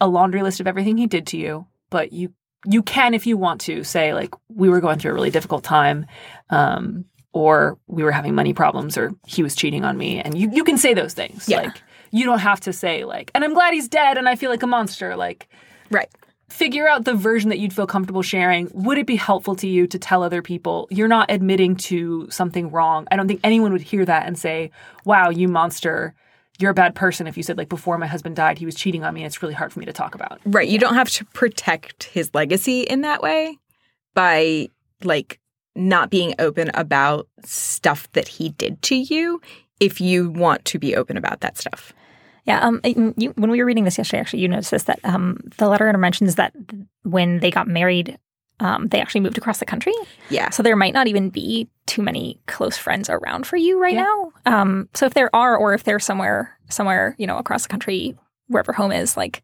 a 0.00 0.06
laundry 0.06 0.40
list 0.40 0.60
of 0.60 0.68
everything 0.68 0.96
he 0.96 1.08
did 1.08 1.26
to 1.26 1.36
you 1.36 1.66
but 1.90 2.12
you 2.12 2.32
you 2.66 2.82
can 2.82 3.14
if 3.14 3.26
you 3.26 3.36
want 3.36 3.60
to 3.62 3.84
say 3.84 4.12
like 4.14 4.34
we 4.48 4.68
were 4.68 4.80
going 4.80 4.98
through 4.98 5.12
a 5.12 5.14
really 5.14 5.30
difficult 5.30 5.62
time 5.64 6.06
um 6.50 7.04
or 7.32 7.78
we 7.86 8.02
were 8.02 8.10
having 8.12 8.34
money 8.34 8.52
problems 8.52 8.98
or 8.98 9.12
he 9.26 9.42
was 9.42 9.54
cheating 9.54 9.84
on 9.84 9.96
me 9.96 10.20
and 10.20 10.36
you 10.36 10.50
you 10.52 10.64
can 10.64 10.76
say 10.78 10.92
those 10.94 11.14
things 11.14 11.48
Yeah. 11.48 11.58
like 11.62 11.82
you 12.10 12.24
don't 12.24 12.40
have 12.40 12.60
to 12.60 12.72
say 12.72 13.04
like 13.04 13.30
and 13.34 13.44
i'm 13.44 13.54
glad 13.54 13.74
he's 13.74 13.88
dead 13.88 14.18
and 14.18 14.28
i 14.28 14.34
feel 14.34 14.50
like 14.50 14.62
a 14.62 14.66
monster 14.66 15.14
like 15.16 15.48
Right. 15.90 16.08
figure 16.48 16.88
out 16.88 17.04
the 17.04 17.14
version 17.14 17.50
that 17.50 17.58
you'd 17.58 17.72
feel 17.72 17.86
comfortable 17.86 18.20
sharing. 18.22 18.70
Would 18.74 18.98
it 18.98 19.06
be 19.06 19.16
helpful 19.16 19.54
to 19.56 19.66
you 19.68 19.86
to 19.86 19.98
tell 19.98 20.22
other 20.22 20.42
people 20.42 20.86
you're 20.90 21.08
not 21.08 21.30
admitting 21.30 21.76
to 21.76 22.26
something 22.30 22.70
wrong? 22.70 23.06
I 23.10 23.16
don't 23.16 23.26
think 23.28 23.40
anyone 23.44 23.72
would 23.72 23.80
hear 23.82 24.04
that 24.04 24.26
and 24.26 24.38
say, 24.38 24.70
"Wow, 25.06 25.30
you 25.30 25.46
monster. 25.48 26.14
You're 26.58 26.70
a 26.70 26.74
bad 26.74 26.94
person." 26.94 27.26
If 27.26 27.36
you 27.36 27.42
said 27.42 27.58
like 27.58 27.68
before 27.68 27.98
my 27.98 28.06
husband 28.06 28.36
died, 28.36 28.58
he 28.58 28.66
was 28.66 28.74
cheating 28.74 29.04
on 29.04 29.14
me, 29.14 29.20
and 29.20 29.26
it's 29.26 29.42
really 29.42 29.54
hard 29.54 29.72
for 29.72 29.80
me 29.80 29.86
to 29.86 29.92
talk 29.92 30.14
about. 30.14 30.40
Right. 30.44 30.68
You 30.68 30.78
don't 30.78 30.94
have 30.94 31.10
to 31.10 31.24
protect 31.26 32.04
his 32.04 32.30
legacy 32.34 32.82
in 32.82 33.02
that 33.02 33.22
way 33.22 33.58
by 34.14 34.68
like 35.04 35.40
not 35.76 36.10
being 36.10 36.34
open 36.38 36.70
about 36.74 37.28
stuff 37.44 38.10
that 38.12 38.26
he 38.26 38.50
did 38.50 38.82
to 38.82 38.96
you 38.96 39.40
if 39.80 40.00
you 40.00 40.30
want 40.30 40.64
to 40.66 40.78
be 40.78 40.96
open 40.96 41.16
about 41.16 41.40
that 41.40 41.56
stuff. 41.56 41.92
Yeah, 42.44 42.60
um, 42.60 42.80
you, 42.82 43.32
when 43.36 43.50
we 43.50 43.58
were 43.58 43.66
reading 43.66 43.84
this 43.84 43.98
yesterday, 43.98 44.20
actually, 44.20 44.40
you 44.40 44.48
noticed 44.48 44.70
this 44.70 44.84
that 44.84 45.00
um, 45.04 45.38
the 45.58 45.68
letter 45.68 45.84
writer 45.84 45.98
mentions 45.98 46.36
that 46.36 46.54
when 47.02 47.40
they 47.40 47.50
got 47.50 47.68
married, 47.68 48.18
um, 48.58 48.88
they 48.88 49.00
actually 49.00 49.20
moved 49.20 49.36
across 49.36 49.58
the 49.58 49.66
country. 49.66 49.92
Yeah. 50.30 50.48
So 50.50 50.62
there 50.62 50.74
might 50.74 50.94
not 50.94 51.06
even 51.06 51.28
be 51.28 51.68
too 51.88 52.02
many 52.02 52.38
close 52.46 52.76
friends 52.76 53.10
around 53.10 53.46
for 53.46 53.56
you 53.56 53.80
right 53.80 53.94
Yeah. 53.94 54.02
now. 54.04 54.32
Um, 54.46 54.88
so 54.94 55.06
if 55.06 55.14
there 55.14 55.34
are, 55.34 55.56
or 55.56 55.74
if 55.74 55.82
they're 55.84 55.98
somewhere, 55.98 56.56
somewhere, 56.68 57.14
you 57.18 57.26
know, 57.26 57.38
across 57.38 57.64
the 57.64 57.68
country, 57.68 58.16
wherever 58.46 58.72
home 58.72 58.92
is, 58.92 59.16
like 59.16 59.42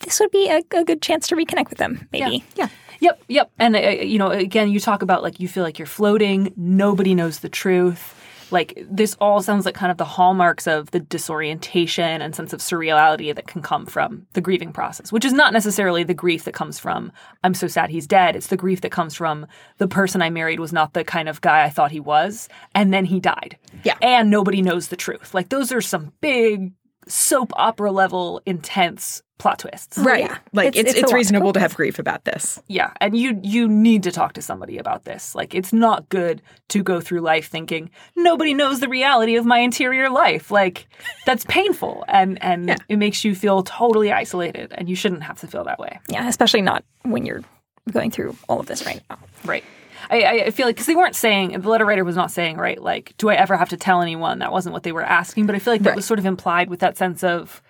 this 0.00 0.18
would 0.18 0.30
be 0.32 0.48
a, 0.50 0.62
a 0.76 0.84
good 0.84 1.00
chance 1.00 1.28
to 1.28 1.36
reconnect 1.36 1.68
with 1.70 1.78
them. 1.78 2.08
Maybe. 2.12 2.44
Yeah. 2.56 2.68
Yep, 3.00 3.22
yep. 3.28 3.50
And 3.58 3.74
uh, 3.76 3.80
you 3.80 4.18
know, 4.18 4.30
again, 4.30 4.70
you 4.70 4.78
talk 4.80 5.02
about 5.02 5.22
like 5.22 5.40
you 5.40 5.48
feel 5.48 5.64
like 5.64 5.78
you're 5.78 5.86
floating. 5.86 6.52
Nobody 6.56 7.14
knows 7.14 7.40
the 7.40 7.48
truth. 7.48 8.14
Like 8.52 8.86
this 8.90 9.16
all 9.20 9.42
sounds 9.42 9.64
like 9.64 9.74
kind 9.74 9.90
of 9.90 9.98
the 9.98 10.04
hallmarks 10.04 10.66
of 10.66 10.90
the 10.90 11.00
disorientation 11.00 12.22
and 12.22 12.34
sense 12.34 12.52
of 12.52 12.60
surreality 12.60 13.34
that 13.34 13.46
can 13.46 13.62
come 13.62 13.86
from 13.86 14.26
the 14.34 14.40
grieving 14.40 14.72
process, 14.72 15.10
which 15.10 15.24
is 15.24 15.32
not 15.32 15.52
necessarily 15.52 16.04
the 16.04 16.14
grief 16.14 16.44
that 16.44 16.54
comes 16.54 16.78
from 16.78 17.10
I'm 17.42 17.54
so 17.54 17.66
sad 17.66 17.90
he's 17.90 18.06
dead. 18.06 18.36
It's 18.36 18.48
the 18.48 18.56
grief 18.56 18.82
that 18.82 18.92
comes 18.92 19.14
from 19.14 19.46
the 19.78 19.88
person 19.88 20.22
I 20.22 20.30
married 20.30 20.60
was 20.60 20.72
not 20.72 20.92
the 20.92 21.04
kind 21.04 21.28
of 21.28 21.40
guy 21.40 21.64
I 21.64 21.70
thought 21.70 21.90
he 21.90 22.00
was, 22.00 22.48
and 22.74 22.92
then 22.92 23.04
he 23.04 23.20
died. 23.20 23.58
Yeah. 23.84 23.96
And 24.02 24.30
nobody 24.30 24.62
knows 24.62 24.88
the 24.88 24.96
truth. 24.96 25.34
Like 25.34 25.48
those 25.48 25.72
are 25.72 25.80
some 25.80 26.12
big 26.20 26.72
soap 27.08 27.52
opera 27.56 27.90
level 27.90 28.40
intense 28.46 29.22
plot 29.42 29.58
twists. 29.58 29.98
Right. 29.98 30.20
yeah. 30.24 30.38
Like 30.52 30.68
It's- 30.68 30.80
it's 30.84 30.92
it's 30.94 31.02
it's, 31.04 31.12
reasonable 31.12 31.52
to 31.52 31.60
have 31.60 31.74
grief 31.74 31.98
about 31.98 32.24
this. 32.24 32.62
Yeah, 32.68 32.92
and 33.00 33.16
you 33.16 33.40
you 33.42 33.68
need 33.68 34.02
to 34.04 34.12
talk 34.12 34.32
to 34.34 34.42
somebody 34.42 34.78
about 34.78 35.04
this. 35.04 35.34
Like 35.34 35.52
it's 35.54 35.72
not 35.72 36.08
good 36.08 36.40
to 36.68 36.82
go 36.82 37.00
through 37.00 37.20
life 37.20 37.48
thinking 37.48 37.90
nobody 38.16 38.54
knows 38.54 38.78
the 38.80 38.88
reality 38.88 39.34
of 39.36 39.44
my 39.44 39.58
interior 39.58 40.08
life. 40.08 40.50
Like 40.50 40.86
that's 41.26 41.44
painful 41.46 42.04
and 42.08 42.40
and 42.42 42.68
Yeah. 42.68 42.76
it 42.88 42.96
makes 42.98 43.24
you 43.24 43.34
feel 43.34 43.62
totally 43.64 44.12
isolated 44.12 44.72
and 44.76 44.88
you 44.88 44.94
shouldn't 44.96 45.24
have 45.24 45.38
to 45.40 45.46
feel 45.48 45.64
that 45.64 45.78
way. 45.78 45.98
Yeah, 46.08 46.28
especially 46.28 46.62
not 46.62 46.84
when 47.02 47.26
you're 47.26 47.42
going 47.90 48.12
through 48.12 48.36
all 48.48 48.60
of 48.60 48.66
this 48.66 48.86
right 48.86 49.02
now. 49.10 49.18
Right. 49.44 49.64
I, 50.10 50.44
I 50.46 50.50
feel 50.50 50.66
like 50.66 50.76
because 50.76 50.86
they 50.86 50.94
weren't 50.96 51.16
saying 51.16 51.60
the 51.60 51.68
letter 51.68 51.84
writer 51.86 52.04
was 52.04 52.16
not 52.16 52.30
saying 52.30 52.56
right 52.58 52.80
like 52.82 53.14
do 53.18 53.28
I 53.30 53.34
ever 53.34 53.56
have 53.56 53.68
to 53.70 53.76
tell 53.76 54.02
anyone 54.02 54.40
that 54.40 54.52
wasn't 54.52 54.72
what 54.72 54.82
they 54.82 54.92
were 54.92 55.02
asking 55.20 55.46
but 55.46 55.54
I 55.54 55.58
feel 55.58 55.72
like 55.74 55.82
that 55.82 55.90
Right. 55.90 55.96
was 55.96 56.04
sort 56.04 56.18
of 56.18 56.26
implied 56.26 56.68
with 56.70 56.80
that 56.80 56.96
sense 56.98 57.22
of 57.24 57.62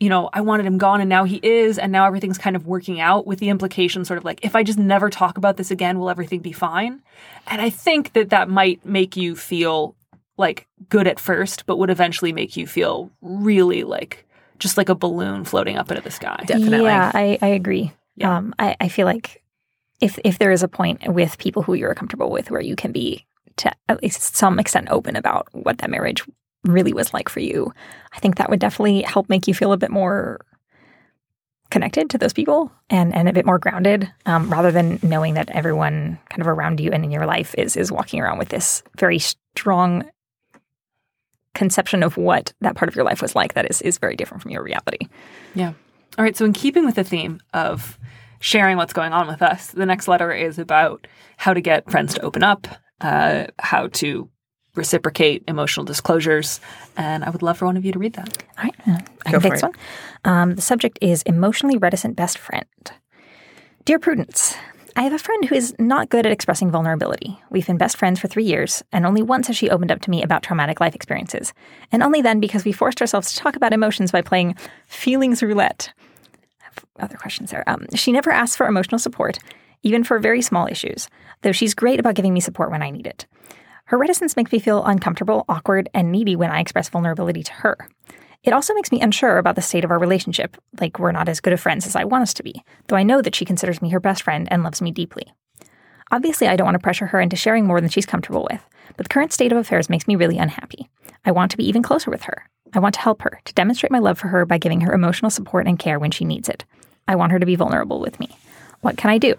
you 0.00 0.08
know 0.08 0.28
I 0.32 0.40
wanted 0.40 0.66
him 0.66 0.78
gone 0.78 1.00
and 1.00 1.08
now 1.08 1.24
he 1.24 1.40
is 1.42 1.78
and 1.78 1.92
now 1.92 2.06
everything's 2.06 2.38
kind 2.38 2.56
of 2.56 2.66
working 2.66 3.00
out 3.00 3.26
with 3.26 3.38
the 3.38 3.48
implication 3.48 4.04
sort 4.04 4.18
of 4.18 4.24
like 4.24 4.44
if 4.44 4.54
I 4.54 4.62
just 4.62 4.78
never 4.78 5.10
talk 5.10 5.38
about 5.38 5.56
this 5.56 5.70
again 5.70 5.98
will 5.98 6.10
everything 6.10 6.40
be 6.40 6.52
fine 6.52 7.02
and 7.46 7.60
I 7.60 7.70
think 7.70 8.12
that 8.12 8.30
that 8.30 8.48
might 8.48 8.84
make 8.84 9.16
you 9.16 9.36
feel 9.36 9.96
like 10.36 10.66
good 10.88 11.06
at 11.06 11.18
first 11.18 11.66
but 11.66 11.78
would 11.78 11.90
eventually 11.90 12.32
make 12.32 12.56
you 12.56 12.66
feel 12.66 13.10
really 13.22 13.84
like 13.84 14.26
just 14.58 14.76
like 14.76 14.88
a 14.88 14.94
balloon 14.94 15.44
floating 15.44 15.76
up 15.76 15.90
into 15.90 16.02
the 16.02 16.10
sky. 16.10 16.42
Definitely. 16.46 16.88
Yeah, 16.88 17.10
I, 17.14 17.38
I 17.42 17.48
agree. 17.48 17.92
Yeah. 18.16 18.36
Um, 18.36 18.54
I, 18.58 18.76
I 18.80 18.88
feel 18.88 19.06
like 19.06 19.42
if 20.00 20.18
if 20.24 20.38
there 20.38 20.52
is 20.52 20.62
a 20.62 20.68
point 20.68 21.06
with 21.12 21.38
people 21.38 21.62
who 21.62 21.74
you're 21.74 21.94
comfortable 21.94 22.30
with 22.30 22.50
where 22.50 22.60
you 22.60 22.76
can 22.76 22.92
be 22.92 23.26
to 23.56 23.72
at 23.88 24.02
least 24.02 24.36
some 24.36 24.58
extent 24.58 24.88
open 24.90 25.16
about 25.16 25.48
what 25.52 25.78
that 25.78 25.90
marriage 25.90 26.22
really 26.66 26.92
was 26.92 27.14
like 27.14 27.28
for 27.28 27.40
you, 27.40 27.72
I 28.12 28.18
think 28.18 28.36
that 28.36 28.50
would 28.50 28.60
definitely 28.60 29.02
help 29.02 29.28
make 29.28 29.46
you 29.46 29.54
feel 29.54 29.72
a 29.72 29.76
bit 29.76 29.90
more 29.90 30.40
connected 31.70 32.10
to 32.10 32.18
those 32.18 32.32
people 32.32 32.70
and, 32.90 33.14
and 33.14 33.28
a 33.28 33.32
bit 33.32 33.44
more 33.44 33.58
grounded 33.58 34.10
um, 34.24 34.48
rather 34.50 34.70
than 34.70 35.00
knowing 35.02 35.34
that 35.34 35.50
everyone 35.50 36.18
kind 36.28 36.40
of 36.40 36.46
around 36.46 36.78
you 36.78 36.90
and 36.92 37.04
in 37.04 37.10
your 37.10 37.26
life 37.26 37.54
is 37.58 37.76
is 37.76 37.90
walking 37.90 38.20
around 38.20 38.38
with 38.38 38.50
this 38.50 38.82
very 38.98 39.18
strong 39.18 40.04
conception 41.54 42.02
of 42.02 42.16
what 42.16 42.52
that 42.60 42.76
part 42.76 42.88
of 42.88 42.94
your 42.94 43.04
life 43.04 43.20
was 43.20 43.34
like 43.34 43.54
that 43.54 43.68
is 43.68 43.82
is 43.82 43.98
very 43.98 44.14
different 44.14 44.42
from 44.42 44.52
your 44.52 44.62
reality. 44.62 45.08
Yeah. 45.54 45.72
All 46.18 46.24
right. 46.24 46.36
So, 46.36 46.44
in 46.44 46.52
keeping 46.52 46.86
with 46.86 46.94
the 46.94 47.04
theme 47.04 47.40
of 47.52 47.98
sharing 48.40 48.76
what's 48.76 48.92
going 48.92 49.12
on 49.12 49.26
with 49.26 49.42
us, 49.42 49.68
the 49.68 49.86
next 49.86 50.06
letter 50.06 50.32
is 50.32 50.58
about 50.58 51.06
how 51.36 51.52
to 51.52 51.60
get 51.60 51.90
friends 51.90 52.14
to 52.14 52.22
open 52.22 52.44
up, 52.44 52.68
uh, 53.00 53.46
how 53.58 53.88
to 53.88 54.28
reciprocate 54.76 55.42
emotional 55.48 55.84
disclosures. 55.84 56.60
And 56.96 57.24
I 57.24 57.30
would 57.30 57.42
love 57.42 57.58
for 57.58 57.66
one 57.66 57.76
of 57.76 57.84
you 57.84 57.92
to 57.92 57.98
read 57.98 58.14
that. 58.14 58.42
All 58.58 58.64
right, 58.64 58.74
uh, 58.86 58.98
I 59.26 59.32
Go 59.32 59.38
can 59.38 59.40
for 59.40 59.40
take 59.40 59.52
this 59.52 59.62
one. 59.62 59.72
Um, 60.24 60.54
the 60.54 60.62
subject 60.62 60.98
is 61.00 61.22
emotionally 61.22 61.78
reticent 61.78 62.16
best 62.16 62.38
friend. 62.38 62.64
Dear 63.84 63.98
Prudence, 63.98 64.56
I 64.98 65.02
have 65.02 65.12
a 65.12 65.18
friend 65.18 65.44
who 65.44 65.54
is 65.54 65.74
not 65.78 66.08
good 66.08 66.24
at 66.24 66.32
expressing 66.32 66.70
vulnerability. 66.70 67.38
We've 67.50 67.66
been 67.66 67.76
best 67.76 67.98
friends 67.98 68.18
for 68.18 68.28
three 68.28 68.44
years, 68.44 68.82
and 68.92 69.04
only 69.04 69.20
once 69.20 69.46
has 69.48 69.56
she 69.56 69.68
opened 69.68 69.92
up 69.92 70.00
to 70.00 70.10
me 70.10 70.22
about 70.22 70.42
traumatic 70.42 70.80
life 70.80 70.94
experiences. 70.94 71.52
And 71.92 72.02
only 72.02 72.22
then 72.22 72.40
because 72.40 72.64
we 72.64 72.72
forced 72.72 73.02
ourselves 73.02 73.32
to 73.32 73.38
talk 73.38 73.56
about 73.56 73.74
emotions 73.74 74.10
by 74.10 74.22
playing 74.22 74.56
feelings 74.86 75.42
roulette. 75.42 75.92
Other 76.98 77.16
questions 77.18 77.50
there. 77.50 77.62
Um, 77.66 77.86
she 77.94 78.10
never 78.10 78.30
asks 78.30 78.56
for 78.56 78.66
emotional 78.66 78.98
support, 78.98 79.38
even 79.82 80.02
for 80.02 80.18
very 80.18 80.40
small 80.40 80.66
issues, 80.66 81.08
though 81.42 81.52
she's 81.52 81.74
great 81.74 82.00
about 82.00 82.14
giving 82.14 82.32
me 82.32 82.40
support 82.40 82.70
when 82.70 82.82
I 82.82 82.90
need 82.90 83.06
it. 83.06 83.26
Her 83.86 83.98
reticence 83.98 84.36
makes 84.36 84.50
me 84.50 84.58
feel 84.58 84.84
uncomfortable, 84.84 85.44
awkward, 85.48 85.88
and 85.94 86.10
needy 86.10 86.34
when 86.34 86.50
I 86.50 86.60
express 86.60 86.88
vulnerability 86.88 87.44
to 87.44 87.52
her. 87.52 87.88
It 88.42 88.52
also 88.52 88.74
makes 88.74 88.90
me 88.90 89.00
unsure 89.00 89.38
about 89.38 89.54
the 89.54 89.62
state 89.62 89.84
of 89.84 89.90
our 89.92 89.98
relationship, 89.98 90.56
like 90.80 90.98
we're 90.98 91.12
not 91.12 91.28
as 91.28 91.40
good 91.40 91.52
of 91.52 91.60
friends 91.60 91.86
as 91.86 91.94
I 91.94 92.04
want 92.04 92.22
us 92.22 92.34
to 92.34 92.42
be, 92.42 92.64
though 92.88 92.96
I 92.96 93.04
know 93.04 93.22
that 93.22 93.34
she 93.34 93.44
considers 93.44 93.80
me 93.80 93.90
her 93.90 94.00
best 94.00 94.22
friend 94.22 94.48
and 94.50 94.64
loves 94.64 94.82
me 94.82 94.90
deeply. 94.90 95.32
Obviously, 96.10 96.48
I 96.48 96.56
don't 96.56 96.64
want 96.64 96.74
to 96.74 96.82
pressure 96.82 97.06
her 97.06 97.20
into 97.20 97.36
sharing 97.36 97.64
more 97.64 97.80
than 97.80 97.90
she's 97.90 98.06
comfortable 98.06 98.46
with, 98.50 98.64
but 98.96 99.04
the 99.04 99.12
current 99.12 99.32
state 99.32 99.52
of 99.52 99.58
affairs 99.58 99.88
makes 99.88 100.08
me 100.08 100.16
really 100.16 100.38
unhappy. 100.38 100.88
I 101.24 101.30
want 101.30 101.52
to 101.52 101.56
be 101.56 101.68
even 101.68 101.82
closer 101.82 102.10
with 102.10 102.24
her. 102.24 102.48
I 102.72 102.80
want 102.80 102.94
to 102.96 103.00
help 103.00 103.22
her, 103.22 103.40
to 103.44 103.54
demonstrate 103.54 103.92
my 103.92 103.98
love 104.00 104.18
for 104.18 104.28
her 104.28 104.44
by 104.44 104.58
giving 104.58 104.80
her 104.80 104.92
emotional 104.92 105.30
support 105.30 105.66
and 105.66 105.78
care 105.78 105.98
when 105.98 106.10
she 106.10 106.24
needs 106.24 106.48
it. 106.48 106.64
I 107.06 107.14
want 107.14 107.32
her 107.32 107.38
to 107.38 107.46
be 107.46 107.56
vulnerable 107.56 108.00
with 108.00 108.18
me. 108.18 108.30
What 108.80 108.96
can 108.96 109.10
I 109.10 109.18
do? 109.18 109.34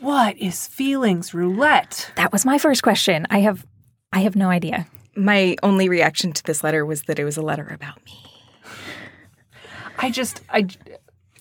What 0.00 0.36
is 0.38 0.66
feelings 0.66 1.32
roulette? 1.32 2.10
That 2.16 2.32
was 2.32 2.44
my 2.44 2.58
first 2.58 2.82
question. 2.82 3.26
I 3.30 3.38
have 3.40 3.64
I 4.12 4.20
have 4.20 4.36
no 4.36 4.48
idea. 4.50 4.86
My 5.16 5.56
only 5.62 5.88
reaction 5.88 6.32
to 6.32 6.42
this 6.42 6.62
letter 6.62 6.84
was 6.84 7.02
that 7.02 7.18
it 7.18 7.24
was 7.24 7.36
a 7.36 7.42
letter 7.42 7.66
about 7.68 8.04
me. 8.04 8.18
I 9.98 10.10
just 10.10 10.42
I 10.50 10.66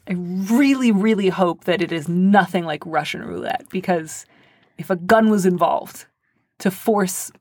I 0.08 0.14
really 0.14 0.92
really 0.92 1.30
hope 1.30 1.66
that 1.66 1.82
it 1.82 1.92
is 1.92 2.08
nothing 2.08 2.66
like 2.66 2.86
Russian 2.86 3.24
roulette 3.24 3.68
because 3.70 4.26
if 4.78 4.90
a 4.90 4.96
gun 4.96 5.30
was 5.30 5.46
involved 5.46 6.06
to 6.60 6.72
force 6.72 7.32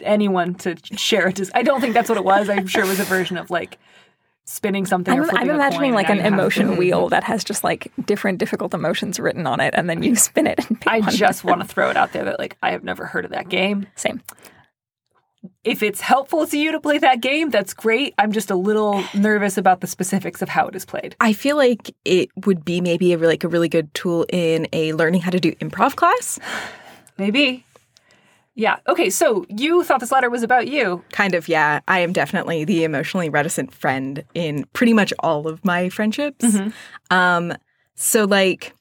anyone 0.00 0.54
to 0.54 0.76
share 0.96 1.28
it, 1.28 1.40
I 1.54 1.62
don't 1.62 1.80
think 1.80 1.94
that's 1.94 2.08
what 2.08 2.18
it 2.18 2.24
was. 2.24 2.48
I'm 2.48 2.66
sure 2.66 2.84
it 2.84 2.88
was 2.88 3.00
a 3.00 3.04
version 3.04 3.36
of 3.36 3.50
like 3.50 3.78
spinning 4.46 4.86
something. 4.86 5.12
I'm, 5.12 5.24
flipping 5.24 5.50
I'm 5.50 5.50
a 5.50 5.54
imagining 5.54 5.90
coin, 5.90 5.94
like 5.94 6.08
an 6.08 6.16
you 6.16 6.22
have 6.22 6.32
to- 6.32 6.38
emotion 6.38 6.76
wheel 6.76 7.08
that 7.10 7.24
has 7.24 7.44
just 7.44 7.62
like 7.64 7.92
different 8.06 8.38
difficult 8.38 8.72
emotions 8.74 9.18
written 9.20 9.46
on 9.46 9.60
it, 9.60 9.74
and 9.76 9.90
then 9.90 10.02
you 10.02 10.16
spin 10.16 10.46
it 10.46 10.58
and 10.68 10.80
pick 10.80 10.92
I 10.92 11.00
one. 11.00 11.10
just 11.10 11.44
want 11.44 11.60
to 11.62 11.66
throw 11.68 11.90
it 11.90 11.96
out 11.96 12.12
there 12.12 12.24
that 12.24 12.38
like 12.38 12.56
I 12.62 12.70
have 12.70 12.84
never 12.84 13.04
heard 13.06 13.24
of 13.24 13.32
that 13.32 13.48
game. 13.48 13.86
same. 13.96 14.22
If 15.62 15.82
it's 15.82 16.00
helpful 16.00 16.46
to 16.46 16.58
you 16.58 16.72
to 16.72 16.80
play 16.80 16.98
that 16.98 17.20
game, 17.20 17.50
that's 17.50 17.72
great. 17.74 18.14
I'm 18.18 18.32
just 18.32 18.50
a 18.50 18.56
little 18.56 19.04
nervous 19.14 19.58
about 19.58 19.80
the 19.80 19.86
specifics 19.86 20.42
of 20.42 20.48
how 20.48 20.66
it 20.68 20.74
is 20.74 20.84
played. 20.84 21.14
I 21.20 21.32
feel 21.34 21.56
like 21.56 21.94
it 22.04 22.30
would 22.46 22.64
be 22.64 22.80
maybe 22.80 23.12
a, 23.12 23.18
like 23.18 23.44
a 23.44 23.48
really 23.48 23.68
good 23.68 23.92
tool 23.94 24.26
in 24.28 24.66
a 24.72 24.92
learning 24.94 25.20
how 25.22 25.30
to 25.30 25.38
do 25.40 25.52
improv 25.56 25.94
class. 25.96 26.38
Maybe. 27.18 27.65
Yeah. 28.56 28.78
Okay. 28.88 29.10
So 29.10 29.44
you 29.50 29.84
thought 29.84 30.00
this 30.00 30.10
letter 30.10 30.30
was 30.30 30.42
about 30.42 30.66
you. 30.66 31.04
Kind 31.12 31.34
of, 31.34 31.46
yeah. 31.46 31.80
I 31.86 32.00
am 32.00 32.12
definitely 32.14 32.64
the 32.64 32.84
emotionally 32.84 33.28
reticent 33.28 33.72
friend 33.72 34.24
in 34.34 34.64
pretty 34.72 34.94
much 34.94 35.12
all 35.20 35.46
of 35.46 35.62
my 35.64 35.90
friendships. 35.90 36.42
Um, 37.10 37.52
so, 37.94 38.24
like, 38.24 38.74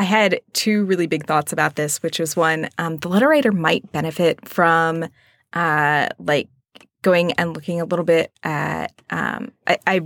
I 0.00 0.02
had 0.02 0.40
two 0.52 0.84
really 0.84 1.06
big 1.06 1.26
thoughts 1.26 1.52
about 1.52 1.76
this, 1.76 2.02
which 2.02 2.18
was 2.18 2.36
one, 2.36 2.68
um, 2.78 2.96
the 2.98 3.08
letter 3.08 3.28
writer 3.28 3.52
might 3.52 3.90
benefit 3.92 4.46
from, 4.48 5.08
uh, 5.52 6.08
like, 6.18 6.48
going 7.02 7.32
and 7.32 7.54
looking 7.54 7.80
a 7.80 7.84
little 7.84 8.04
bit 8.04 8.32
at. 8.42 8.92
Um, 9.10 9.52
I, 9.66 9.78
I 9.86 10.00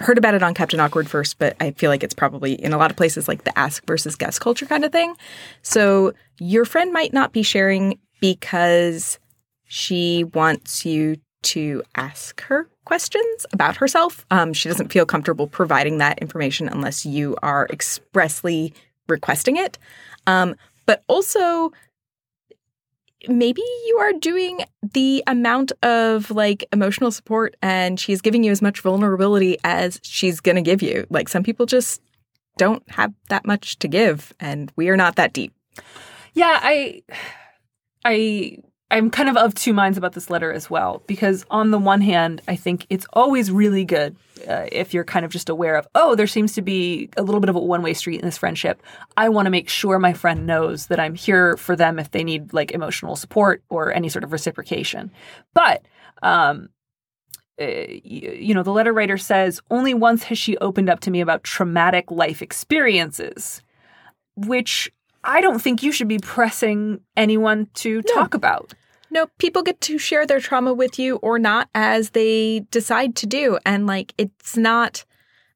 heard 0.00 0.18
about 0.18 0.34
it 0.34 0.42
on 0.42 0.54
Captain 0.54 0.80
Awkward 0.80 1.08
first, 1.08 1.38
but 1.38 1.56
I 1.60 1.70
feel 1.72 1.90
like 1.90 2.02
it's 2.02 2.14
probably 2.14 2.52
in 2.52 2.72
a 2.72 2.78
lot 2.78 2.90
of 2.90 2.96
places 2.96 3.26
like 3.28 3.44
the 3.44 3.58
ask 3.58 3.86
versus 3.86 4.16
guess 4.16 4.38
culture 4.38 4.66
kind 4.66 4.84
of 4.84 4.92
thing. 4.92 5.14
So, 5.62 6.12
your 6.38 6.64
friend 6.64 6.92
might 6.92 7.12
not 7.12 7.32
be 7.32 7.42
sharing 7.42 7.98
because 8.24 9.18
she 9.66 10.24
wants 10.24 10.86
you 10.86 11.16
to 11.42 11.82
ask 11.94 12.40
her 12.40 12.66
questions 12.86 13.44
about 13.52 13.76
herself. 13.76 14.24
Um, 14.30 14.54
she 14.54 14.66
doesn't 14.66 14.90
feel 14.90 15.04
comfortable 15.04 15.46
providing 15.46 15.98
that 15.98 16.20
information 16.20 16.66
unless 16.66 17.04
you 17.04 17.36
are 17.42 17.66
expressly 17.70 18.72
requesting 19.08 19.58
it. 19.58 19.76
Um, 20.26 20.54
but 20.86 21.02
also, 21.06 21.70
maybe 23.28 23.60
you 23.86 23.98
are 23.98 24.14
doing 24.14 24.60
the 24.94 25.22
amount 25.26 25.72
of 25.82 26.30
like 26.30 26.64
emotional 26.72 27.10
support 27.10 27.56
and 27.60 28.00
she's 28.00 28.22
giving 28.22 28.42
you 28.42 28.52
as 28.52 28.62
much 28.62 28.80
vulnerability 28.80 29.58
as 29.64 30.00
she's 30.02 30.40
going 30.40 30.56
to 30.56 30.62
give 30.62 30.80
you. 30.80 31.06
Like 31.10 31.28
some 31.28 31.42
people 31.42 31.66
just 31.66 32.00
don't 32.56 32.88
have 32.88 33.12
that 33.28 33.44
much 33.44 33.78
to 33.80 33.88
give 33.88 34.32
and 34.40 34.72
we 34.76 34.88
are 34.88 34.96
not 34.96 35.16
that 35.16 35.34
deep. 35.34 35.52
Yeah, 36.32 36.58
I, 36.62 37.02
I, 38.04 38.58
I'm 38.90 39.10
kind 39.10 39.28
of 39.28 39.36
of 39.36 39.54
two 39.54 39.72
minds 39.72 39.98
about 39.98 40.12
this 40.12 40.30
letter 40.30 40.52
as 40.52 40.68
well 40.68 41.02
because 41.06 41.44
on 41.50 41.70
the 41.70 41.78
one 41.78 42.00
hand, 42.00 42.42
I 42.46 42.56
think 42.56 42.86
it's 42.90 43.06
always 43.12 43.50
really 43.50 43.84
good 43.84 44.16
uh, 44.48 44.66
if 44.70 44.92
you're 44.92 45.04
kind 45.04 45.24
of 45.24 45.32
just 45.32 45.48
aware 45.48 45.76
of, 45.76 45.88
oh, 45.94 46.14
there 46.14 46.26
seems 46.26 46.52
to 46.54 46.62
be 46.62 47.08
a 47.16 47.22
little 47.22 47.40
bit 47.40 47.48
of 47.50 47.56
a 47.56 47.60
one 47.60 47.82
way 47.82 47.94
street 47.94 48.20
in 48.20 48.26
this 48.26 48.38
friendship. 48.38 48.82
I 49.16 49.30
want 49.30 49.46
to 49.46 49.50
make 49.50 49.68
sure 49.68 49.98
my 49.98 50.12
friend 50.12 50.46
knows 50.46 50.86
that 50.86 51.00
I'm 51.00 51.14
here 51.14 51.56
for 51.56 51.76
them 51.76 51.98
if 51.98 52.10
they 52.10 52.24
need 52.24 52.52
like 52.52 52.72
emotional 52.72 53.16
support 53.16 53.62
or 53.68 53.92
any 53.92 54.08
sort 54.08 54.24
of 54.24 54.32
reciprocation. 54.32 55.10
But 55.54 55.84
um, 56.22 56.68
uh, 57.60 57.66
you 58.02 58.52
know, 58.52 58.62
the 58.62 58.72
letter 58.72 58.92
writer 58.92 59.16
says, 59.16 59.60
only 59.70 59.94
once 59.94 60.24
has 60.24 60.38
she 60.38 60.56
opened 60.58 60.90
up 60.90 61.00
to 61.00 61.10
me 61.10 61.20
about 61.20 61.44
traumatic 61.44 62.10
life 62.10 62.42
experiences, 62.42 63.62
which 64.36 64.90
I 65.24 65.40
don't 65.40 65.60
think 65.60 65.82
you 65.82 65.90
should 65.90 66.08
be 66.08 66.18
pressing 66.18 67.00
anyone 67.16 67.68
to 67.74 68.02
talk 68.02 68.34
about. 68.34 68.74
No, 69.10 69.28
people 69.38 69.62
get 69.62 69.80
to 69.82 69.96
share 69.98 70.26
their 70.26 70.40
trauma 70.40 70.74
with 70.74 70.98
you 70.98 71.16
or 71.16 71.38
not 71.38 71.68
as 71.74 72.10
they 72.10 72.66
decide 72.70 73.16
to 73.16 73.26
do. 73.26 73.58
And 73.64 73.86
like, 73.86 74.12
it's 74.18 74.56
not 74.56 75.04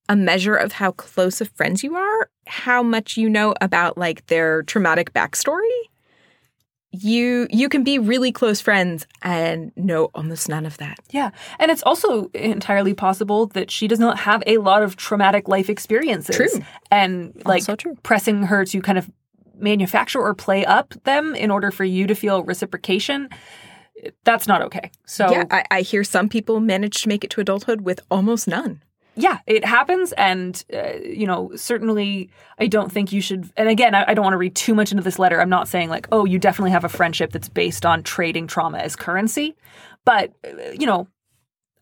a 0.09 0.17
measure 0.17 0.55
of 0.55 0.73
how 0.73 0.93
close 0.93 1.41
of 1.41 1.51
friends 1.51 1.83
you 1.83 1.97
are, 1.97 2.31
how 2.47 2.83
much 2.83 3.17
you 3.17 3.29
know 3.29 3.55
about 3.61 3.99
like 3.99 4.27
their 4.27 4.63
traumatic 4.63 5.13
backstory. 5.13 5.69
You 6.91 7.47
you 7.51 7.69
can 7.69 7.85
be 7.85 7.99
really 7.99 8.33
close 8.33 8.63
friends 8.63 9.07
and 9.21 9.73
know 9.77 10.07
almost 10.15 10.49
none 10.49 10.65
of 10.65 10.79
that. 10.79 10.99
Yeah. 11.11 11.31
And 11.59 11.71
it's 11.71 11.83
also 11.83 12.29
entirely 12.29 12.95
possible 12.95 13.49
that 13.49 13.71
she 13.71 13.89
does 13.89 13.99
not 13.99 14.19
have 14.21 14.43
a 14.47 14.57
lot 14.57 14.83
of 14.83 14.97
traumatic 14.97 15.49
life 15.49 15.69
experiences. 15.69 16.37
True. 16.37 16.65
And 16.91 17.43
like 17.45 17.65
pressing 18.03 18.45
her 18.45 18.65
to 18.65 18.81
kind 18.81 18.97
of 18.97 19.11
manufacture 19.59 20.21
or 20.21 20.35
play 20.35 20.65
up 20.65 20.95
them 21.05 21.35
in 21.35 21.51
order 21.51 21.71
for 21.71 21.85
you 21.85 22.07
to 22.07 22.15
feel 22.15 22.43
reciprocation, 22.45 23.29
that's 24.25 24.47
not 24.47 24.63
okay. 24.63 24.91
So 25.07 25.31
Yeah, 25.31 25.45
I, 25.51 25.65
I 25.71 25.81
hear 25.83 26.05
some 26.05 26.29
people 26.29 26.61
manage 26.61 27.03
to 27.03 27.09
make 27.09 27.25
it 27.25 27.31
to 27.31 27.41
adulthood 27.41 27.81
with 27.83 28.01
almost 28.11 28.47
none. 28.49 28.83
yeah, 29.17 29.39
it 29.49 29.65
happens. 29.65 30.13
And, 30.13 30.65
uh, 30.73 30.93
you 31.03 31.27
know, 31.27 31.51
certainly 31.57 32.31
I 32.61 32.69
don't 32.69 32.93
think 32.93 33.13
you 33.13 33.21
should. 33.21 33.51
And 33.57 33.69
again, 33.69 33.93
I, 33.95 34.05
I 34.09 34.15
don't 34.15 34.23
want 34.23 34.35
to 34.35 34.39
read 34.39 34.55
too 34.55 34.75
much 34.77 34.93
into 34.93 35.03
this 35.03 35.19
letter. 35.19 35.41
I'm 35.41 35.49
not 35.49 35.67
saying 35.67 35.91
like, 35.91 36.07
oh, 36.13 36.25
you 36.25 36.39
definitely 36.39 36.71
have 36.71 36.85
a 36.85 36.89
friendship 36.89 37.33
that's 37.33 37.49
based 37.49 37.85
on 37.85 38.05
trading 38.05 38.47
trauma 38.47 38.79
as 38.79 38.95
currency. 38.95 39.57
But, 40.05 40.33
uh, 40.45 40.71
you 40.71 40.87
know, 40.87 41.09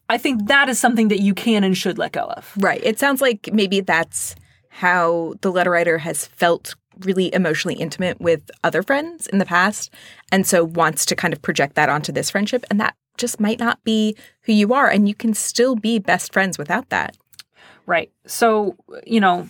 I 0.08 0.16
think 0.16 0.46
that 0.48 0.70
is 0.70 0.78
something 0.78 1.08
that 1.08 1.20
you 1.20 1.34
can 1.34 1.62
and 1.62 1.76
should 1.76 1.98
let 1.98 2.12
go 2.12 2.22
of. 2.22 2.50
Right. 2.56 2.80
It 2.82 2.98
sounds 2.98 3.20
like 3.20 3.50
maybe 3.52 3.80
that's 3.80 4.34
how 4.70 5.34
the 5.42 5.50
letter 5.52 5.72
writer 5.72 5.98
has 5.98 6.26
felt 6.26 6.74
really 7.00 7.32
emotionally 7.34 7.76
intimate 7.76 8.20
with 8.20 8.50
other 8.64 8.82
friends 8.82 9.26
in 9.26 9.38
the 9.38 9.44
past 9.44 9.92
and 10.32 10.46
so 10.46 10.64
wants 10.64 11.04
to 11.06 11.16
kind 11.16 11.34
of 11.34 11.42
project 11.42 11.74
that 11.74 11.88
onto 11.88 12.12
this 12.12 12.30
friendship 12.30 12.64
and 12.70 12.80
that 12.80 12.94
just 13.16 13.40
might 13.40 13.58
not 13.58 13.82
be 13.84 14.16
who 14.42 14.52
you 14.52 14.72
are 14.72 14.88
and 14.88 15.08
you 15.08 15.14
can 15.14 15.34
still 15.34 15.74
be 15.74 15.98
best 15.98 16.32
friends 16.32 16.58
without 16.58 16.88
that. 16.90 17.16
Right. 17.86 18.10
So, 18.26 18.76
you 19.06 19.20
know, 19.20 19.48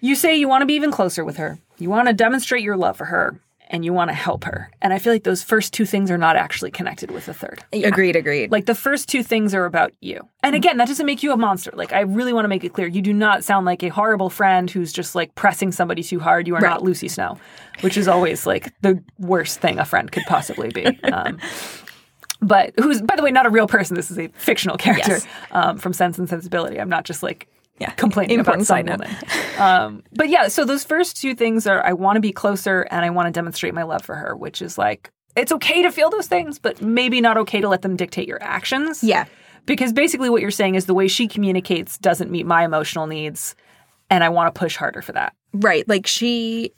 you 0.00 0.14
say 0.14 0.36
you 0.36 0.48
want 0.48 0.62
to 0.62 0.66
be 0.66 0.74
even 0.74 0.90
closer 0.90 1.24
with 1.24 1.36
her. 1.38 1.58
You 1.78 1.90
want 1.90 2.08
to 2.08 2.14
demonstrate 2.14 2.62
your 2.62 2.76
love 2.76 2.96
for 2.96 3.06
her 3.06 3.40
and 3.72 3.84
you 3.84 3.92
want 3.92 4.10
to 4.10 4.14
help 4.14 4.44
her. 4.44 4.70
And 4.82 4.92
I 4.92 4.98
feel 4.98 5.12
like 5.12 5.24
those 5.24 5.42
first 5.42 5.72
two 5.72 5.86
things 5.86 6.10
are 6.10 6.18
not 6.18 6.36
actually 6.36 6.70
connected 6.70 7.10
with 7.10 7.26
the 7.26 7.34
third. 7.34 7.64
Agreed, 7.72 8.14
agreed. 8.14 8.52
Like 8.52 8.66
the 8.66 8.74
first 8.74 9.08
two 9.08 9.22
things 9.22 9.54
are 9.54 9.64
about 9.64 9.92
you. 10.00 10.20
And 10.44 10.54
again, 10.54 10.76
that 10.76 10.86
doesn't 10.88 11.06
make 11.06 11.22
you 11.22 11.32
a 11.32 11.36
monster. 11.36 11.72
Like 11.74 11.92
I 11.92 12.00
really 12.00 12.32
want 12.32 12.44
to 12.44 12.48
make 12.48 12.62
it 12.62 12.74
clear. 12.74 12.86
You 12.86 13.02
do 13.02 13.12
not 13.14 13.42
sound 13.42 13.66
like 13.66 13.82
a 13.82 13.88
horrible 13.88 14.28
friend 14.30 14.70
who's 14.70 14.92
just 14.92 15.14
like 15.14 15.34
pressing 15.34 15.72
somebody 15.72 16.02
too 16.02 16.20
hard. 16.20 16.46
You 16.46 16.54
are 16.54 16.60
Right. 16.60 16.68
not 16.70 16.82
Lucy 16.82 17.08
Snow, 17.08 17.38
which 17.80 17.96
is 17.96 18.06
always 18.06 18.46
like 18.46 18.72
the 18.82 19.02
worst 19.18 19.58
thing 19.60 19.78
a 19.78 19.84
friend 19.84 20.12
could 20.12 20.24
possibly 20.28 20.68
be. 20.68 20.86
Um, 21.12 21.38
but 22.40 22.72
who's, 22.80 23.00
by 23.00 23.14
the 23.16 23.22
way, 23.22 23.30
not 23.30 23.46
a 23.46 23.50
real 23.50 23.68
person. 23.68 23.94
This 23.96 24.10
is 24.10 24.18
a 24.18 24.26
fictional 24.34 24.76
character 24.76 25.12
Yes. 25.12 25.26
um, 25.52 25.78
from 25.78 25.92
Sense 25.92 26.18
and 26.18 26.28
Sensibility. 26.28 26.80
I'm 26.80 26.88
not 26.88 27.04
just 27.04 27.22
like 27.22 27.46
Yeah. 27.78 27.90
complaining 27.90 28.38
about 28.38 28.62
side 28.62 28.86
note. 28.86 29.00
um, 29.58 30.02
but 30.12 30.28
yeah, 30.28 30.48
so 30.48 30.64
those 30.64 30.84
first 30.84 31.16
two 31.16 31.34
things 31.34 31.66
are 31.66 31.84
I 31.84 31.94
want 31.94 32.16
to 32.16 32.20
be 32.20 32.32
closer 32.32 32.82
and 32.90 33.04
I 33.04 33.10
want 33.10 33.26
to 33.26 33.32
demonstrate 33.32 33.74
my 33.74 33.82
love 33.82 34.02
for 34.02 34.14
her, 34.14 34.36
which 34.36 34.62
is 34.62 34.78
like 34.78 35.10
it's 35.34 35.50
okay 35.52 35.82
to 35.82 35.90
feel 35.90 36.10
those 36.10 36.26
things, 36.26 36.58
but 36.58 36.80
maybe 36.80 37.20
not 37.20 37.36
okay 37.38 37.60
to 37.60 37.68
let 37.68 37.82
them 37.82 37.96
dictate 37.96 38.28
your 38.28 38.42
actions. 38.42 39.02
yeah. 39.02 39.24
Because 39.64 39.92
basically 39.92 40.28
what 40.28 40.42
you're 40.42 40.50
saying 40.50 40.74
is 40.74 40.86
the 40.86 40.94
way 40.94 41.06
she 41.06 41.28
communicates 41.28 41.96
doesn't 41.96 42.32
meet 42.32 42.46
my 42.46 42.64
emotional 42.64 43.06
needs 43.06 43.54
and 44.10 44.24
I 44.24 44.28
want 44.28 44.52
to 44.52 44.58
push 44.58 44.76
harder 44.76 45.02
for 45.02 45.12
that. 45.12 45.34
Right. 45.54 45.88
Like 45.88 46.06
she 46.06 46.72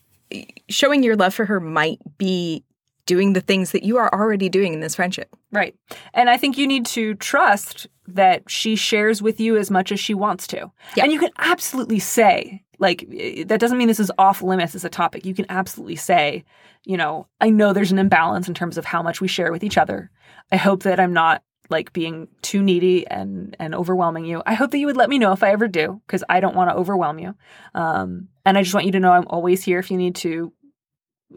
showing 0.69 1.03
your 1.03 1.17
love 1.17 1.35
for 1.35 1.45
her 1.47 1.61
might 1.61 1.99
be 2.19 2.63
doing 3.07 3.33
the 3.33 3.41
things 3.41 3.73
that 3.73 3.83
you 3.83 3.97
are 3.99 4.13
already 4.13 4.49
doing 4.49 4.75
in 4.75 4.81
this 4.81 4.95
friendship. 4.95 5.35
Right. 5.53 5.75
And 6.13 6.31
I 6.31 6.37
think 6.37 6.57
you 6.57 6.67
need 6.67 6.87
to 6.87 7.15
trust 7.15 7.87
that 8.07 8.49
she 8.51 8.77
shares 8.77 9.23
with 9.23 9.41
you 9.41 9.57
as 9.57 9.71
much 9.71 9.93
as 9.93 10.01
she 10.01 10.15
wants 10.15 10.47
to. 10.49 10.71
Yeah. 10.97 11.05
And 11.05 11.13
you 11.13 11.19
can 11.19 11.31
absolutely 11.39 11.99
say, 11.99 12.63
like, 12.79 13.07
eh, 13.13 13.45
that 13.47 13.61
doesn't 13.61 13.79
mean 13.79 13.89
this 13.89 14.01
is 14.01 14.13
off 14.19 14.43
limits 14.43 14.75
as 14.75 14.85
a 14.85 14.91
topic. 14.91 15.25
You 15.25 15.35
can 15.35 15.47
absolutely 15.49 15.97
say, 15.97 16.45
you 16.85 16.97
know, 16.97 17.27
I 17.41 17.51
know 17.51 17.73
there's 17.73 17.93
an 17.93 17.99
imbalance 17.99 18.49
in 18.49 18.55
terms 18.55 18.79
of 18.79 18.85
how 18.85 19.03
much 19.03 19.21
we 19.21 19.29
share 19.29 19.53
with 19.53 19.65
each 19.65 19.79
other. 19.79 20.11
I 20.53 20.57
hope 20.57 20.83
that 20.83 21.01
I'm 21.01 21.13
not 21.13 21.43
like 21.71 21.95
being 21.95 22.29
too 22.43 22.63
needy 22.63 23.07
and 23.07 23.57
and 23.59 23.75
overwhelming 23.75 24.27
you. 24.27 24.43
I 24.45 24.55
hope 24.55 24.71
that 24.71 24.79
you 24.79 24.87
would 24.87 24.99
let 24.99 25.09
me 25.09 25.19
know 25.19 25.33
if 25.33 25.43
I 25.43 25.51
ever 25.51 25.67
do 25.67 26.01
because 26.07 26.23
I 26.29 26.41
don't 26.41 26.55
want 26.55 26.71
to 26.71 26.77
overwhelm 26.77 27.19
you. 27.19 27.35
Um, 27.75 28.29
and 28.45 28.59
I 28.59 28.63
just 28.63 28.75
want 28.75 28.87
you 28.87 28.93
to 28.93 29.01
know 29.01 29.13
I'm 29.13 29.27
always 29.29 29.63
here 29.65 29.79
if 29.79 29.91
you 29.91 29.97
need 29.97 30.15
to 30.17 30.53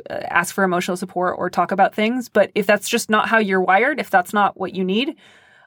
Uh, 0.10 0.20
ask 0.30 0.54
for 0.54 0.64
emotional 0.64 0.98
support 0.98 1.36
or 1.38 1.50
talk 1.50 1.72
about 1.72 1.96
things. 1.96 2.30
But 2.30 2.52
if 2.54 2.68
that's 2.68 2.88
just 2.88 3.10
not 3.10 3.30
how 3.30 3.40
you're 3.40 3.62
wired, 3.62 4.00
if 4.00 4.10
that's 4.10 4.34
not 4.34 4.58
what 4.60 4.76
you 4.76 4.84
need, 4.84 5.16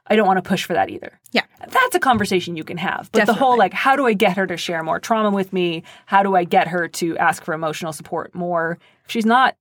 I 0.07 0.15
don't 0.15 0.27
want 0.27 0.37
to 0.37 0.47
push 0.47 0.63
for 0.63 0.73
that 0.73 0.89
either. 0.89 1.19
Yeah. 1.31 1.43
That's 1.67 1.95
a 1.95 1.99
conversation 1.99 2.55
you 2.55 2.63
can 2.63 2.77
have. 2.77 3.09
But 3.11 3.25
the 3.25 3.33
whole 3.33 3.57
like, 3.57 3.73
how 3.73 3.95
do 3.95 4.05
I 4.05 4.13
get 4.13 4.37
her 4.37 4.47
to 4.47 4.57
share 4.57 4.83
more 4.83 4.99
trauma 4.99 5.31
with 5.31 5.51
me? 5.53 5.83
How 6.05 6.23
do 6.23 6.35
I 6.35 6.43
get 6.43 6.67
her 6.67 6.87
to 6.87 7.17
ask 7.17 7.43
for 7.43 7.53
emotional 7.53 7.93
support 7.93 8.33
more? 8.33 8.77
If 9.05 9.11
she's 9.11 9.25
not 9.25 9.55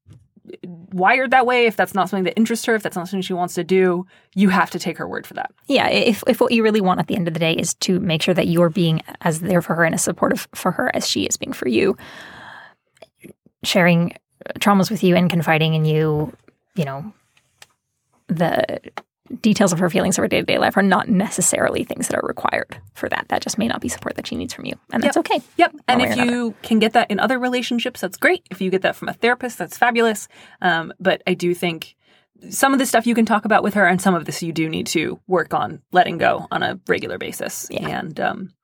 wired 0.64 1.30
that 1.30 1.46
way, 1.46 1.66
if 1.66 1.76
that's 1.76 1.94
not 1.94 2.08
something 2.08 2.24
that 2.24 2.36
interests 2.36 2.64
her, 2.66 2.74
if 2.74 2.82
that's 2.82 2.96
not 2.96 3.08
something 3.08 3.22
she 3.22 3.32
wants 3.32 3.54
to 3.54 3.64
do, 3.64 4.06
you 4.34 4.48
have 4.48 4.70
to 4.70 4.78
take 4.78 4.98
her 4.98 5.08
word 5.08 5.26
for 5.26 5.34
that. 5.34 5.52
Yeah, 5.66 5.88
if 5.88 6.24
if 6.26 6.40
what 6.40 6.52
you 6.52 6.62
really 6.62 6.80
want 6.80 7.00
at 7.00 7.06
the 7.06 7.16
end 7.16 7.28
of 7.28 7.34
the 7.34 7.40
day 7.40 7.52
is 7.52 7.74
to 7.74 8.00
make 8.00 8.22
sure 8.22 8.34
that 8.34 8.48
you're 8.48 8.70
being 8.70 9.02
as 9.20 9.40
there 9.40 9.62
for 9.62 9.74
her 9.74 9.84
and 9.84 9.94
as 9.94 10.02
supportive 10.02 10.48
for 10.54 10.72
her 10.72 10.90
as 10.94 11.08
she 11.08 11.24
is 11.24 11.36
being 11.36 11.52
for 11.52 11.68
you, 11.68 11.96
sharing 13.62 14.14
traumas 14.58 14.90
with 14.90 15.02
you 15.02 15.16
and 15.16 15.30
confiding 15.30 15.74
in 15.74 15.84
you, 15.84 16.32
you 16.74 16.84
know, 16.84 17.12
the 18.28 18.80
details 19.40 19.72
of 19.72 19.78
her 19.78 19.88
feelings 19.88 20.18
of 20.18 20.22
her 20.22 20.28
day 20.28 20.40
to 20.40 20.46
day 20.46 20.58
life 20.58 20.76
are 20.76 20.82
not 20.82 21.08
necessarily 21.08 21.84
things 21.84 22.08
that 22.08 22.16
are 22.16 22.26
required 22.26 22.80
for 22.94 23.08
that. 23.08 23.26
That 23.28 23.42
just 23.42 23.58
may 23.58 23.68
not 23.68 23.80
be 23.80 23.88
support 23.88 24.16
that 24.16 24.26
she 24.26 24.36
needs 24.36 24.52
from 24.52 24.66
you, 24.66 24.74
and 24.92 25.02
that's 25.02 25.16
okay. 25.16 25.40
Yep. 25.56 25.76
And 25.88 26.02
if 26.02 26.16
you 26.16 26.54
can 26.62 26.78
get 26.78 26.92
that 26.94 27.10
in 27.10 27.20
other 27.20 27.38
relationships, 27.38 28.00
that's 28.00 28.16
great. 28.16 28.46
If 28.50 28.60
you 28.60 28.70
get 28.70 28.82
that 28.82 28.96
from 28.96 29.08
a 29.08 29.12
therapist, 29.12 29.58
that's 29.58 29.78
fabulous. 29.78 30.28
Um, 30.60 30.92
but 30.98 31.22
I 31.26 31.34
do 31.34 31.54
think 31.54 31.96
some 32.48 32.72
of 32.72 32.78
this 32.78 32.88
stuff 32.88 33.06
you 33.06 33.14
can 33.14 33.26
talk 33.26 33.44
about 33.44 33.62
with 33.62 33.74
her, 33.74 33.86
and 33.86 34.00
some 34.00 34.14
of 34.14 34.24
this 34.24 34.42
you 34.42 34.52
do 34.52 34.68
need 34.68 34.86
to 34.88 35.20
work 35.26 35.54
on 35.54 35.82
letting 35.92 36.18
go 36.18 36.46
on 36.50 36.62
a 36.62 36.80
regular 36.88 37.18
basis. 37.18 37.68
Yeah. 37.70 37.86
And 37.86 38.18
um, 38.18 38.54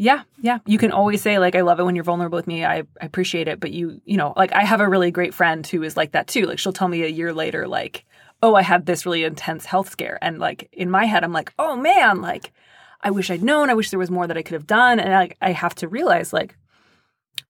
yeah, 0.00 0.22
yeah, 0.40 0.58
you 0.64 0.78
can 0.78 0.92
always 0.92 1.20
say 1.20 1.40
like, 1.40 1.56
"I 1.56 1.62
love 1.62 1.80
it 1.80 1.82
when 1.82 1.96
you're 1.96 2.04
vulnerable 2.04 2.36
with 2.36 2.46
me. 2.46 2.64
I, 2.64 2.78
I 2.78 2.84
appreciate 3.00 3.48
it." 3.48 3.58
But 3.58 3.72
you, 3.72 4.00
you 4.04 4.16
know, 4.16 4.32
like 4.36 4.52
I 4.52 4.62
have 4.62 4.80
a 4.80 4.88
really 4.88 5.10
great 5.10 5.34
friend 5.34 5.66
who 5.66 5.82
is 5.82 5.96
like 5.96 6.12
that 6.12 6.28
too. 6.28 6.46
Like 6.46 6.60
she'll 6.60 6.72
tell 6.72 6.86
me 6.86 7.02
a 7.02 7.08
year 7.08 7.32
later, 7.32 7.66
like, 7.66 8.04
"Oh, 8.40 8.54
I 8.54 8.62
had 8.62 8.86
this 8.86 9.04
really 9.04 9.24
intense 9.24 9.64
health 9.64 9.90
scare," 9.90 10.16
and 10.22 10.38
like 10.38 10.68
in 10.72 10.88
my 10.88 11.04
head, 11.04 11.24
I'm 11.24 11.32
like, 11.32 11.52
"Oh 11.58 11.76
man, 11.76 12.22
like." 12.22 12.52
I 13.00 13.12
wish 13.12 13.30
I'd 13.30 13.44
known. 13.44 13.70
I 13.70 13.74
wish 13.74 13.90
there 13.90 13.98
was 13.98 14.10
more 14.10 14.26
that 14.26 14.36
I 14.36 14.42
could 14.42 14.54
have 14.54 14.66
done. 14.66 14.98
And 14.98 15.14
I, 15.14 15.30
I 15.40 15.52
have 15.52 15.72
to 15.76 15.86
realize, 15.86 16.32
like, 16.32 16.56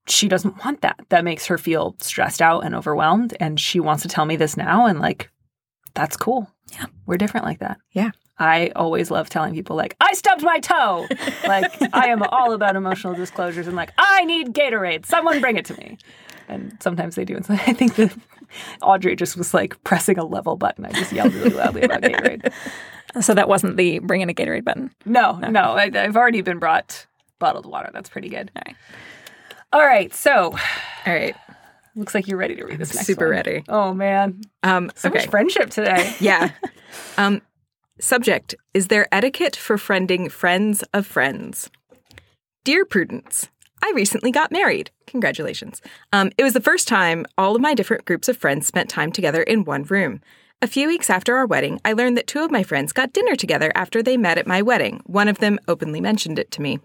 she 0.06 0.28
doesn't 0.28 0.62
want 0.62 0.82
that. 0.82 1.00
That 1.08 1.24
makes 1.24 1.46
her 1.46 1.56
feel 1.56 1.96
stressed 2.00 2.42
out 2.42 2.66
and 2.66 2.74
overwhelmed. 2.74 3.34
And 3.40 3.58
she 3.58 3.80
wants 3.80 4.02
to 4.02 4.10
tell 4.10 4.26
me 4.26 4.36
this 4.36 4.58
now. 4.58 4.84
And, 4.84 5.00
like, 5.00 5.30
that's 5.94 6.18
cool. 6.18 6.50
Yeah. 6.72 6.86
We're 7.06 7.16
different 7.16 7.46
like 7.46 7.60
that. 7.60 7.78
Yeah. 7.92 8.10
I 8.38 8.70
always 8.76 9.10
love 9.10 9.28
telling 9.28 9.52
people, 9.52 9.74
like, 9.74 9.96
I 10.00 10.12
stubbed 10.12 10.42
my 10.42 10.60
toe. 10.60 11.08
like, 11.44 11.72
I 11.92 12.08
am 12.08 12.22
all 12.22 12.52
about 12.52 12.76
emotional 12.76 13.14
disclosures 13.14 13.66
and, 13.66 13.74
like, 13.74 13.92
I 13.98 14.24
need 14.24 14.54
Gatorade. 14.54 15.06
Someone 15.06 15.40
bring 15.40 15.56
it 15.56 15.64
to 15.66 15.74
me. 15.76 15.98
And 16.48 16.76
sometimes 16.80 17.16
they 17.16 17.24
do. 17.24 17.36
And 17.36 17.44
so 17.44 17.54
I 17.54 17.72
think 17.72 17.96
that 17.96 18.14
Audrey 18.82 19.16
just 19.16 19.36
was 19.36 19.52
like 19.52 19.82
pressing 19.84 20.18
a 20.18 20.24
level 20.24 20.56
button. 20.56 20.86
I 20.86 20.92
just 20.92 21.12
yelled 21.12 21.34
really 21.34 21.50
loudly 21.50 21.82
about 21.82 22.02
Gatorade. 22.02 22.52
So 23.22 23.32
that 23.32 23.48
wasn't 23.48 23.78
the 23.78 24.00
bring 24.00 24.20
in 24.20 24.28
a 24.28 24.34
Gatorade 24.34 24.64
button. 24.64 24.90
No, 25.06 25.38
no, 25.38 25.60
I, 25.60 25.90
I've 25.94 26.14
already 26.14 26.42
been 26.42 26.58
brought 26.58 27.06
bottled 27.38 27.64
water. 27.64 27.88
That's 27.90 28.10
pretty 28.10 28.28
good. 28.28 28.50
All 28.54 28.62
right. 28.66 28.76
All 29.72 29.86
right. 29.86 30.14
So 30.14 30.50
All 31.06 31.14
right. 31.14 31.34
Looks 31.98 32.14
like 32.14 32.26
you're 32.28 32.38
ready 32.38 32.54
to 32.56 32.64
read 32.64 32.78
this 32.78 32.94
next 32.94 33.06
super 33.06 33.26
one. 33.26 33.30
ready. 33.32 33.64
Oh 33.68 33.92
man, 33.94 34.40
Um, 34.62 34.90
so 34.94 35.08
okay. 35.08 35.18
much 35.18 35.28
friendship 35.30 35.70
today. 35.70 36.14
Yeah. 36.20 36.50
um, 37.16 37.42
subject 38.00 38.54
Is 38.74 38.88
there 38.88 39.08
etiquette 39.12 39.56
for 39.56 39.76
friending 39.76 40.30
friends 40.30 40.82
of 40.94 41.06
friends? 41.06 41.70
Dear 42.64 42.84
Prudence, 42.84 43.48
I 43.82 43.92
recently 43.94 44.30
got 44.30 44.52
married. 44.52 44.90
Congratulations. 45.06 45.80
Um, 46.12 46.30
it 46.36 46.42
was 46.44 46.52
the 46.52 46.60
first 46.60 46.86
time 46.88 47.24
all 47.36 47.54
of 47.56 47.62
my 47.62 47.74
different 47.74 48.04
groups 48.04 48.28
of 48.28 48.36
friends 48.36 48.66
spent 48.66 48.90
time 48.90 49.12
together 49.12 49.42
in 49.42 49.64
one 49.64 49.84
room. 49.84 50.20
A 50.60 50.66
few 50.66 50.88
weeks 50.88 51.08
after 51.08 51.36
our 51.36 51.46
wedding, 51.46 51.80
I 51.84 51.92
learned 51.92 52.16
that 52.18 52.26
two 52.26 52.40
of 52.42 52.50
my 52.50 52.64
friends 52.64 52.92
got 52.92 53.12
dinner 53.12 53.36
together 53.36 53.70
after 53.76 54.02
they 54.02 54.16
met 54.16 54.38
at 54.38 54.46
my 54.46 54.60
wedding. 54.60 55.00
One 55.06 55.28
of 55.28 55.38
them 55.38 55.58
openly 55.68 56.00
mentioned 56.00 56.38
it 56.38 56.50
to 56.52 56.62
me. 56.62 56.80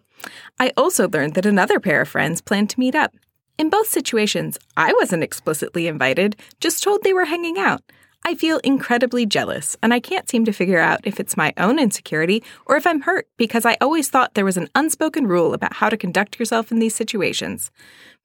I 0.60 0.72
also 0.78 1.10
learned 1.10 1.34
that 1.34 1.46
another 1.48 1.80
pair 1.80 2.00
of 2.02 2.08
friends 2.08 2.40
planned 2.40 2.70
to 2.70 2.80
meet 2.80 2.94
up. 2.96 3.14
In 3.58 3.70
both 3.70 3.88
situations, 3.88 4.58
I 4.76 4.94
wasn't 4.94 5.24
explicitly 5.24 5.88
invited, 5.88 6.36
just 6.60 6.82
told 6.82 7.04
they 7.04 7.14
were 7.14 7.26
hanging 7.26 7.60
out. 7.60 7.82
I 8.26 8.36
feel 8.36 8.60
incredibly 8.60 9.26
jealous, 9.26 9.76
and 9.84 9.94
I 9.94 10.00
can't 10.00 10.30
seem 10.30 10.46
to 10.46 10.54
figure 10.54 10.80
out 10.80 11.02
if 11.04 11.20
it's 11.20 11.38
my 11.38 11.54
own 11.58 11.78
insecurity 11.78 12.42
or 12.66 12.78
if 12.78 12.88
I'm 12.88 13.02
hurt 13.02 13.28
because 13.38 13.66
I 13.66 13.78
always 13.82 14.10
thought 14.10 14.34
there 14.34 14.46
was 14.46 14.58
an 14.58 14.70
unspoken 14.76 15.28
rule 15.28 15.54
about 15.54 15.74
how 15.74 15.90
to 15.90 15.98
conduct 15.98 16.40
yourself 16.40 16.72
in 16.72 16.80
these 16.80 16.96
situations. 16.96 17.70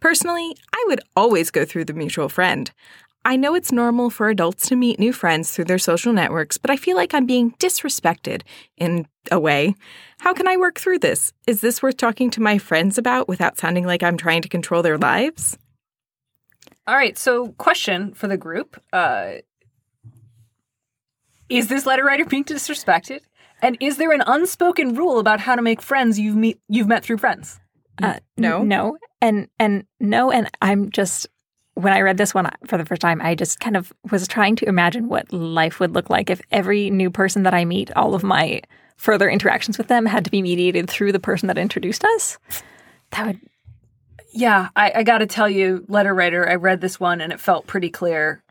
Personally, 0.01 0.57
I 0.73 0.85
would 0.89 1.01
always 1.17 1.51
go 1.51 1.65
through 1.65 1.87
the 1.87 1.95
mutual 1.95 2.29
friend. 2.29 2.71
I 3.25 3.37
know 3.37 3.55
it's 3.57 3.73
normal 3.73 4.09
for 4.09 4.29
adults 4.29 4.69
to 4.69 4.77
meet 4.77 5.01
new 5.01 5.13
friends 5.13 5.51
through 5.51 5.65
their 5.67 5.79
social 5.79 6.13
networks, 6.13 6.57
but 6.57 6.71
I 6.71 6.77
feel 6.77 6.97
like 6.97 7.13
I'm 7.13 7.27
being 7.27 7.51
disrespected 7.59 8.43
in 8.77 9.07
a 9.33 9.41
way. 9.41 9.75
How 10.21 10.35
can 10.35 10.49
I 10.49 10.57
work 10.57 10.79
through 10.79 10.99
this? 10.99 11.33
Is 11.47 11.61
this 11.61 11.83
worth 11.83 11.97
talking 11.97 12.31
to 12.33 12.43
my 12.43 12.59
friends 12.59 12.99
about 12.99 13.29
without 13.29 13.59
sounding 13.59 13.87
like 13.87 14.03
I'm 14.03 14.17
trying 14.17 14.43
to 14.43 14.49
control 14.49 14.83
their 14.83 14.99
lives? 14.99 15.57
All 16.87 16.97
right. 16.97 17.17
So, 17.17 17.49
question 17.53 18.15
for 18.15 18.27
the 18.29 18.37
group: 18.37 18.81
uh, 18.93 19.35
Is 21.49 21.69
this 21.69 21.87
letter 21.87 22.05
writer 22.05 22.25
being 22.25 22.45
disrespected? 22.45 23.21
And 23.61 23.77
is 23.81 23.97
there 23.97 24.13
an 24.13 24.23
unspoken 24.27 24.95
rule 24.95 25.19
about 25.19 25.41
how 25.41 25.57
to 25.57 25.63
make 25.63 25.83
friends 25.83 26.19
you've 26.19 26.37
meet 26.37 26.61
you've 26.69 26.89
met 26.89 27.05
through 27.05 27.19
friends? 27.19 27.61
Uh, 28.03 28.21
No. 28.37 28.63
no, 28.63 28.97
and 29.21 29.49
and 29.59 29.85
no, 30.01 30.31
and 30.31 30.49
I'm 30.63 30.91
just 30.91 31.27
when 31.79 31.93
I 31.93 32.01
read 32.01 32.17
this 32.17 32.35
one 32.35 32.51
for 32.67 32.77
the 32.77 32.85
first 32.85 33.01
time, 33.01 33.23
I 33.23 33.37
just 33.37 33.61
kind 33.61 33.77
of 33.77 33.93
was 34.11 34.27
trying 34.27 34.57
to 34.57 34.69
imagine 34.69 35.09
what 35.09 35.33
life 35.33 35.79
would 35.79 35.95
look 35.95 36.11
like 36.11 36.29
if 36.29 36.41
every 36.51 36.91
new 36.91 37.09
person 37.09 37.45
that 37.45 37.55
I 37.55 37.65
meet, 37.65 37.93
all 37.95 38.17
of 38.17 38.25
my 38.25 38.63
further 38.97 39.31
interactions 39.31 39.79
with 39.79 39.87
them 39.87 40.05
had 40.05 40.25
to 40.25 40.31
be 40.31 40.43
mediated 40.43 40.91
through 40.91 41.13
the 41.13 41.21
person 41.21 41.47
that 41.47 41.57
introduced 41.57 42.05
us. 42.05 42.37
That 43.13 43.29
would 43.29 43.41
Yeah, 44.33 44.71
I, 44.75 44.93
I 44.97 45.03
got 45.05 45.19
to 45.19 45.27
tell 45.27 45.49
you, 45.49 45.85
letter 45.87 46.13
writer, 46.13 46.49
I 46.49 46.57
read 46.57 46.81
this 46.81 46.99
one 46.99 47.21
and 47.21 47.33
it 47.33 47.39
felt 47.39 47.69
pretty 47.69 47.91
clear. 47.91 48.43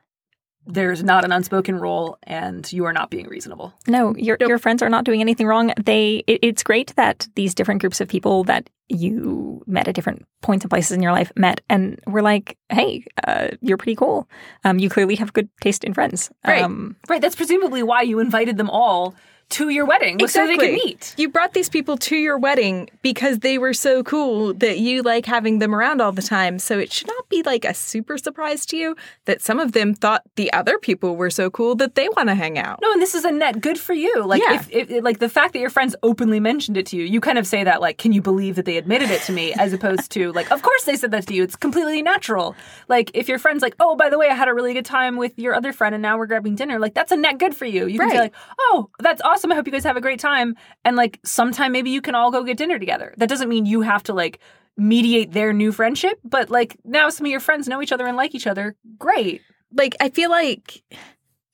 There's 0.68 1.04
not 1.04 1.24
an 1.26 1.32
unspoken 1.32 1.80
rule, 1.80 2.18
and 2.24 2.72
you 2.72 2.86
are 2.86 2.94
not 2.94 3.10
being 3.10 3.28
reasonable. 3.28 3.74
no, 3.88 4.16
your 4.16 4.38
your 4.40 4.60
friends 4.60 4.82
are 4.82 4.90
not 4.90 5.06
doing 5.06 5.22
anything 5.22 5.48
wrong. 5.48 5.74
They 5.84 6.24
it, 6.28 6.40
it's 6.44 6.64
great 6.64 6.94
that 6.96 7.28
these 7.36 7.56
different 7.56 7.82
groups 7.82 8.02
of 8.02 8.08
people 8.08 8.44
that 8.46 8.70
you 8.90 9.64
met 9.68 9.88
at 9.88 9.96
different 9.96 10.26
points 10.42 10.64
and 10.64 10.70
places 10.70 10.92
in 10.92 11.02
your 11.02 11.12
life 11.12 11.32
met 11.36 11.60
and 11.70 12.00
were 12.08 12.22
like, 12.22 12.58
hey, 12.70 13.04
uh, 13.28 13.50
you're 13.62 13.78
pretty 13.78 13.96
cool. 13.96 14.30
Um, 14.64 14.80
you 14.80 14.90
clearly 14.90 15.16
have 15.16 15.34
good 15.34 15.50
taste 15.60 15.84
in 15.84 15.94
friends. 15.94 16.30
Right. 16.46 16.64
Um, 16.64 16.96
Right. 17.10 17.22
That's 17.22 17.36
presumably 17.36 17.84
why 17.84 18.04
you 18.04 18.20
invited 18.20 18.56
them 18.58 18.70
all 18.70 19.14
to 19.50 19.70
your 19.70 19.86
wedding, 19.86 20.18
was 20.20 20.34
so 20.34 20.46
they 20.46 20.58
could 20.58 20.74
meet. 20.74 21.14
You 21.18 21.30
brought 21.30 21.54
these 21.54 21.70
people 21.70 21.98
to 21.98 22.16
your 22.18 22.38
wedding 22.38 22.90
because 23.02 23.40
they 23.40 23.58
were 23.58 23.74
so 23.74 24.04
cool 24.04 24.54
that 24.56 24.80
you 24.80 25.02
like 25.02 25.26
having 25.26 25.60
them 25.60 25.74
around 25.74 26.02
all 26.02 26.12
the 26.12 26.22
time. 26.22 26.60
So 26.60 26.78
it 26.78 26.92
should 26.92 27.08
not 27.08 27.30
be 27.30 27.44
like 27.44 27.64
a 27.64 27.74
super 27.74 28.18
surprise 28.18 28.66
to 28.68 28.78
you 28.78 28.96
that 29.26 29.42
some 29.42 29.60
of 29.60 29.72
them 29.72 29.94
thought 29.94 30.24
the 30.36 30.52
other 30.52 30.78
people 30.78 31.16
were 31.16 31.30
so 31.30 31.50
cool 31.50 31.76
that 31.76 31.96
they 31.96 32.10
want 32.10 32.28
to 32.28 32.36
hang 32.36 32.60
out. 32.60 32.80
No, 32.82 32.92
and 32.92 33.02
this 33.02 33.16
is 33.16 33.24
a 33.24 33.32
net 33.32 33.62
good 33.62 33.80
for 33.80 33.94
you. 33.94 34.26
Like, 34.26 34.42
Yeah. 34.42 34.56
if, 34.56 34.70
if 34.90 35.04
like 35.04 35.20
the 35.20 35.30
fact 35.30 35.54
that 35.54 35.60
your 35.60 35.70
friends 35.70 35.96
openly 36.04 36.42
mentioned 36.42 36.76
it 36.76 36.86
to 36.88 36.98
you, 36.98 37.06
you 37.06 37.22
kind 37.22 37.38
of 37.38 37.48
say 37.48 37.64
that 37.64 37.80
like, 37.80 37.98
can 37.98 38.12
you 38.12 38.22
believe 38.22 38.56
that 38.58 38.66
they 38.66 38.76
admitted 38.76 39.10
it 39.12 39.22
to 39.24 39.32
me, 39.32 39.54
as 39.54 39.72
opposed 39.72 40.12
to 40.12 40.34
like, 40.34 40.52
of 40.52 40.62
course 40.62 40.84
they 40.84 40.98
said 40.98 41.12
that 41.12 41.26
to 41.28 41.34
you. 41.34 41.44
It's 41.44 41.56
completely 41.56 42.02
natural. 42.02 42.54
Like, 42.90 43.12
if 43.14 43.30
your 43.30 43.40
friend's 43.40 43.62
like, 43.62 43.76
oh, 43.80 43.96
by 43.96 44.10
the 44.10 44.18
way, 44.18 44.28
I 44.30 44.34
had 44.34 44.50
a 44.50 44.54
really 44.54 44.74
good 44.74 44.86
time 44.86 45.16
with 45.16 45.40
your 45.40 45.56
other 45.56 45.72
friend, 45.72 45.96
and 45.96 46.02
now 46.02 46.18
we're 46.18 46.26
grabbing 46.28 46.56
dinner. 46.56 46.80
Like, 46.80 46.94
that's 46.94 47.14
a 47.14 47.18
net 47.18 47.38
good 47.38 47.56
for 47.56 47.66
you. 47.66 47.88
You 47.88 47.98
can 48.00 48.10
say 48.10 48.20
like, 48.20 48.34
oh, 48.60 48.90
that's 49.00 49.22
awesome. 49.22 49.37
I 49.46 49.56
hope 49.56 49.66
you 49.66 49.72
guys 49.72 49.84
have 49.84 49.98
a 49.98 50.02
great 50.02 50.20
time, 50.20 50.56
and 50.86 50.96
like, 50.96 51.20
sometime 51.24 51.72
maybe 51.72 51.90
you 51.90 52.02
can 52.02 52.16
all 52.16 52.32
go 52.32 52.44
get 52.44 52.58
dinner 52.58 52.80
together. 52.80 53.14
That 53.18 53.30
doesn't 53.30 53.50
mean 53.50 53.66
you 53.66 53.82
have 53.82 54.04
to 54.04 54.14
like 54.14 54.40
mediate 54.78 55.32
their 55.32 55.54
new 55.54 55.72
friendship, 55.72 56.20
but 56.24 56.50
like 56.50 56.78
now 56.84 57.10
some 57.10 57.26
of 57.26 57.32
your 57.32 57.40
friends 57.40 57.68
know 57.68 57.82
each 57.82 57.92
other 57.92 58.06
and 58.06 58.18
like 58.18 58.36
each 58.36 58.48
other. 58.48 58.76
Great. 59.00 59.42
Like, 59.74 59.96
I 60.00 60.10
feel 60.10 60.30
like 60.30 60.84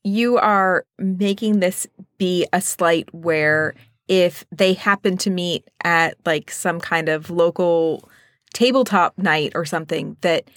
you 0.04 0.38
are 0.38 0.86
making 0.98 1.60
this 1.60 1.88
be 2.18 2.46
a 2.52 2.60
slight 2.62 3.14
where 3.14 3.74
if 4.08 4.46
they 4.52 4.74
happen 4.74 5.18
to 5.18 5.30
meet 5.30 5.70
at 5.84 6.18
like 6.26 6.52
some 6.52 6.80
kind 6.80 7.08
of 7.08 7.30
local 7.30 8.10
tabletop 8.54 9.18
night 9.18 9.54
or 9.56 9.66
something, 9.66 10.18
that 10.22 10.50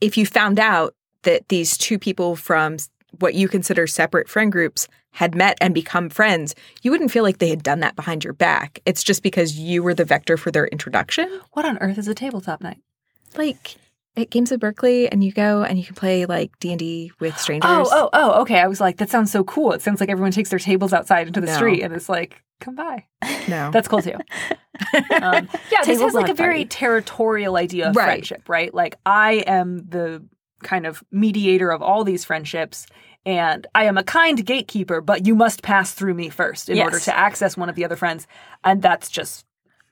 if 0.00 0.16
you 0.16 0.26
found 0.26 0.58
out 0.58 0.94
that 1.22 1.48
these 1.48 1.78
two 1.78 1.98
people 1.98 2.36
from 2.36 2.76
what 3.20 3.34
you 3.34 3.48
consider 3.48 3.86
separate 3.86 4.28
friend 4.28 4.52
groups 4.52 4.88
had 5.18 5.34
met 5.34 5.58
and 5.60 5.74
become 5.74 6.08
friends, 6.08 6.54
you 6.82 6.92
wouldn't 6.92 7.10
feel 7.10 7.24
like 7.24 7.38
they 7.38 7.48
had 7.48 7.62
done 7.64 7.80
that 7.80 7.96
behind 7.96 8.22
your 8.22 8.32
back. 8.32 8.78
It's 8.86 9.02
just 9.02 9.22
because 9.24 9.58
you 9.58 9.82
were 9.82 9.92
the 9.94 10.04
vector 10.04 10.36
for 10.36 10.52
their 10.52 10.68
introduction. 10.68 11.40
What 11.54 11.64
on 11.64 11.76
earth 11.78 11.98
is 11.98 12.06
a 12.06 12.14
tabletop 12.14 12.60
night? 12.60 12.78
Like 13.36 13.74
at 14.16 14.30
Games 14.30 14.52
of 14.52 14.60
Berkeley, 14.60 15.08
and 15.10 15.22
you 15.24 15.32
go 15.32 15.62
and 15.64 15.76
you 15.76 15.84
can 15.84 15.96
play 15.96 16.24
like 16.24 16.56
D 16.60 16.70
and 16.70 16.78
D 16.78 17.10
with 17.18 17.36
strangers. 17.44 17.68
Oh, 17.68 17.88
oh, 17.90 18.10
oh, 18.12 18.40
okay. 18.42 18.60
I 18.60 18.68
was 18.68 18.80
like, 18.80 18.98
that 18.98 19.10
sounds 19.10 19.32
so 19.32 19.42
cool. 19.42 19.72
It 19.72 19.82
sounds 19.82 19.98
like 20.00 20.08
everyone 20.08 20.30
takes 20.32 20.50
their 20.50 20.58
tables 20.60 20.92
outside 20.92 21.26
into 21.26 21.40
the 21.40 21.46
No. 21.46 21.56
street 21.56 21.82
and 21.82 21.92
it's 21.94 22.08
like, 22.08 22.40
come 22.60 22.76
by. 22.76 23.04
no, 23.48 23.70
That's 23.72 23.88
cool 23.88 24.02
too. 24.02 24.14
Um, 25.20 25.48
yeah, 25.72 25.82
this 25.84 26.00
has 26.00 26.14
like 26.14 26.30
a 26.30 26.34
very 26.34 26.58
party. 26.60 26.64
territorial 26.66 27.56
idea 27.56 27.90
of 27.90 27.96
Right. 27.96 28.04
friendship, 28.04 28.48
right? 28.48 28.72
Like 28.72 28.94
I 29.04 29.42
am 29.46 29.84
the 29.88 30.24
kind 30.62 30.86
of 30.86 31.02
mediator 31.10 31.70
of 31.72 31.82
all 31.82 32.04
these 32.04 32.24
friendships. 32.24 32.86
And 33.28 33.66
I 33.74 33.84
am 33.84 33.98
a 33.98 34.02
kind 34.02 34.42
gatekeeper, 34.46 35.02
but 35.02 35.26
you 35.26 35.34
must 35.34 35.62
pass 35.62 35.92
through 35.92 36.14
me 36.14 36.30
first 36.30 36.70
in 36.70 36.76
Yes. 36.76 36.84
order 36.86 36.98
to 37.00 37.14
access 37.16 37.58
one 37.58 37.68
of 37.68 37.74
the 37.74 37.84
other 37.84 37.96
friends. 37.96 38.26
And 38.64 38.80
that's 38.80 39.10
just 39.10 39.44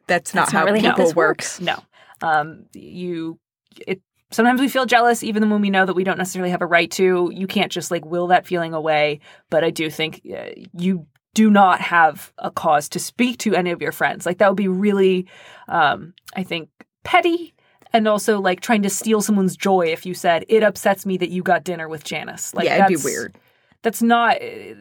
that's 0.07 0.33
not 0.35 0.43
That's 0.43 0.53
how 0.53 0.61
not 0.61 0.67
really 0.67 0.81
how 0.81 0.93
people 0.93 1.05
this 1.05 1.15
work. 1.15 1.29
works. 1.41 1.61
no. 1.61 1.77
Um, 2.23 2.65
you, 2.73 3.39
it. 3.87 4.01
Sometimes 4.31 4.61
we 4.61 4.69
feel 4.69 4.87
jealous, 4.87 5.23
even 5.23 5.51
when 5.51 5.61
we 5.61 5.69
know 5.69 5.85
that 5.85 5.95
we 5.95 6.03
don't 6.03 6.17
necessarily 6.17 6.51
have 6.51 6.63
a 6.63 6.67
right 6.67 6.91
to. 6.93 7.31
You 7.35 7.47
can't 7.47 7.71
just 7.71 7.91
like 7.91 8.05
will 8.07 8.29
that 8.29 8.47
feeling 8.47 8.73
away. 8.73 9.21
But 9.51 9.65
I 9.65 9.71
do 9.71 9.91
think 9.91 10.23
uh, 10.35 10.47
you 10.73 11.07
do 11.35 11.51
not 11.51 11.81
have 11.83 12.33
a 12.39 12.51
cause 12.51 12.89
to 12.91 12.99
speak 12.99 13.37
to 13.41 13.55
any 13.55 13.71
of 13.71 13.83
your 13.83 13.93
friends. 13.93 14.25
Like 14.25 14.39
that 14.39 14.49
would 14.49 14.57
be 14.57 14.69
really, 14.69 15.27
um, 15.69 16.15
I 16.35 16.43
think, 16.43 16.71
petty. 17.05 17.53
And 17.97 18.07
also, 18.09 18.41
like 18.41 18.61
trying 18.61 18.83
to 18.83 18.91
steal 18.91 19.21
someone's 19.23 19.57
joy. 19.57 19.87
If 19.87 20.05
you 20.05 20.15
said 20.15 20.45
it 20.49 20.63
upsets 20.63 21.07
me 21.07 21.17
that 21.19 21.31
you 21.31 21.43
got 21.43 21.65
dinner 21.65 21.89
with 21.89 22.05
Janice, 22.05 22.53
like 22.55 22.67
yeah, 22.67 22.85
it'd 22.87 22.99
be 22.99 23.03
weird. 23.05 23.35
That's 23.83 24.03
not. 24.03 24.37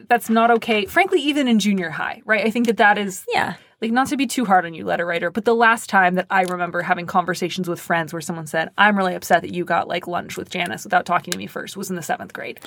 That's 0.08 0.28
not 0.28 0.50
okay. 0.50 0.84
Frankly, 0.86 1.20
even 1.22 1.48
in 1.48 1.58
junior 1.58 1.90
high, 1.90 2.22
right? 2.24 2.44
I 2.46 2.50
think 2.50 2.66
that 2.66 2.76
that 2.76 2.98
is 2.98 3.24
Yeah. 3.32 3.54
like 3.80 3.92
not 3.92 4.08
to 4.08 4.16
be 4.16 4.26
too 4.26 4.44
hard 4.44 4.66
on 4.66 4.74
you 4.74 4.84
letter 4.84 5.06
writer 5.06 5.30
but 5.30 5.44
the 5.44 5.54
last 5.54 5.88
time 5.90 6.14
that 6.14 6.26
i 6.30 6.42
remember 6.44 6.80
having 6.82 7.04
conversations 7.06 7.68
with 7.68 7.78
friends 7.78 8.10
where 8.12 8.22
someone 8.22 8.46
said 8.46 8.70
i'm 8.78 8.96
really 8.96 9.14
upset 9.14 9.42
that 9.42 9.52
you 9.52 9.64
got 9.66 9.86
like 9.86 10.06
lunch 10.06 10.36
with 10.38 10.48
janice 10.48 10.82
without 10.84 11.04
talking 11.04 11.30
to 11.30 11.36
me 11.38 11.46
first 11.46 11.76
was 11.76 11.90
in 11.90 11.96
the 11.96 12.02
seventh 12.02 12.32
grade 12.32 12.58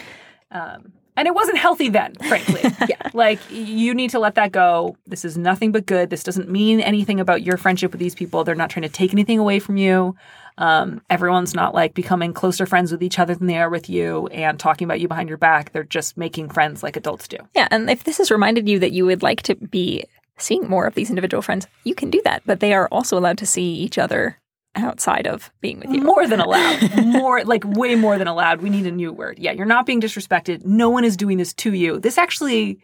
um, 0.52 0.94
and 1.18 1.28
it 1.28 1.34
wasn't 1.34 1.58
healthy 1.58 1.90
then 1.90 2.14
frankly 2.28 2.62
yeah 2.88 3.10
like 3.14 3.40
you 3.52 3.96
need 3.96 4.12
to 4.12 4.20
let 4.20 4.36
that 4.36 4.52
go 4.52 4.96
this 5.08 5.26
is 5.26 5.36
nothing 5.36 5.72
but 5.72 5.88
good 5.88 6.12
this 6.12 6.22
doesn't 6.24 6.48
mean 6.48 6.80
anything 6.80 7.20
about 7.20 7.42
your 7.42 7.58
friendship 7.58 7.92
with 7.92 8.00
these 8.00 8.14
people 8.16 8.44
they're 8.44 8.54
not 8.64 8.70
trying 8.70 8.84
to 8.84 8.96
take 9.02 9.12
anything 9.12 9.40
away 9.40 9.58
from 9.60 9.78
you 9.78 10.16
um, 10.60 11.02
everyone's 11.10 11.56
not 11.56 11.74
like 11.74 11.94
becoming 11.96 12.34
closer 12.34 12.68
friends 12.68 12.92
with 12.92 13.02
each 13.02 13.18
other 13.18 13.34
than 13.34 13.48
they 13.48 13.58
are 13.58 13.70
with 13.70 13.90
you 13.90 14.28
and 14.28 14.60
talking 14.60 14.86
about 14.86 15.00
you 15.00 15.08
behind 15.08 15.28
your 15.28 15.38
back 15.38 15.72
they're 15.72 15.84
just 15.84 16.18
making 16.18 16.50
friends 16.50 16.84
like 16.84 16.96
adults 16.96 17.28
do 17.28 17.38
Yeah, 17.56 17.68
and 17.72 17.90
if 17.90 18.04
this 18.04 18.20
has 18.20 18.30
reminded 18.30 18.70
you 18.70 18.78
that 18.80 18.92
you 18.92 19.06
would 19.06 19.24
like 19.24 19.42
to 19.44 19.56
be 19.56 20.04
seeing 20.42 20.68
more 20.68 20.86
of 20.88 20.96
these 20.96 21.10
individual 21.10 21.42
friends, 21.42 21.68
you 21.84 21.96
can 21.96 22.10
do 22.10 22.22
that. 22.24 22.42
But 22.46 22.60
they 22.60 22.74
are 22.74 22.88
also 22.88 23.18
allowed 23.18 23.38
to 23.40 23.46
see 23.46 23.74
each 23.74 23.98
other 23.98 24.38
outside 24.76 25.28
of 25.28 25.52
being 25.62 25.80
with 25.80 25.90
you. 25.90 26.02
More 26.02 26.28
than 26.28 26.40
allowed. 26.40 26.96
More 27.06 27.44
like 27.44 27.64
way 27.66 27.96
more 27.96 28.18
than 28.18 28.28
allowed. 28.28 28.62
We 28.62 28.70
need 28.70 28.86
a 28.86 28.92
new 28.92 29.12
word. 29.12 29.40
Yeah, 29.40 29.52
you're 29.52 29.66
not 29.66 29.86
being 29.86 30.00
disrespected. 30.00 30.64
No 30.64 30.90
one 30.90 31.04
is 31.04 31.18
doing 31.18 31.38
this 31.38 31.54
to 31.56 31.74
you. 31.74 32.00
This 32.00 32.18
actually 32.18 32.80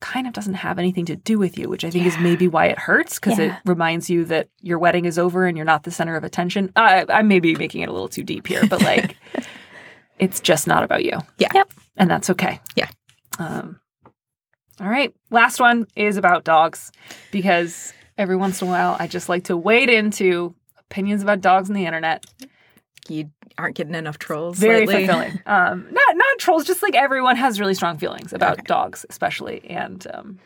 kind 0.00 0.26
of 0.26 0.32
doesn't 0.32 0.54
have 0.54 0.78
anything 0.78 1.06
to 1.06 1.16
do 1.16 1.38
with 1.38 1.58
you, 1.58 1.68
which 1.68 1.84
I 1.84 1.90
think 1.90 2.06
is 2.06 2.18
maybe 2.18 2.48
why 2.48 2.66
it 2.66 2.78
hurts 2.78 3.18
because 3.18 3.38
Yeah. 3.38 3.56
it 3.56 3.60
reminds 3.64 4.10
you 4.10 4.24
that 4.26 4.48
your 4.60 4.78
wedding 4.78 5.04
is 5.06 5.18
over 5.18 5.46
and 5.46 5.56
you're 5.56 5.64
not 5.66 5.84
the 5.84 5.90
center 5.90 6.16
of 6.16 6.24
attention. 6.24 6.70
I, 6.76 7.06
I 7.08 7.22
may 7.22 7.40
be 7.40 7.54
making 7.56 7.80
it 7.82 7.88
a 7.88 7.92
little 7.92 8.08
too 8.08 8.22
deep 8.22 8.46
here, 8.46 8.66
but 8.68 8.82
like 8.82 9.16
it's 10.18 10.40
just 10.40 10.66
not 10.66 10.82
about 10.84 11.04
you. 11.04 11.18
Yeah. 11.38 11.48
Yep. 11.54 11.72
And 11.96 12.10
that's 12.10 12.28
okay. 12.30 12.60
Yeah. 12.74 12.88
Um, 13.38 13.80
all 14.80 14.88
right. 14.88 15.14
Last 15.30 15.60
one 15.60 15.86
is 15.96 16.16
about 16.18 16.44
dogs 16.44 16.92
because 17.30 17.94
every 18.18 18.36
once 18.36 18.60
in 18.60 18.68
a 18.68 18.70
while 18.70 18.96
I 18.98 19.06
just 19.06 19.28
like 19.30 19.44
to 19.44 19.56
wade 19.56 19.88
into 19.88 20.54
opinions 20.78 21.22
about 21.22 21.40
dogs 21.40 21.70
on 21.70 21.74
the 21.74 21.86
internet. 21.86 22.24
You 23.08 23.30
aren't 23.56 23.76
getting 23.76 23.94
enough 23.94 24.18
trolls. 24.18 24.58
Very 24.58 24.86
lately. 24.86 25.06
fulfilling. 25.06 25.40
Um, 25.46 25.86
not 25.90 26.15
trolls, 26.38 26.64
just 26.64 26.82
like 26.82 26.94
everyone 26.94 27.36
has 27.36 27.60
really 27.60 27.74
strong 27.74 27.98
feelings 27.98 28.32
about 28.32 28.64
dogs, 28.64 29.04
especially, 29.10 29.64
and 29.68 30.06
um, 30.12 30.38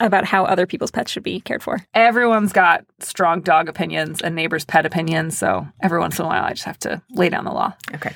About 0.00 0.24
how 0.24 0.44
other 0.44 0.66
people's 0.66 0.90
pets 0.90 1.10
should 1.10 1.22
be 1.22 1.40
cared 1.40 1.62
for. 1.62 1.78
everyone's 1.94 2.52
got 2.52 2.84
strong 3.00 3.40
dog 3.40 3.68
opinions 3.68 4.20
and 4.20 4.34
neighbors' 4.34 4.64
pet 4.64 4.86
opinions. 4.86 5.36
So 5.36 5.66
every 5.82 5.98
once 5.98 6.18
in 6.18 6.24
a 6.24 6.28
while, 6.28 6.44
I 6.44 6.50
just 6.50 6.64
have 6.64 6.78
to 6.80 7.02
lay 7.10 7.28
down 7.28 7.44
the 7.44 7.52
law. 7.52 7.74
Okay. 7.94 8.12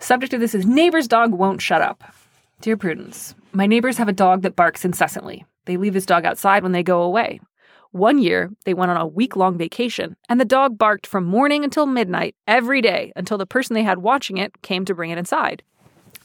Subject 0.00 0.34
of 0.34 0.40
this 0.40 0.54
is 0.54 0.66
neighbor's 0.66 1.08
dog 1.08 1.32
won't 1.32 1.62
shut 1.62 1.80
up. 1.80 2.02
Dear 2.60 2.76
Prudence, 2.76 3.34
my 3.52 3.66
neighbors 3.66 3.98
have 3.98 4.08
a 4.08 4.12
dog 4.12 4.42
that 4.42 4.56
barks 4.56 4.84
incessantly. 4.84 5.44
They 5.66 5.76
leave 5.76 5.94
this 5.94 6.06
dog 6.06 6.24
outside 6.24 6.62
when 6.62 6.72
they 6.72 6.82
go 6.82 7.02
away. 7.02 7.40
One 7.92 8.18
year, 8.18 8.50
they 8.64 8.74
went 8.74 8.90
on 8.90 8.96
a 8.98 9.06
week 9.06 9.36
long 9.36 9.56
vacation, 9.56 10.16
and 10.28 10.38
the 10.38 10.44
dog 10.44 10.76
barked 10.76 11.06
from 11.06 11.24
morning 11.24 11.64
until 11.64 11.86
midnight 11.86 12.34
every 12.46 12.82
day 12.82 13.12
until 13.16 13.38
the 13.38 13.46
person 13.46 13.74
they 13.74 13.84
had 13.84 13.98
watching 13.98 14.36
it 14.36 14.60
came 14.60 14.84
to 14.84 14.94
bring 14.94 15.10
it 15.10 15.18
inside. 15.18 15.62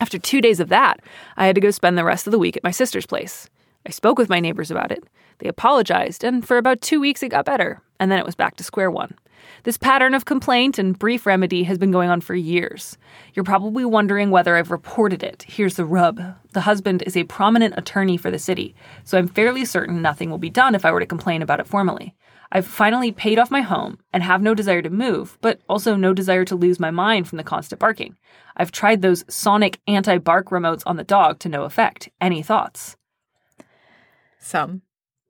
After 0.02 0.18
two 0.18 0.42
days 0.42 0.60
of 0.60 0.70
that, 0.70 1.00
I 1.38 1.46
had 1.46 1.54
to 1.54 1.62
go 1.62 1.70
spend 1.70 1.96
the 1.96 2.04
rest 2.04 2.26
of 2.26 2.32
the 2.32 2.40
week 2.40 2.58
at 2.58 2.64
my 2.64 2.72
sister's 2.72 3.06
place. 3.06 3.48
I 3.86 3.92
spoke 3.92 4.18
with 4.18 4.30
my 4.30 4.40
neighbors 4.40 4.72
about 4.72 4.92
it. 4.92 5.04
They 5.38 5.48
apologized, 5.48 6.24
and 6.24 6.46
for 6.46 6.58
about 6.58 6.82
two 6.82 7.00
weeks 7.00 7.22
it 7.22 7.30
got 7.30 7.46
better, 7.46 7.82
and 8.00 8.12
then 8.12 8.18
it 8.18 8.26
was 8.26 8.34
back 8.34 8.58
to 8.58 8.64
square 8.64 8.90
one. 8.90 9.14
This 9.62 9.78
pattern 9.78 10.16
of 10.16 10.26
complaint 10.26 10.80
and 10.80 10.98
brief 10.98 11.28
remedy 11.28 11.64
has 11.64 11.78
been 11.78 11.92
going 11.92 12.10
on 12.10 12.20
for 12.20 12.34
years. 12.34 12.98
You're 13.36 13.44
probably 13.44 13.86
wondering 13.86 14.32
whether 14.32 14.58
I've 14.58 14.72
reported 14.72 15.22
it. 15.22 15.46
Here's 15.48 15.76
the 15.76 15.86
rub 15.86 16.20
the 16.54 16.62
husband 16.62 17.04
is 17.06 17.16
a 17.16 17.24
prominent 17.26 17.76
attorney 17.78 18.18
for 18.18 18.32
the 18.32 18.40
city, 18.40 18.74
so 19.04 19.20
I'm 19.20 19.28
fairly 19.28 19.66
certain 19.66 20.02
nothing 20.02 20.32
will 20.32 20.40
be 20.40 20.50
done 20.50 20.74
if 20.74 20.84
I 20.84 20.92
were 20.92 21.00
to 21.00 21.06
complain 21.06 21.44
about 21.44 21.60
it 21.60 21.68
formally. 21.68 22.16
I've 22.52 22.68
finally 22.68 23.12
paid 23.12 23.40
off 23.40 23.50
my 23.50 23.62
home 23.62 24.00
and 24.12 24.24
have 24.24 24.42
no 24.42 24.54
desire 24.54 24.82
to 24.82 24.90
move, 24.90 25.38
but 25.42 25.62
also 25.70 25.96
no 25.96 26.14
desire 26.14 26.44
to 26.46 26.56
lose 26.56 26.80
my 26.80 26.92
mind 26.92 27.28
from 27.28 27.38
the 27.38 27.44
constant 27.44 27.80
barking. 27.80 28.18
I've 28.58 28.72
tried 28.72 29.02
those 29.02 29.24
sonic 29.30 29.80
anti 29.88 30.18
bark 30.18 30.50
remotes 30.50 30.84
on 30.86 30.98
the 30.98 31.04
dog 31.04 31.40
to 31.40 31.50
no 31.50 31.64
effect. 31.64 32.10
Any 32.20 32.44
thoughts? 32.44 32.98
Some, 34.40 34.82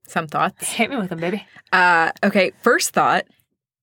some 0.08 0.28
thoughts. 0.28 0.68
Hit 0.68 0.90
me 0.90 0.98
with 0.98 1.10
them, 1.10 1.20
baby. 1.20 1.46
Uh, 1.72 2.12
okay. 2.24 2.54
First 2.64 2.92
thought: 2.94 3.26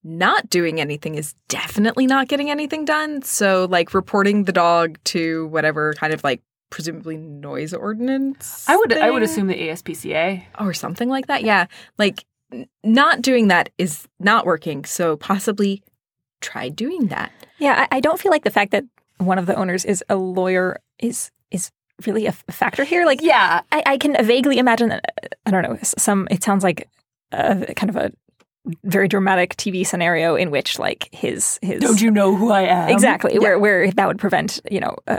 not 0.03 0.51
doing 0.51 0.80
anything 0.80 1.14
is 1.14 1.34
definitely 1.49 2.07
not 2.07 2.28
getting 2.28 2.51
anything 2.51 2.84
done. 2.84 3.22
So, 3.22 3.68
like 3.70 3.95
reporting 3.95 4.45
the 4.45 4.53
dog 4.53 4.99
to 5.05 5.47
whatever 5.49 5.95
kind 5.95 6.12
of 6.12 6.24
like 6.24 6.43
presumably 6.70 7.16
noise 7.16 7.72
ordinance. 7.72 8.68
I 8.68 8.76
would 8.76 8.93
I 8.93 9.11
would 9.11 9.22
assume 9.22 9.47
the 9.47 9.55
ASPCA. 9.55 10.45
or 10.61 10.74
something 10.74 11.09
like 11.09 11.26
that. 11.28 11.43
Yeah, 11.43 11.66
like 11.99 12.24
not 12.84 13.22
doing 13.22 13.49
that 13.49 13.70
is 13.78 14.07
not 14.18 14.46
working. 14.46 14.84
So 14.84 15.16
possibly 15.16 15.82
try 16.40 16.68
doing 16.68 17.09
that. 17.09 17.30
Yeah, 17.59 17.86
I, 17.90 17.96
I 17.96 18.01
don't 18.01 18.18
feel 18.20 18.30
like 18.30 18.44
the 18.44 18.51
fact 18.51 18.70
that 18.72 18.84
one 19.18 19.38
of 19.38 19.46
the 19.46 19.55
owners 19.57 19.84
is 19.84 20.03
a 20.09 20.16
lawyer 20.16 20.78
is 20.99 21.30
is 21.51 21.70
really 22.07 22.26
a 22.26 22.28
f- 22.28 22.44
factor 22.51 22.84
here. 22.84 23.05
Like, 23.05 23.20
Yeah, 23.20 23.62
I, 23.72 23.82
I 23.84 23.99
can 23.99 24.14
vaguely 24.24 24.59
imagine. 24.59 24.92
uh, 24.92 25.01
I 25.46 25.51
don't 25.51 25.62
know. 25.62 25.78
Some. 25.82 26.28
It 26.30 26.44
sounds 26.44 26.62
like 26.62 26.88
a 27.32 27.74
kind 27.74 27.90
of 27.90 27.96
a 27.96 28.12
very 28.84 29.09
dramatic 29.09 29.57
TV 29.57 29.86
scenario 29.86 30.34
in 30.36 30.51
which 30.51 30.78
like 30.78 31.09
his 31.12 31.59
his 31.62 31.80
Don't 31.80 32.01
you 32.01 32.11
know 32.11 32.36
who 32.36 32.51
I 32.53 32.62
am? 32.62 32.88
exactly 32.90 33.38
where 33.38 33.59
where 33.59 33.90
that 33.90 34.07
would 34.07 34.18
prevent 34.18 34.61
you 34.70 34.80
know. 34.80 34.96
Uh, 35.07 35.18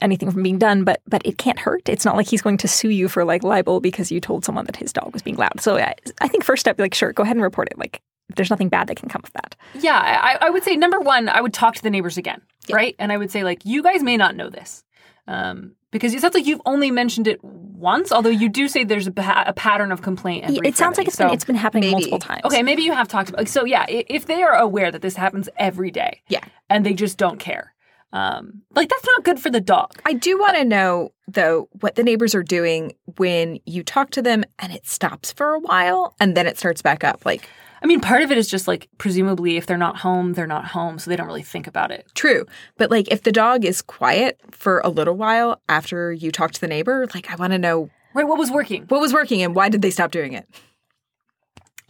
anything 0.00 0.30
from 0.30 0.42
being 0.42 0.58
done 0.58 0.84
but 0.84 1.00
but 1.06 1.20
it 1.24 1.38
can't 1.38 1.58
hurt 1.58 1.88
it's 1.88 2.04
not 2.04 2.16
like 2.16 2.28
he's 2.28 2.42
going 2.42 2.56
to 2.56 2.68
sue 2.68 2.88
you 2.90 3.08
for 3.08 3.24
like 3.24 3.42
libel 3.42 3.80
because 3.80 4.10
you 4.10 4.20
told 4.20 4.44
someone 4.44 4.64
that 4.66 4.76
his 4.76 4.92
dog 4.92 5.12
was 5.12 5.22
being 5.22 5.36
loud 5.36 5.60
so 5.60 5.76
i, 5.78 5.94
I 6.20 6.28
think 6.28 6.44
first 6.44 6.60
step 6.60 6.78
like 6.78 6.94
sure 6.94 7.12
go 7.12 7.22
ahead 7.22 7.36
and 7.36 7.42
report 7.42 7.68
it 7.70 7.78
like 7.78 8.00
there's 8.36 8.50
nothing 8.50 8.68
bad 8.68 8.86
that 8.88 8.96
can 8.96 9.08
come 9.08 9.22
of 9.24 9.32
that 9.32 9.56
Yeah, 9.74 9.98
I, 9.98 10.46
I 10.46 10.50
would 10.50 10.62
say 10.62 10.76
number 10.76 11.00
one, 11.00 11.28
I 11.28 11.40
would 11.40 11.52
talk 11.52 11.74
to 11.74 11.82
the 11.82 11.90
neighbors 11.90 12.16
again, 12.16 12.40
right? 12.70 12.94
And 13.00 13.10
I 13.10 13.16
would 13.16 13.32
say 13.32 13.42
like, 13.42 13.64
you 13.64 13.82
guys 13.82 14.04
may 14.04 14.16
not 14.16 14.36
know 14.36 14.48
this, 14.48 14.84
um, 15.26 15.72
because 15.90 16.14
it 16.14 16.20
sounds 16.20 16.34
like 16.34 16.46
you've 16.46 16.60
only 16.64 16.92
mentioned 16.92 17.26
it 17.26 17.42
once. 17.42 18.12
Although 18.12 18.30
you 18.30 18.48
do 18.48 18.68
say 18.68 18.84
there's 18.84 19.08
a, 19.08 19.10
pa- 19.10 19.42
a 19.48 19.52
pattern 19.52 19.90
of 19.90 20.02
complaint. 20.02 20.44
And 20.44 20.64
it 20.64 20.76
sounds 20.76 20.96
like 20.96 21.08
remedy. 21.08 21.08
it's 21.08 21.16
been 21.16 21.30
it's 21.30 21.44
been 21.44 21.56
happening 21.56 21.90
maybe. 21.90 21.92
multiple 22.10 22.18
times 22.20 22.42
Okay, 22.44 22.62
maybe 22.62 22.82
you 22.82 22.92
have 22.92 23.08
talked 23.08 23.30
about. 23.30 23.48
So 23.48 23.64
yeah, 23.64 23.84
if 23.88 24.26
they 24.26 24.44
are 24.44 24.54
aware 24.54 24.92
that 24.92 25.02
this 25.02 25.16
happens 25.16 25.48
every 25.56 25.90
day, 25.90 26.22
Yeah. 26.28 26.44
and 26.68 26.86
they 26.86 26.94
just 26.94 27.18
don't 27.18 27.40
care, 27.40 27.74
um, 28.12 28.62
like 28.74 28.88
that's 28.88 29.06
not 29.06 29.24
good 29.24 29.38
for 29.38 29.50
the 29.50 29.60
dog. 29.60 29.92
I 30.04 30.12
do 30.14 30.38
want 30.38 30.56
to 30.56 30.64
know 30.64 31.12
though 31.28 31.68
what 31.80 31.94
the 31.94 32.02
neighbors 32.02 32.34
are 32.34 32.42
doing 32.42 32.94
when 33.16 33.60
you 33.66 33.82
talk 33.84 34.10
to 34.10 34.22
them 34.22 34.44
and 34.58 34.72
it 34.72 34.86
stops 34.86 35.32
for 35.32 35.54
a 35.54 35.60
while 35.60 36.14
and 36.18 36.36
then 36.36 36.46
it 36.46 36.58
starts 36.58 36.82
back 36.82 37.04
up. 37.04 37.24
Like 37.24 37.48
I 37.82 37.86
mean, 37.86 38.00
part 38.00 38.22
of 38.22 38.30
it 38.30 38.36
is 38.36 38.48
just 38.48 38.68
like 38.68 38.88
presumably 38.98 39.56
if 39.56 39.66
they're 39.66 39.78
not 39.78 39.96
home, 39.98 40.34
they're 40.34 40.46
not 40.46 40.66
home, 40.66 40.98
so 40.98 41.08
they 41.08 41.16
don't 41.16 41.26
really 41.26 41.42
think 41.42 41.66
about 41.66 41.90
it. 41.90 42.06
true, 42.14 42.46
but 42.76 42.90
like 42.90 43.10
if 43.10 43.22
the 43.22 43.32
dog 43.32 43.64
is 43.64 43.80
quiet 43.80 44.38
for 44.50 44.80
a 44.80 44.88
little 44.88 45.14
while 45.14 45.60
after 45.68 46.12
you 46.12 46.30
talk 46.30 46.50
to 46.52 46.60
the 46.60 46.68
neighbor, 46.68 47.06
like 47.14 47.30
I 47.30 47.36
want 47.36 47.52
to 47.52 47.58
know 47.58 47.90
Right? 48.12 48.26
What 48.26 48.38
was 48.38 48.50
working? 48.50 48.86
what 48.88 49.00
was 49.00 49.12
working 49.12 49.40
and 49.42 49.54
why 49.54 49.68
did 49.68 49.82
they 49.82 49.90
stop 49.90 50.10
doing 50.10 50.32
it? 50.32 50.46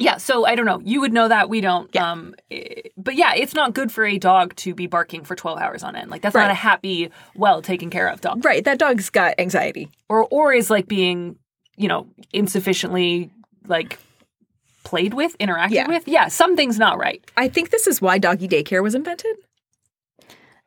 Yeah, 0.00 0.16
so 0.16 0.46
I 0.46 0.54
don't 0.54 0.64
know. 0.66 0.80
You 0.82 1.00
would 1.02 1.12
know 1.12 1.28
that 1.28 1.48
we 1.50 1.60
don't. 1.60 1.88
Yeah. 1.94 2.10
Um, 2.10 2.34
eh, 2.50 2.82
but 2.96 3.14
yeah, 3.16 3.34
it's 3.34 3.54
not 3.54 3.74
good 3.74 3.92
for 3.92 4.04
a 4.04 4.18
dog 4.18 4.56
to 4.56 4.74
be 4.74 4.86
barking 4.86 5.24
for 5.24 5.36
twelve 5.36 5.58
hours 5.60 5.82
on 5.82 5.94
end. 5.94 6.10
Like 6.10 6.22
that's 6.22 6.34
not 6.34 6.50
a 6.50 6.54
happy, 6.54 7.10
well 7.36 7.60
taken 7.62 7.90
care 7.90 8.08
of 8.08 8.20
dog, 8.20 8.44
Right. 8.44 8.64
That 8.64 8.78
dog's 8.78 9.10
got 9.10 9.34
anxiety. 9.38 9.88
or 10.08 10.26
or 10.30 10.52
is 10.54 10.70
like 10.70 10.88
being, 10.88 11.36
you 11.76 11.86
know, 11.86 12.06
insufficiently 12.32 13.30
like 13.66 13.98
played 14.84 15.12
with, 15.14 15.36
interacted 15.38 15.72
Yeah. 15.72 15.86
with. 15.88 16.08
Yeah, 16.08 16.28
something's 16.28 16.78
not 16.78 16.98
right. 16.98 17.22
I 17.36 17.48
think 17.48 17.68
this 17.70 17.86
is 17.86 18.00
why 18.00 18.16
doggy 18.18 18.48
daycare 18.48 18.82
was 18.82 18.94
invented. 18.94 19.36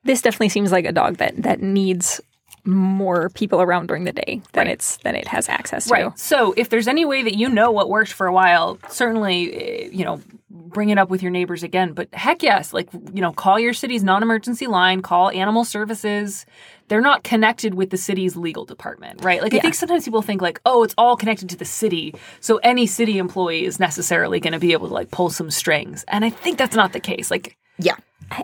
This 0.04 0.22
definitely 0.22 0.50
seems 0.50 0.72
like 0.72 0.86
a 0.86 0.92
dog 0.92 1.18
that 1.18 1.38
that 1.42 1.60
needs 1.62 2.22
more 2.66 3.30
people 3.30 3.62
around 3.62 3.88
during 3.88 4.06
the 4.06 4.14
day 4.14 4.42
than 4.54 4.68
Right. 4.68 4.74
it's 4.74 4.98
than 4.98 5.16
it 5.16 5.28
has 5.28 5.50
access 5.50 5.86
to. 5.86 5.94
Right. 5.94 6.20
So 6.20 6.54
if 6.56 6.70
there's 6.70 6.88
any 6.88 7.04
way 7.06 7.22
that 7.24 7.36
you 7.36 7.50
know 7.50 7.72
what 7.72 7.90
worked 7.90 8.14
for 8.14 8.26
a 8.28 8.34
while, 8.34 8.78
certainly, 8.90 9.54
eh, 9.54 9.90
you 9.92 10.06
know, 10.06 10.22
bring 10.50 10.90
it 10.90 10.98
up 10.98 11.10
with 11.10 11.22
your 11.22 11.32
neighbors 11.32 11.62
again. 11.64 11.94
But 11.94 12.08
heck 12.14 12.42
yes, 12.42 12.74
like, 12.74 12.88
you 13.14 13.22
know, 13.22 13.32
call 13.34 13.60
your 13.60 13.74
city's 13.74 14.04
non 14.04 14.24
emergency 14.24 14.68
line, 14.68 15.02
call 15.02 15.30
animal 15.32 15.66
services. 15.66 16.46
They're 16.88 17.02
not 17.02 17.24
connected 17.24 17.74
with 17.76 17.90
the 17.90 17.98
city's 17.98 18.36
legal 18.36 18.66
department, 18.66 19.24
right? 19.24 19.42
Like, 19.42 19.54
I 19.54 19.60
think 19.60 19.74
sometimes 19.74 20.04
people 20.06 20.22
think, 20.22 20.42
like, 20.42 20.60
oh, 20.66 20.84
it's 20.84 20.94
all 20.98 21.16
connected 21.16 21.50
to 21.50 21.56
the 21.58 21.66
city. 21.66 22.14
So 22.40 22.58
any 22.58 22.86
city 22.88 23.18
employee 23.18 23.66
is 23.66 23.80
necessarily 23.80 24.40
going 24.40 24.54
to 24.54 24.60
be 24.60 24.74
able 24.74 24.90
to, 24.90 24.94
like, 24.94 25.10
pull 25.10 25.30
some 25.30 25.50
strings. 25.50 26.04
And 26.08 26.24
I 26.26 26.30
think 26.30 26.58
that's 26.58 26.76
not 26.76 26.92
the 26.94 27.00
case. 27.00 27.32
Like, 27.32 27.58
Yeah. 27.80 27.96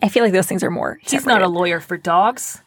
I 0.02 0.10
feel 0.10 0.24
like 0.24 0.34
those 0.34 0.48
things 0.48 0.64
are 0.64 0.72
more. 0.72 1.00
he's 1.02 1.26
not 1.26 1.42
a 1.42 1.48
lawyer 1.48 1.80
for 1.80 1.98
dogs, 1.98 2.62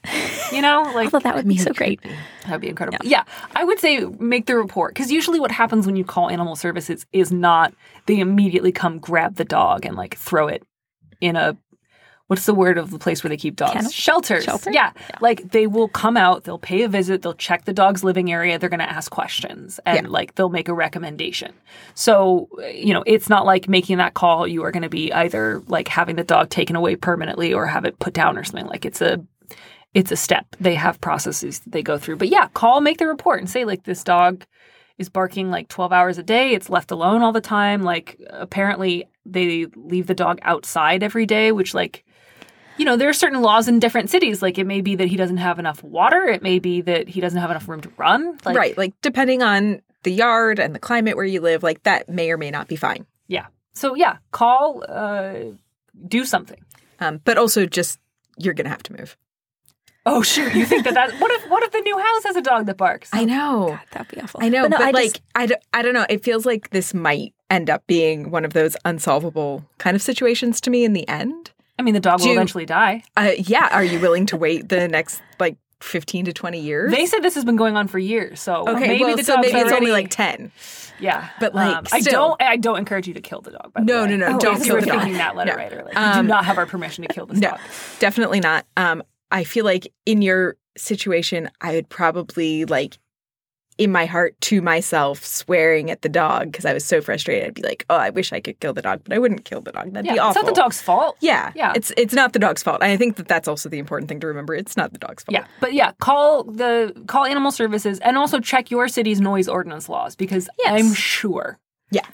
you 0.53 0.61
know? 0.63 0.83
Like, 0.93 1.07
Although 1.07 1.21
that 1.21 1.35
would 1.37 1.49
be 1.49 1.57
so 1.57 1.73
great. 1.73 2.01
That'd 2.45 2.61
be 2.61 2.69
incredible. 2.69 2.99
Yeah. 3.03 3.25
I 3.57 3.65
would 3.65 3.79
say 3.79 4.01
make 4.19 4.47
the 4.47 4.57
report 4.57 4.95
because 4.95 5.11
usually 5.11 5.41
what 5.41 5.51
happens 5.51 5.87
when 5.87 5.97
you 5.97 6.05
call 6.05 6.29
animal 6.29 6.55
services 6.57 7.07
is 7.13 7.33
not 7.33 7.73
they 8.07 8.19
immediately 8.21 8.73
come 8.73 8.99
grab 8.99 9.37
the 9.37 9.45
dog 9.45 9.87
and 9.87 9.97
like 9.97 10.17
throw 10.17 10.49
it 10.49 10.63
in 11.21 11.37
a 11.37 11.57
what's 12.33 12.47
the 12.47 12.55
word 12.55 12.79
of 12.79 12.91
the 12.91 12.99
place 12.99 13.23
where 13.23 13.29
they 13.29 13.37
keep 13.37 13.57
dogs? 13.57 13.75
Kennel? 13.75 13.91
Shelters. 13.91 14.45
Shelter? 14.45 14.73
Yeah. 14.73 14.93
Like 15.21 15.51
they 15.51 15.67
will 15.67 15.89
come 15.89 16.17
out, 16.17 16.45
they'll 16.45 16.59
pay 16.59 16.81
a 16.83 16.89
visit, 16.89 17.21
they'll 17.21 17.35
check 17.35 17.67
the 17.67 17.75
dog's 17.75 18.03
living 18.03 18.33
area, 18.33 18.59
they're 18.59 18.71
going 18.71 18.81
to 18.81 18.91
ask 18.91 19.11
questions 19.11 19.79
and 19.85 20.07
Yeah. 20.07 20.11
like 20.11 20.35
they'll 20.37 20.49
make 20.49 20.69
a 20.69 20.73
recommendation. 20.73 21.53
So, 21.95 22.49
you 22.73 22.95
know, 22.95 23.05
it's 23.07 23.29
not 23.29 23.45
like 23.45 23.69
making 23.69 23.99
that 23.99 24.15
call 24.15 24.49
you 24.49 24.63
are 24.65 24.71
going 24.71 24.83
to 24.83 24.89
be 24.89 25.13
either 25.13 25.63
like 25.67 25.89
having 25.89 26.17
the 26.17 26.25
dog 26.25 26.49
taken 26.49 26.75
away 26.75 26.97
permanently 26.97 27.53
or 27.53 27.67
have 27.67 27.85
it 27.85 27.99
put 27.99 28.15
down 28.15 28.39
or 28.39 28.45
something. 28.45 28.67
Like 28.67 28.87
it's 28.87 29.03
a 29.03 29.23
it's 29.93 30.11
a 30.11 30.17
step. 30.17 30.47
They 30.59 30.75
have 30.75 31.03
processes 31.03 31.61
that 31.61 31.73
they 31.73 31.83
go 31.83 31.99
through. 31.99 32.17
But 32.17 32.29
yeah, 32.29 32.49
call, 32.55 32.81
make 32.81 32.97
the 32.97 33.07
report, 33.07 33.41
and 33.41 33.51
say 33.51 33.67
like 33.67 33.85
this 33.85 34.03
dog 34.03 34.47
is 34.97 35.11
barking 35.11 35.51
like 35.51 35.69
12 35.69 35.93
hours 35.93 36.17
a 36.17 36.23
day. 36.23 36.55
It's 36.55 36.71
left 36.71 36.93
alone 36.93 37.21
all 37.21 37.33
the 37.33 37.43
time. 37.43 37.83
Like 37.83 38.19
apparently 38.31 39.05
they 39.27 39.67
leave 39.77 40.07
the 40.07 40.15
dog 40.15 40.39
outside 40.41 41.03
every 41.03 41.27
day, 41.27 41.53
which 41.53 41.75
like 41.75 42.05
you 42.83 42.87
know, 42.87 42.97
there 42.97 43.09
are 43.09 43.13
certain 43.13 43.43
laws 43.43 43.69
in 43.69 43.79
different 43.79 44.11
cities. 44.11 44.43
Like 44.43 44.59
it 44.59 44.67
may 44.67 44.81
be 44.81 44.97
that 44.97 45.07
he 45.07 45.17
doesn't 45.17 45.37
have 45.37 45.61
enough 45.61 45.85
water. 45.85 46.25
It 46.25 46.43
may 46.43 46.59
be 46.59 46.81
that 46.81 47.09
he 47.09 47.21
doesn't 47.21 47.39
have 47.39 47.49
enough 47.49 47.69
room 47.69 47.81
to 47.83 47.93
run. 47.97 48.37
Like, 48.45 48.57
right. 48.57 48.77
Like 48.77 48.93
depending 49.03 49.41
on 49.41 49.83
the 50.03 50.11
yard 50.11 50.59
and 50.59 50.75
the 50.75 50.81
climate 50.81 51.15
where 51.15 51.25
you 51.25 51.41
live, 51.41 51.63
like 51.63 51.85
that 51.85 52.09
may 52.09 52.33
or 52.33 52.37
may 52.37 52.51
not 52.51 52.67
be 52.67 52.75
fine. 52.75 53.07
Yeah. 53.29 53.47
So 53.73 53.95
yeah, 53.95 54.17
call, 54.33 54.85
uh, 54.89 55.35
do 56.09 56.25
something. 56.25 56.59
Um, 56.99 57.21
but 57.25 57.39
also 57.39 57.67
just 57.67 58.01
you're 58.37 58.53
gonna 58.53 58.69
have 58.69 58.83
to 58.83 58.93
move. 58.93 59.17
Oh 60.05 60.23
shoot! 60.23 60.53
You 60.53 60.67
think 60.67 60.83
that 60.83 60.95
that 60.95 61.13
what 61.21 61.31
if 61.31 61.49
what 61.49 61.63
if 61.63 61.71
the 61.71 61.83
new 61.83 61.97
house 61.97 62.25
has 62.25 62.35
a 62.35 62.43
dog 62.43 62.67
that 62.67 62.77
barks? 62.77 63.11
I 63.13 63.25
know. 63.25 63.69
God, 63.69 63.81
that'd 63.93 64.09
be 64.09 64.21
awful. 64.21 64.41
I 64.43 64.49
know, 64.49 64.63
but, 64.69 64.81
no, 64.81 64.85
I 64.85 64.91
like 64.91 65.13
just- 65.13 65.23
I, 65.37 65.47
d- 65.47 65.55
I 65.73 65.83
don't 65.83 65.95
know. 65.95 66.07
It 66.11 66.25
feels 66.25 66.45
like 66.45 66.71
this 66.71 66.93
might 66.93 67.33
end 67.49 67.71
up 67.71 67.87
being 67.87 68.33
one 68.33 68.45
of 68.45 68.55
those 68.55 68.77
unsolvable 68.85 69.65
kind 69.79 69.95
of 69.95 70.03
situations 70.03 70.61
to 70.63 70.71
me 70.71 70.85
in 70.85 70.95
the 70.95 71.07
end. 71.09 71.53
I 71.79 71.83
mean, 71.83 71.95
the 71.95 72.01
dog 72.01 72.21
will 72.21 72.27
Do- 72.27 72.33
eventually 72.33 72.67
die. 72.67 73.03
Uh, 73.17 73.33
yeah, 73.39 73.69
are 73.73 73.85
you 73.85 73.99
willing 74.01 74.27
to 74.27 74.37
wait 74.37 74.69
the 74.69 74.89
next 74.89 75.21
like 75.41 75.57
fifteen 75.81 76.25
to 76.27 76.33
twenty 76.33 76.61
years? 76.61 76.93
They 76.93 77.07
said 77.07 77.21
this 77.23 77.35
has 77.35 77.45
been 77.45 77.57
going 77.57 77.77
on 77.77 77.89
for 77.89 77.99
years, 77.99 78.41
so 78.41 78.69
okay, 78.69 78.87
maybe 78.89 79.05
well, 79.05 79.17
the 79.17 79.25
so 79.25 79.35
dog's 79.37 79.47
maybe 79.49 79.59
it's 79.61 79.71
already, 79.71 79.87
only 79.87 79.93
like 79.93 80.11
ten. 80.11 80.53
yeah. 81.01 81.29
but, 81.41 81.55
like, 81.55 81.77
Um, 81.77 81.87
I 81.93 82.01
don't 82.01 82.41
I 82.43 82.57
don't 82.57 82.79
encourage 82.79 83.09
you 83.09 83.15
to 83.15 83.21
kill 83.21 83.41
the 83.41 83.51
dog. 83.53 83.73
By 83.73 83.81
the 83.81 83.87
No, 83.87 84.03
way. 84.05 84.11
no, 84.11 84.17
no, 84.29 84.37
Oh, 84.37 84.39
don't 84.39 84.63
kill 84.63 84.77
you 84.77 84.81
the 84.83 84.87
dog. 84.87 84.99
thinking 85.01 85.19
that 85.19 85.35
letter 85.35 85.53
No. 85.53 85.57
writer, 85.57 85.83
like, 85.85 85.95
you 85.95 86.01
Um, 86.01 86.27
do 86.27 86.29
not 86.29 86.45
have 86.45 86.59
our 86.59 86.67
permission 86.67 87.03
to 87.07 87.13
kill 87.13 87.27
this 87.27 87.39
No, 87.41 87.51
dog. 87.51 87.61
definitely 87.99 88.41
not. 88.41 88.65
Um, 88.77 89.03
I 89.31 89.45
feel 89.45 89.65
like 89.65 89.91
in 90.07 90.23
your 90.23 90.57
situation, 90.77 91.51
I 91.61 91.73
would 91.75 91.89
probably 91.89 92.65
like 92.67 92.99
in 93.79 93.91
my 93.91 94.05
heart 94.07 94.39
to 94.43 94.61
myself 94.63 95.25
swearing 95.25 95.91
at 95.91 96.03
the 96.03 96.09
dog 96.09 96.53
because 96.53 96.65
I 96.65 96.73
was 96.75 96.85
so 96.85 97.01
frustrated. 97.01 97.47
I'd 97.49 97.55
be 97.55 97.63
like, 97.63 97.85
"Oh, 97.89 97.97
I 97.97 98.11
wish 98.11 98.33
I 98.33 98.41
could 98.41 98.61
kill 98.61 98.73
the 98.75 98.83
dog, 98.83 99.01
but 99.05 99.15
I 99.15 99.19
wouldn't 99.19 99.45
kill 99.45 99.61
the 99.61 99.73
dog. 99.73 99.93
That'd 99.93 100.07
Yeah, 100.07 100.13
be 100.13 100.19
it's 100.29 100.37
not 100.37 100.47
the 100.47 100.53
dog's 100.53 100.81
fault. 100.83 101.17
Yeah, 101.21 101.53
Yeah. 101.55 101.73
It's 101.75 101.91
it's 101.97 102.13
not 102.15 102.33
the 102.33 102.39
dog's 102.39 102.63
fault. 102.63 102.83
And 102.83 102.93
I 102.93 102.97
think 102.97 103.17
that 103.17 103.29
that's 103.29 103.49
also 103.49 103.69
the 103.69 103.79
important 103.79 104.09
thing 104.09 104.21
to 104.21 104.27
remember. 104.27 104.55
It's 104.55 104.77
not 104.77 104.93
the 104.93 104.99
dog's 104.99 105.25
fault. 105.25 105.33
Yeah, 105.35 105.47
but 105.61 105.73
yeah, 105.73 105.93
call 106.01 106.45
the 106.45 106.93
call 107.07 107.25
animal 107.25 107.51
services 107.51 107.99
and 108.01 108.19
also 108.19 108.41
check 108.41 108.71
your 108.71 108.89
city's 108.89 109.21
noise 109.21 109.49
ordinance 109.49 109.89
laws 109.89 110.15
because 110.17 110.49
Yes. 110.59 110.71
I'm 110.81 110.93
sure. 110.95 111.59
Yeah. 111.91 112.07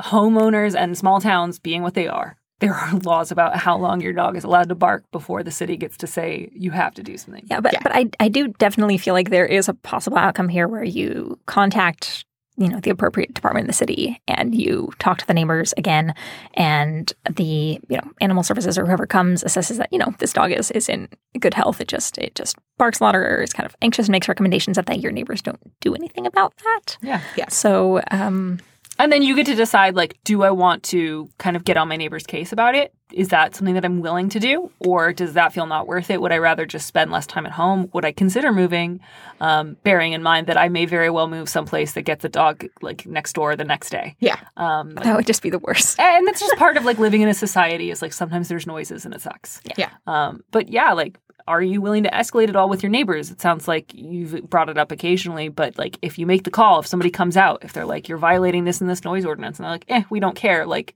Homeowners 0.00 0.74
and 0.78 0.96
small 0.96 1.20
towns 1.20 1.58
being 1.58 1.82
what 1.82 1.94
they 1.94 2.06
are, 2.06 2.36
there 2.60 2.74
are 2.74 2.94
laws 3.04 3.30
about 3.30 3.56
how 3.56 3.76
long 3.76 4.00
your 4.00 4.12
dog 4.12 4.36
is 4.36 4.44
allowed 4.44 4.68
to 4.68 4.74
bark 4.74 5.04
before 5.12 5.42
the 5.42 5.50
city 5.50 5.76
gets 5.76 5.96
to 5.98 6.06
say 6.06 6.48
you 6.52 6.70
have 6.70 6.94
to 6.94 7.02
do 7.02 7.16
something. 7.18 7.44
Yeah, 7.50 7.60
but 7.60 7.72
Yeah. 7.74 7.80
but 7.82 7.92
I 7.94 8.06
I 8.20 8.28
do 8.28 8.48
definitely 8.48 8.98
feel 8.98 9.14
like 9.14 9.30
there 9.30 9.46
is 9.46 9.68
a 9.68 9.74
possible 9.74 10.18
outcome 10.18 10.48
here 10.48 10.68
where 10.68 10.84
you 10.84 11.38
contact 11.46 12.24
you 12.58 12.68
know 12.70 12.80
the 12.80 12.88
appropriate 12.88 13.34
department 13.34 13.64
in 13.64 13.66
the 13.66 13.74
city 13.74 14.18
and 14.26 14.54
you 14.54 14.90
talk 14.98 15.18
to 15.18 15.26
the 15.26 15.34
neighbors 15.34 15.74
again 15.76 16.14
and 16.54 17.12
the 17.30 17.78
you 17.90 17.96
know 17.98 18.10
animal 18.22 18.42
services 18.42 18.78
or 18.78 18.86
whoever 18.86 19.06
comes 19.06 19.44
assesses 19.44 19.76
that 19.76 19.92
you 19.92 19.98
know 19.98 20.14
this 20.20 20.32
dog 20.32 20.50
is 20.50 20.70
is 20.70 20.88
in 20.88 21.06
good 21.38 21.52
health 21.52 21.82
it 21.82 21.88
just 21.88 22.16
it 22.16 22.34
just 22.34 22.56
barks 22.78 22.98
a 23.00 23.04
lot 23.04 23.14
or 23.14 23.42
is 23.42 23.52
kind 23.52 23.66
of 23.66 23.76
anxious 23.82 24.06
and 24.06 24.12
makes 24.12 24.26
recommendations 24.26 24.76
that, 24.76 24.86
that 24.86 25.00
your 25.00 25.12
neighbors 25.12 25.42
don't 25.42 25.60
do 25.82 25.94
anything 25.94 26.24
about 26.26 26.54
that 26.64 26.96
Yeah. 27.02 27.20
Yeah 27.36 27.48
so 27.50 28.00
um 28.10 28.58
And 28.98 29.12
then 29.12 29.22
you 29.22 29.34
get 29.36 29.46
to 29.46 29.54
decide 29.54 29.94
like, 29.94 30.18
do 30.24 30.42
I 30.42 30.50
want 30.50 30.82
to 30.84 31.28
kind 31.38 31.56
of 31.56 31.64
get 31.64 31.76
on 31.76 31.88
my 31.88 31.96
neighbor's 31.96 32.26
case 32.26 32.52
about 32.52 32.74
it? 32.74 32.92
Is 33.12 33.28
that 33.28 33.54
something 33.54 33.74
that 33.74 33.84
I'm 33.84 34.00
willing 34.00 34.28
to 34.30 34.40
do? 34.40 34.70
Or 34.80 35.12
does 35.12 35.34
that 35.34 35.52
feel 35.52 35.66
not 35.66 35.86
worth 35.86 36.10
it? 36.10 36.20
Would 36.20 36.32
I 36.32 36.38
rather 36.38 36.66
just 36.66 36.86
spend 36.86 37.12
less 37.12 37.26
time 37.26 37.46
at 37.46 37.52
home? 37.52 37.88
Would 37.92 38.04
I 38.04 38.10
consider 38.10 38.52
moving? 38.52 39.00
Um, 39.40 39.76
bearing 39.84 40.12
in 40.12 40.22
mind 40.22 40.48
that 40.48 40.56
I 40.56 40.68
may 40.68 40.86
very 40.86 41.10
well 41.10 41.28
move 41.28 41.48
someplace 41.48 41.92
that 41.92 42.02
gets 42.02 42.24
a 42.24 42.28
dog 42.28 42.66
like 42.82 43.06
next 43.06 43.34
door 43.34 43.54
the 43.54 43.64
next 43.64 43.90
day. 43.90 44.16
Yeah. 44.18 44.40
Um, 44.56 44.94
that 44.94 45.14
would 45.14 45.26
just 45.26 45.42
be 45.42 45.50
the 45.50 45.58
worst 45.58 46.00
and 46.00 46.26
that's 46.26 46.40
just 46.40 46.56
part 46.56 46.76
of 46.76 46.84
like 46.84 46.98
living 46.98 47.20
in 47.20 47.28
a 47.28 47.34
society 47.34 47.90
is 47.90 48.02
like 48.02 48.12
sometimes 48.12 48.48
there's 48.48 48.66
noises 48.66 49.04
and 49.04 49.14
it 49.14 49.20
sucks. 49.20 49.60
Yeah. 49.76 49.90
Um, 50.06 50.42
but 50.50 50.68
yeah, 50.68 50.92
like, 50.92 51.18
are 51.48 51.62
you 51.62 51.80
willing 51.80 52.02
to 52.02 52.10
escalate 52.10 52.48
it 52.48 52.56
all 52.56 52.68
with 52.68 52.82
your 52.82 52.90
neighbors? 52.90 53.30
It 53.30 53.40
sounds 53.40 53.68
like 53.68 53.92
you've 53.94 54.48
brought 54.50 54.68
it 54.68 54.78
up 54.78 54.90
occasionally, 54.90 55.48
but 55.48 55.78
like 55.78 55.98
if 56.02 56.18
you 56.18 56.26
make 56.26 56.44
the 56.44 56.50
call, 56.50 56.80
if 56.80 56.86
somebody 56.86 57.10
comes 57.10 57.36
out, 57.36 57.64
if 57.64 57.72
they're 57.72 57.84
like, 57.86 58.08
you're 58.08 58.18
violating 58.18 58.64
this 58.64 58.80
and 58.80 58.90
this 58.90 59.04
noise 59.04 59.24
ordinance, 59.24 59.58
and 59.58 59.64
they're 59.64 59.72
like, 59.72 59.84
eh, 59.88 60.02
we 60.10 60.20
don't 60.20 60.36
care, 60.36 60.66
like, 60.66 60.94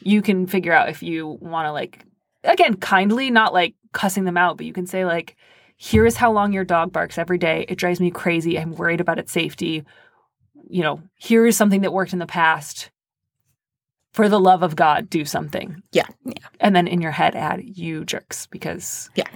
you 0.00 0.22
can 0.22 0.46
figure 0.46 0.72
out 0.72 0.88
if 0.88 1.02
you 1.02 1.26
want 1.40 1.66
to, 1.66 1.72
like, 1.72 2.04
again, 2.44 2.76
kindly, 2.76 3.30
not 3.30 3.52
like 3.52 3.74
cussing 3.92 4.24
them 4.24 4.36
out, 4.38 4.56
but 4.56 4.66
you 4.66 4.72
can 4.72 4.86
say, 4.86 5.04
like, 5.04 5.36
here 5.76 6.06
is 6.06 6.16
how 6.16 6.32
long 6.32 6.52
your 6.52 6.64
dog 6.64 6.92
barks 6.92 7.18
every 7.18 7.36
day. 7.36 7.66
It 7.68 7.76
drives 7.76 8.00
me 8.00 8.10
crazy. 8.10 8.58
I'm 8.58 8.74
worried 8.74 9.00
about 9.02 9.18
its 9.18 9.32
safety. 9.32 9.84
You 10.68 10.82
know, 10.82 11.02
here 11.16 11.46
is 11.46 11.56
something 11.56 11.82
that 11.82 11.92
worked 11.92 12.14
in 12.14 12.18
the 12.18 12.26
past. 12.26 12.90
For 14.14 14.30
the 14.30 14.40
love 14.40 14.62
of 14.62 14.74
God, 14.74 15.10
do 15.10 15.26
something. 15.26 15.82
Yeah. 15.92 16.06
Yeah. 16.24 16.32
And 16.58 16.74
then 16.74 16.88
in 16.88 17.02
your 17.02 17.10
head, 17.10 17.34
add 17.34 17.62
you 17.62 18.06
jerks 18.06 18.46
because 18.46 19.10
Yeah. 19.14 19.28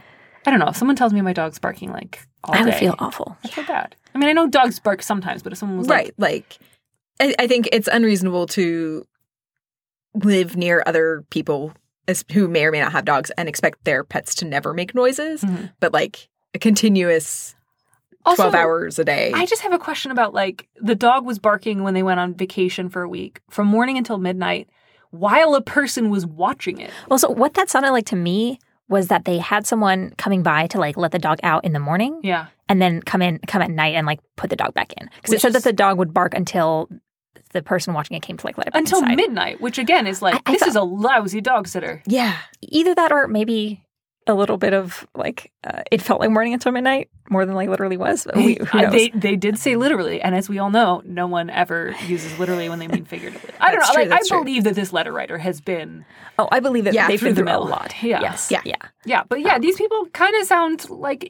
I 0.47 0.51
don't 0.51 0.61
know. 0.61 0.69
If 0.69 0.77
someone 0.77 0.97
tells 0.97 1.13
me 1.13 1.21
my 1.21 1.33
dog's 1.33 1.59
barking 1.59 1.93
like 1.93 2.21
all 2.45 2.55
i 2.55 2.63
would 2.63 2.71
day, 2.71 2.79
feel 2.79 2.95
awful 2.99 3.37
I 3.45 3.49
feel 3.49 3.65
bad. 3.65 3.95
I 4.15 4.19
mean, 4.19 4.29
I 4.29 4.33
know 4.33 4.47
dogs 4.49 4.79
bark 4.81 5.03
sometimes, 5.03 5.43
but 5.43 5.53
if 5.53 5.59
someone 5.59 5.79
was 5.79 5.89
right. 5.89 6.13
Like, 6.19 6.59
I, 7.21 7.35
I 7.39 7.47
think 7.47 7.69
it's 7.73 7.89
unreasonable 7.93 8.47
to 8.49 9.05
live 10.15 10.57
near 10.57 10.83
other 10.87 11.25
people 11.31 11.73
as, 12.09 12.25
who 12.33 12.49
may 12.49 12.65
or 12.65 12.73
may 12.73 12.81
not 12.81 12.93
have 12.93 13.05
dogs 13.05 13.31
and 13.37 13.49
expect 13.49 13.85
their 13.85 14.03
pets 14.03 14.35
to 14.37 14.45
never 14.45 14.73
make 14.75 14.95
noises, 14.95 15.43
Mhm. 15.43 15.71
but 15.81 15.93
like 15.93 16.29
a 16.55 16.59
continuous 16.59 17.55
like, 18.27 18.33
also, 18.39 18.51
12 18.51 18.55
hours 18.55 18.99
a 18.99 19.05
day. 19.05 19.31
I 19.35 19.47
just 19.47 19.63
have 19.63 19.73
a 19.73 19.79
question 19.79 20.11
about 20.11 20.35
like 20.35 20.69
the 20.77 20.95
dog 20.97 21.25
was 21.25 21.39
barking 21.39 21.83
when 21.85 21.95
they 21.95 22.03
went 22.03 22.19
on 22.21 22.35
vacation 22.35 22.89
for 22.89 23.03
a 23.03 23.09
week 23.09 23.41
from 23.51 23.67
morning 23.69 23.97
until 23.97 24.19
midnight 24.19 24.69
while 25.11 25.55
a 25.55 25.61
person 25.63 26.11
was 26.11 26.27
watching 26.27 26.79
it. 26.81 26.91
Well, 27.09 27.19
so 27.19 27.31
what 27.31 27.55
that 27.55 27.71
sounded 27.71 27.93
like 27.93 28.07
to 28.07 28.17
me 28.17 28.59
was 28.91 29.09
that 29.09 29.25
they 29.25 29.39
had 29.39 29.67
someone 29.67 30.13
coming 30.19 30.43
by 30.43 30.67
to 30.67 30.79
like 30.79 30.97
let 30.99 31.13
the 31.13 31.19
dog 31.19 31.39
out 31.43 31.65
in 31.65 31.73
the 31.73 31.81
morning 31.81 32.21
Yeah. 32.23 32.49
and 32.69 32.83
then 32.83 33.01
come 33.01 33.23
in 33.23 33.39
come 33.47 33.63
at 33.63 33.71
night 33.71 33.95
and 33.95 34.07
like 34.07 34.21
put 34.37 34.51
the 34.51 34.57
dog 34.57 34.75
back 34.75 34.93
in 35.01 35.09
because 35.17 35.33
it 35.33 35.41
said 35.41 35.55
that 35.55 35.65
the 35.65 35.73
dog 35.73 35.97
would 35.97 36.13
bark 36.13 36.35
until 36.35 36.91
the 37.53 37.63
person 37.63 37.95
watching 37.95 38.17
it 38.17 38.23
came 38.23 38.37
to 38.37 38.47
like 38.47 38.59
let 38.59 38.67
it 38.69 38.75
Until 38.75 38.99
inside. 38.99 39.17
midnight, 39.17 39.61
which 39.61 39.79
again 39.79 40.07
is 40.07 40.21
like 40.21 40.35
I- 40.35 40.41
I 40.47 40.53
this 40.53 40.61
thought- 40.61 40.69
is 40.69 40.77
a 40.77 40.83
lousy 40.83 41.41
dog 41.41 41.67
sitter. 41.67 42.03
yeah. 42.07 42.37
Either 42.63 42.95
that 42.95 43.11
or 43.13 43.27
maybe 43.29 43.83
a 44.27 44.35
little 44.35 44.59
bit 44.59 44.75
of 44.75 45.07
like 45.15 45.51
uh, 45.65 45.83
it 45.91 46.03
felt 46.03 46.21
like 46.21 46.31
morning 46.31 46.53
until 46.53 46.71
midnight 46.73 47.09
more 47.31 47.47
than 47.47 47.55
like 47.55 47.69
literally 47.69 47.97
was. 47.97 48.25
But 48.25 48.37
we, 48.37 48.55
who 48.57 48.79
I- 48.79 48.83
knows? 48.83 48.93
they 48.93 49.09
they 49.11 49.35
did 49.37 49.59
say 49.59 49.77
literally, 49.77 50.21
and 50.21 50.35
as 50.35 50.49
we 50.49 50.59
all 50.59 50.71
know, 50.71 51.03
no 51.05 51.27
one 51.27 51.49
ever 51.51 51.95
uses 52.07 52.39
literally 52.39 52.69
when 52.69 52.79
they 52.79 52.87
mean 52.87 53.05
figuratively. 53.07 53.51
I 53.61 53.71
don't 53.73 53.81
know. 53.81 53.87
true, 53.95 54.05
like, 54.05 54.21
I 54.21 54.23
true. 54.29 54.41
believe 54.45 54.65
that 54.65 54.75
this 54.75 54.93
letter 54.93 55.13
writer 55.13 55.39
has 55.39 55.61
been, 55.61 56.05
oh, 56.39 56.49
I 56.53 56.61
believe 56.61 56.85
that 56.85 56.95
Yeah, 56.95 57.09
they've 57.09 57.19
through 57.19 57.31
been 57.35 57.47
the 57.47 57.51
through 57.53 57.61
a 57.61 57.65
lot. 57.69 57.95
Yeah. 58.03 58.21
Yes. 58.21 58.51
Yeah. 58.51 58.61
Yeah. 58.65 58.77
yeah, 59.05 59.23
but 59.29 59.41
yeah, 59.41 59.59
these 59.59 59.77
people 59.77 60.07
kind 60.13 60.35
of 60.37 60.47
sound 60.47 60.89
like 60.91 61.25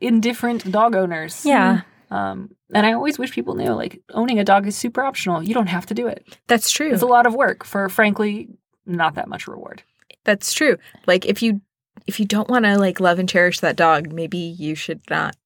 indifferent 0.00 0.70
dog 0.70 0.94
owners. 0.94 1.44
Yeah. 1.46 1.82
Um, 2.10 2.50
and 2.74 2.84
I 2.84 2.92
always 2.92 3.18
wish 3.18 3.32
people 3.32 3.54
knew, 3.54 3.72
like, 3.72 4.00
owning 4.10 4.38
a 4.38 4.44
dog 4.44 4.66
is 4.66 4.76
super 4.76 5.02
optional. 5.02 5.42
You 5.42 5.54
don't 5.54 5.68
have 5.68 5.86
to 5.86 5.94
do 5.94 6.06
it. 6.08 6.26
That's 6.46 6.70
true. 6.70 6.92
It's 6.92 7.02
a 7.02 7.06
lot 7.06 7.24
of 7.26 7.34
work 7.34 7.64
for, 7.64 7.88
frankly, 7.88 8.48
not 8.84 9.14
that 9.14 9.28
much 9.28 9.46
reward. 9.48 9.82
That's 10.24 10.52
true. 10.52 10.76
Like 11.06 11.24
if 11.26 11.42
you 11.42 11.60
if 12.06 12.20
you 12.20 12.26
don't 12.26 12.48
want 12.48 12.64
to 12.64 12.78
like 12.78 13.00
love 13.00 13.18
and 13.18 13.28
cherish 13.28 13.60
that 13.60 13.76
dog, 13.76 14.12
maybe 14.12 14.38
you 14.38 14.74
should 14.74 15.00
not 15.10 15.36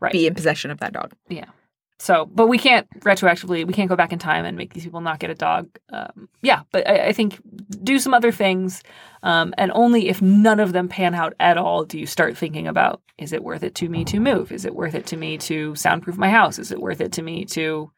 Right. 0.00 0.12
be 0.12 0.26
in 0.26 0.34
possession 0.34 0.70
of 0.70 0.80
that 0.80 0.94
dog. 0.94 1.12
Yeah. 1.28 1.44
So, 1.98 2.26
but 2.26 2.46
we 2.46 2.58
can't 2.58 2.88
retroactively, 3.00 3.66
we 3.66 3.72
can't 3.72 3.88
go 3.88 3.96
back 3.96 4.12
in 4.12 4.18
time 4.18 4.44
and 4.44 4.56
make 4.56 4.72
these 4.72 4.84
people 4.84 5.00
not 5.00 5.18
get 5.18 5.30
a 5.30 5.34
dog. 5.34 5.68
Um, 5.92 6.28
yeah, 6.42 6.60
but 6.70 6.88
I, 6.88 7.08
I 7.08 7.12
think 7.12 7.40
do 7.82 7.98
some 7.98 8.14
other 8.14 8.30
things. 8.30 8.82
Um, 9.24 9.52
and 9.58 9.72
only 9.74 10.08
if 10.08 10.22
none 10.22 10.60
of 10.60 10.72
them 10.72 10.88
pan 10.88 11.14
out 11.14 11.34
at 11.40 11.58
all 11.58 11.84
do 11.84 11.98
you 11.98 12.06
start 12.06 12.36
thinking 12.38 12.68
about 12.68 13.02
is 13.18 13.32
it 13.32 13.42
worth 13.42 13.64
it 13.64 13.74
to 13.76 13.88
me 13.88 14.04
to 14.06 14.20
move? 14.20 14.52
Is 14.52 14.64
it 14.64 14.76
worth 14.76 14.94
it 14.94 15.06
to 15.06 15.16
me 15.16 15.38
to 15.38 15.74
soundproof 15.74 16.16
my 16.16 16.30
house? 16.30 16.60
Is 16.60 16.70
it 16.70 16.80
worth 16.80 17.00
it 17.00 17.12
to 17.12 17.22
me 17.22 17.44
to, 17.46 17.90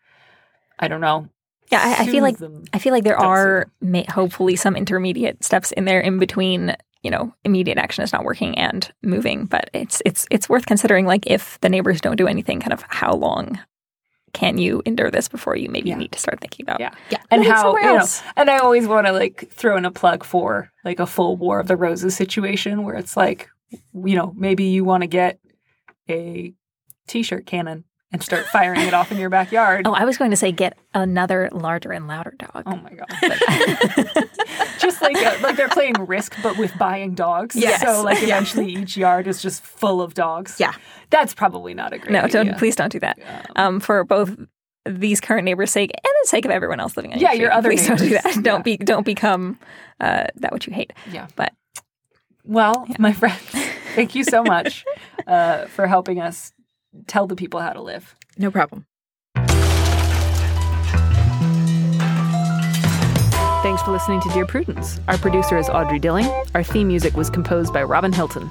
I 0.78 0.88
don't 0.88 1.02
know. 1.02 1.28
Yeah, 1.70 1.80
I, 1.82 2.04
I 2.04 2.06
feel 2.06 2.22
like 2.22 2.38
them? 2.38 2.64
I 2.72 2.78
feel 2.78 2.94
like 2.94 3.04
there 3.04 3.20
are 3.20 3.70
may, 3.82 4.04
hopefully 4.04 4.56
some 4.56 4.76
intermediate 4.76 5.44
steps 5.44 5.72
in 5.72 5.84
there 5.84 6.00
in 6.00 6.18
between. 6.18 6.74
You 7.02 7.10
know, 7.10 7.34
immediate 7.44 7.78
action 7.78 8.04
is 8.04 8.12
not 8.12 8.24
working 8.24 8.58
and 8.58 8.90
moving, 9.02 9.46
but 9.46 9.70
it's 9.72 10.02
it's 10.04 10.26
it's 10.30 10.48
worth 10.48 10.66
considering. 10.66 11.06
Like, 11.06 11.26
if 11.26 11.58
the 11.60 11.68
neighbors 11.70 12.00
don't 12.00 12.16
do 12.16 12.26
anything, 12.26 12.60
kind 12.60 12.72
of 12.74 12.84
how 12.88 13.14
long 13.14 13.58
can 14.32 14.58
you 14.58 14.80
endure 14.86 15.10
this 15.10 15.26
before 15.26 15.56
you 15.56 15.68
maybe 15.70 15.88
Yeah. 15.88 15.96
need 15.96 16.12
to 16.12 16.18
start 16.18 16.40
thinking 16.40 16.64
about? 16.64 16.78
Yeah. 16.78 16.92
Yeah. 17.10 17.18
And 17.32 17.44
how, 17.44 17.74
you 17.76 17.82
know, 17.82 18.06
and 18.36 18.48
I 18.50 18.58
always 18.58 18.86
want 18.86 19.06
to 19.08 19.12
like 19.12 19.48
throw 19.50 19.76
in 19.76 19.84
a 19.84 19.90
plug 19.90 20.22
for 20.24 20.70
like 20.84 21.00
a 21.00 21.06
full 21.06 21.36
War 21.36 21.58
of 21.58 21.66
the 21.66 21.76
Roses 21.76 22.14
situation 22.14 22.84
where 22.84 22.94
it's 22.94 23.16
like, 23.16 23.48
you 23.70 24.14
know, 24.14 24.32
maybe 24.36 24.64
you 24.64 24.84
want 24.84 25.02
to 25.02 25.08
get 25.08 25.40
a 26.08 26.52
t 27.08 27.22
shirt 27.22 27.46
cannon 27.46 27.84
and 28.12 28.22
start 28.22 28.44
firing 28.46 28.80
it 28.80 28.92
off 28.94 29.12
in 29.12 29.18
your 29.18 29.30
backyard. 29.30 29.86
Oh, 29.86 29.92
I 29.92 30.04
was 30.04 30.18
going 30.18 30.30
to 30.32 30.36
say 30.36 30.50
get 30.52 30.76
another 30.94 31.48
larger 31.52 31.92
and 31.92 32.08
louder 32.08 32.34
dog. 32.38 32.62
Oh 32.66 32.76
my 32.76 32.92
god! 32.94 34.28
just 34.78 35.00
like 35.02 35.16
uh, 35.16 35.36
like 35.42 35.56
they're 35.56 35.68
playing 35.68 35.94
Risk, 35.94 36.34
but 36.42 36.56
with 36.58 36.76
buying 36.78 37.14
dogs. 37.14 37.54
Yes. 37.56 37.80
So 37.82 38.02
like 38.02 38.18
Yeah. 38.18 38.28
eventually 38.36 38.72
each 38.74 38.96
yard 38.96 39.26
is 39.26 39.40
just 39.42 39.62
full 39.62 40.02
of 40.02 40.14
dogs. 40.14 40.56
Yeah. 40.58 40.72
That's 41.10 41.34
probably 41.34 41.74
not 41.74 41.92
a 41.92 41.98
great. 41.98 42.12
no, 42.12 42.26
don't 42.28 42.48
idea. 42.48 42.58
please 42.58 42.76
don't 42.76 42.92
do 42.92 43.00
that. 43.00 43.18
Um, 43.56 43.80
for 43.80 44.04
both 44.04 44.36
these 44.86 45.20
current 45.20 45.44
neighbors' 45.44 45.70
sake 45.70 45.90
and 45.92 46.12
the 46.22 46.28
sake 46.28 46.44
of 46.44 46.50
everyone 46.50 46.80
else 46.80 46.96
living 46.96 47.12
on 47.12 47.18
your 47.18 47.28
Yeah, 47.30 47.34
your 47.34 47.42
your 47.48 47.52
other 47.52 47.68
please 47.68 47.86
don't 47.86 47.98
do 47.98 48.08
that. 48.10 48.24
Don't 48.42 48.44
Yeah. 48.46 48.62
be 48.62 48.76
don't 48.76 49.04
become 49.06 49.58
uh, 50.00 50.26
that 50.36 50.52
which 50.52 50.66
you 50.66 50.72
hate. 50.72 50.92
Yeah. 51.12 51.26
But 51.36 51.52
Well, 52.44 52.86
my 52.98 53.12
friends, 53.12 53.42
thank 53.94 54.14
you 54.14 54.24
so 54.24 54.42
much 54.42 54.84
uh, 55.26 55.66
for 55.66 55.86
helping 55.86 56.20
us 56.20 56.52
tell 57.06 57.26
the 57.26 57.36
people 57.36 57.60
how 57.60 57.72
to 57.72 57.82
live. 57.82 58.14
No 58.38 58.50
problem. 58.50 58.86
Thanks 63.62 63.82
for 63.82 63.90
listening 63.90 64.22
to 64.22 64.28
Dear 64.30 64.46
Prudence. 64.46 65.00
Our 65.06 65.18
producer 65.18 65.58
is 65.58 65.68
Audrey 65.68 65.98
Dilling. 65.98 66.26
Our 66.54 66.62
theme 66.62 66.88
music 66.88 67.14
was 67.14 67.28
composed 67.28 67.74
by 67.74 67.82
Robin 67.82 68.10
Hilton. 68.10 68.50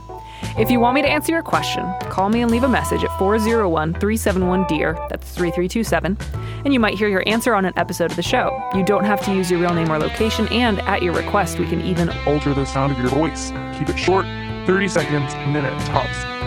If 0.58 0.70
you 0.70 0.80
want 0.80 0.96
me 0.96 1.02
to 1.02 1.10
answer 1.10 1.32
your 1.32 1.42
question, 1.42 1.92
call 2.12 2.30
me 2.30 2.42
and 2.42 2.52
leave 2.52 2.64
a 2.64 2.70
message 2.70 3.04
at 3.04 3.18
401 3.18 3.94
371 3.94 4.68
DEAR, 4.68 4.94
that's 5.10 5.32
3327, 5.32 6.18
and 6.64 6.74
you 6.74 6.80
might 6.80 6.98
hear 6.98 7.08
your 7.08 7.24
answer 7.28 7.56
on 7.56 7.66
an 7.66 7.74
episode 7.76 8.12
of 8.12 8.18
the 8.18 8.22
show. 8.22 8.62
You 8.76 8.84
don't 8.86 9.04
have 9.04 9.24
to 9.26 9.34
use 9.34 9.50
your 9.50 9.60
real 9.60 9.74
name 9.74 9.92
or 9.92 9.98
location, 9.98 10.48
and 10.50 10.80
at 10.82 11.02
your 11.02 11.14
request, 11.14 11.60
we 11.60 11.66
can 11.66 11.82
even. 11.82 12.10
alter 12.28 12.54
the 12.54 12.66
sound 12.66 12.92
of 12.92 13.00
your 13.00 13.10
voice. 13.10 13.52
Keep 13.78 13.90
it 13.90 13.98
short, 13.98 14.26
30 14.68 14.88
seconds, 14.88 15.34
a 15.34 15.48
minute 15.48 15.78
tops. 15.86 16.39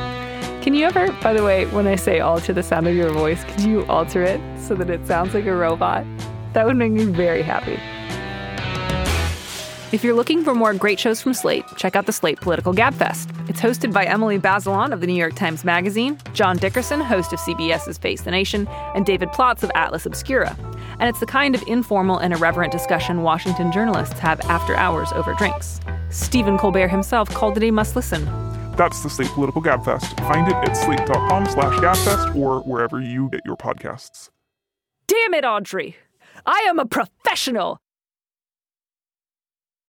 Can 0.62 0.74
you 0.74 0.86
ever, 0.86 1.10
by 1.22 1.32
the 1.32 1.42
way, 1.42 1.66
when 1.66 1.88
I 1.88 1.96
say 1.96 2.20
alter 2.20 2.52
the 2.52 2.62
sound 2.62 2.86
of 2.86 2.94
your 2.94 3.10
voice, 3.10 3.42
could 3.42 3.62
you 3.62 3.84
alter 3.86 4.22
it 4.22 4.40
so 4.60 4.76
that 4.76 4.88
it 4.90 5.04
sounds 5.08 5.34
like 5.34 5.44
a 5.46 5.56
robot? 5.56 6.06
That 6.52 6.66
would 6.66 6.76
make 6.76 6.92
me 6.92 7.04
very 7.04 7.42
happy. 7.42 7.80
If 9.90 10.04
you're 10.04 10.14
looking 10.14 10.44
for 10.44 10.54
more 10.54 10.72
great 10.72 11.00
shows 11.00 11.20
from 11.20 11.34
Slate, 11.34 11.64
check 11.76 11.96
out 11.96 12.06
the 12.06 12.12
Slate 12.12 12.40
Political 12.40 12.74
Gabfest. 12.74 13.50
It's 13.50 13.60
hosted 13.60 13.92
by 13.92 14.04
Emily 14.04 14.38
Bazelon 14.38 14.92
of 14.92 15.00
the 15.00 15.08
New 15.08 15.16
York 15.16 15.34
Times 15.34 15.64
Magazine, 15.64 16.16
John 16.32 16.58
Dickerson, 16.58 17.00
host 17.00 17.32
of 17.32 17.40
CBS's 17.40 17.98
Face 17.98 18.22
the 18.22 18.30
Nation, 18.30 18.68
and 18.94 19.04
David 19.04 19.30
Plotz 19.30 19.64
of 19.64 19.72
Atlas 19.74 20.06
Obscura. 20.06 20.56
And 21.00 21.08
it's 21.08 21.18
the 21.18 21.26
kind 21.26 21.56
of 21.56 21.64
informal 21.66 22.18
and 22.18 22.32
irreverent 22.32 22.70
discussion 22.70 23.22
Washington 23.22 23.72
journalists 23.72 24.20
have 24.20 24.40
after 24.42 24.76
hours 24.76 25.10
over 25.12 25.34
drinks. 25.34 25.80
Stephen 26.10 26.56
Colbert 26.56 26.86
himself 26.86 27.28
called 27.30 27.56
it 27.56 27.64
a 27.64 27.72
must 27.72 27.96
listen. 27.96 28.51
That's 28.76 29.02
the 29.02 29.10
Slate 29.10 29.28
Political 29.28 29.62
Gabfest. 29.62 30.18
Find 30.26 30.48
it 30.48 30.54
at 30.54 30.74
slate.com 30.74 31.46
slash 31.46 31.78
gabfest 31.78 32.34
or 32.36 32.60
wherever 32.60 33.00
you 33.00 33.28
get 33.30 33.42
your 33.44 33.56
podcasts. 33.56 34.30
Damn 35.06 35.34
it, 35.34 35.44
Audrey! 35.44 35.96
I 36.46 36.64
am 36.68 36.78
a 36.78 36.86
professional! 36.86 37.81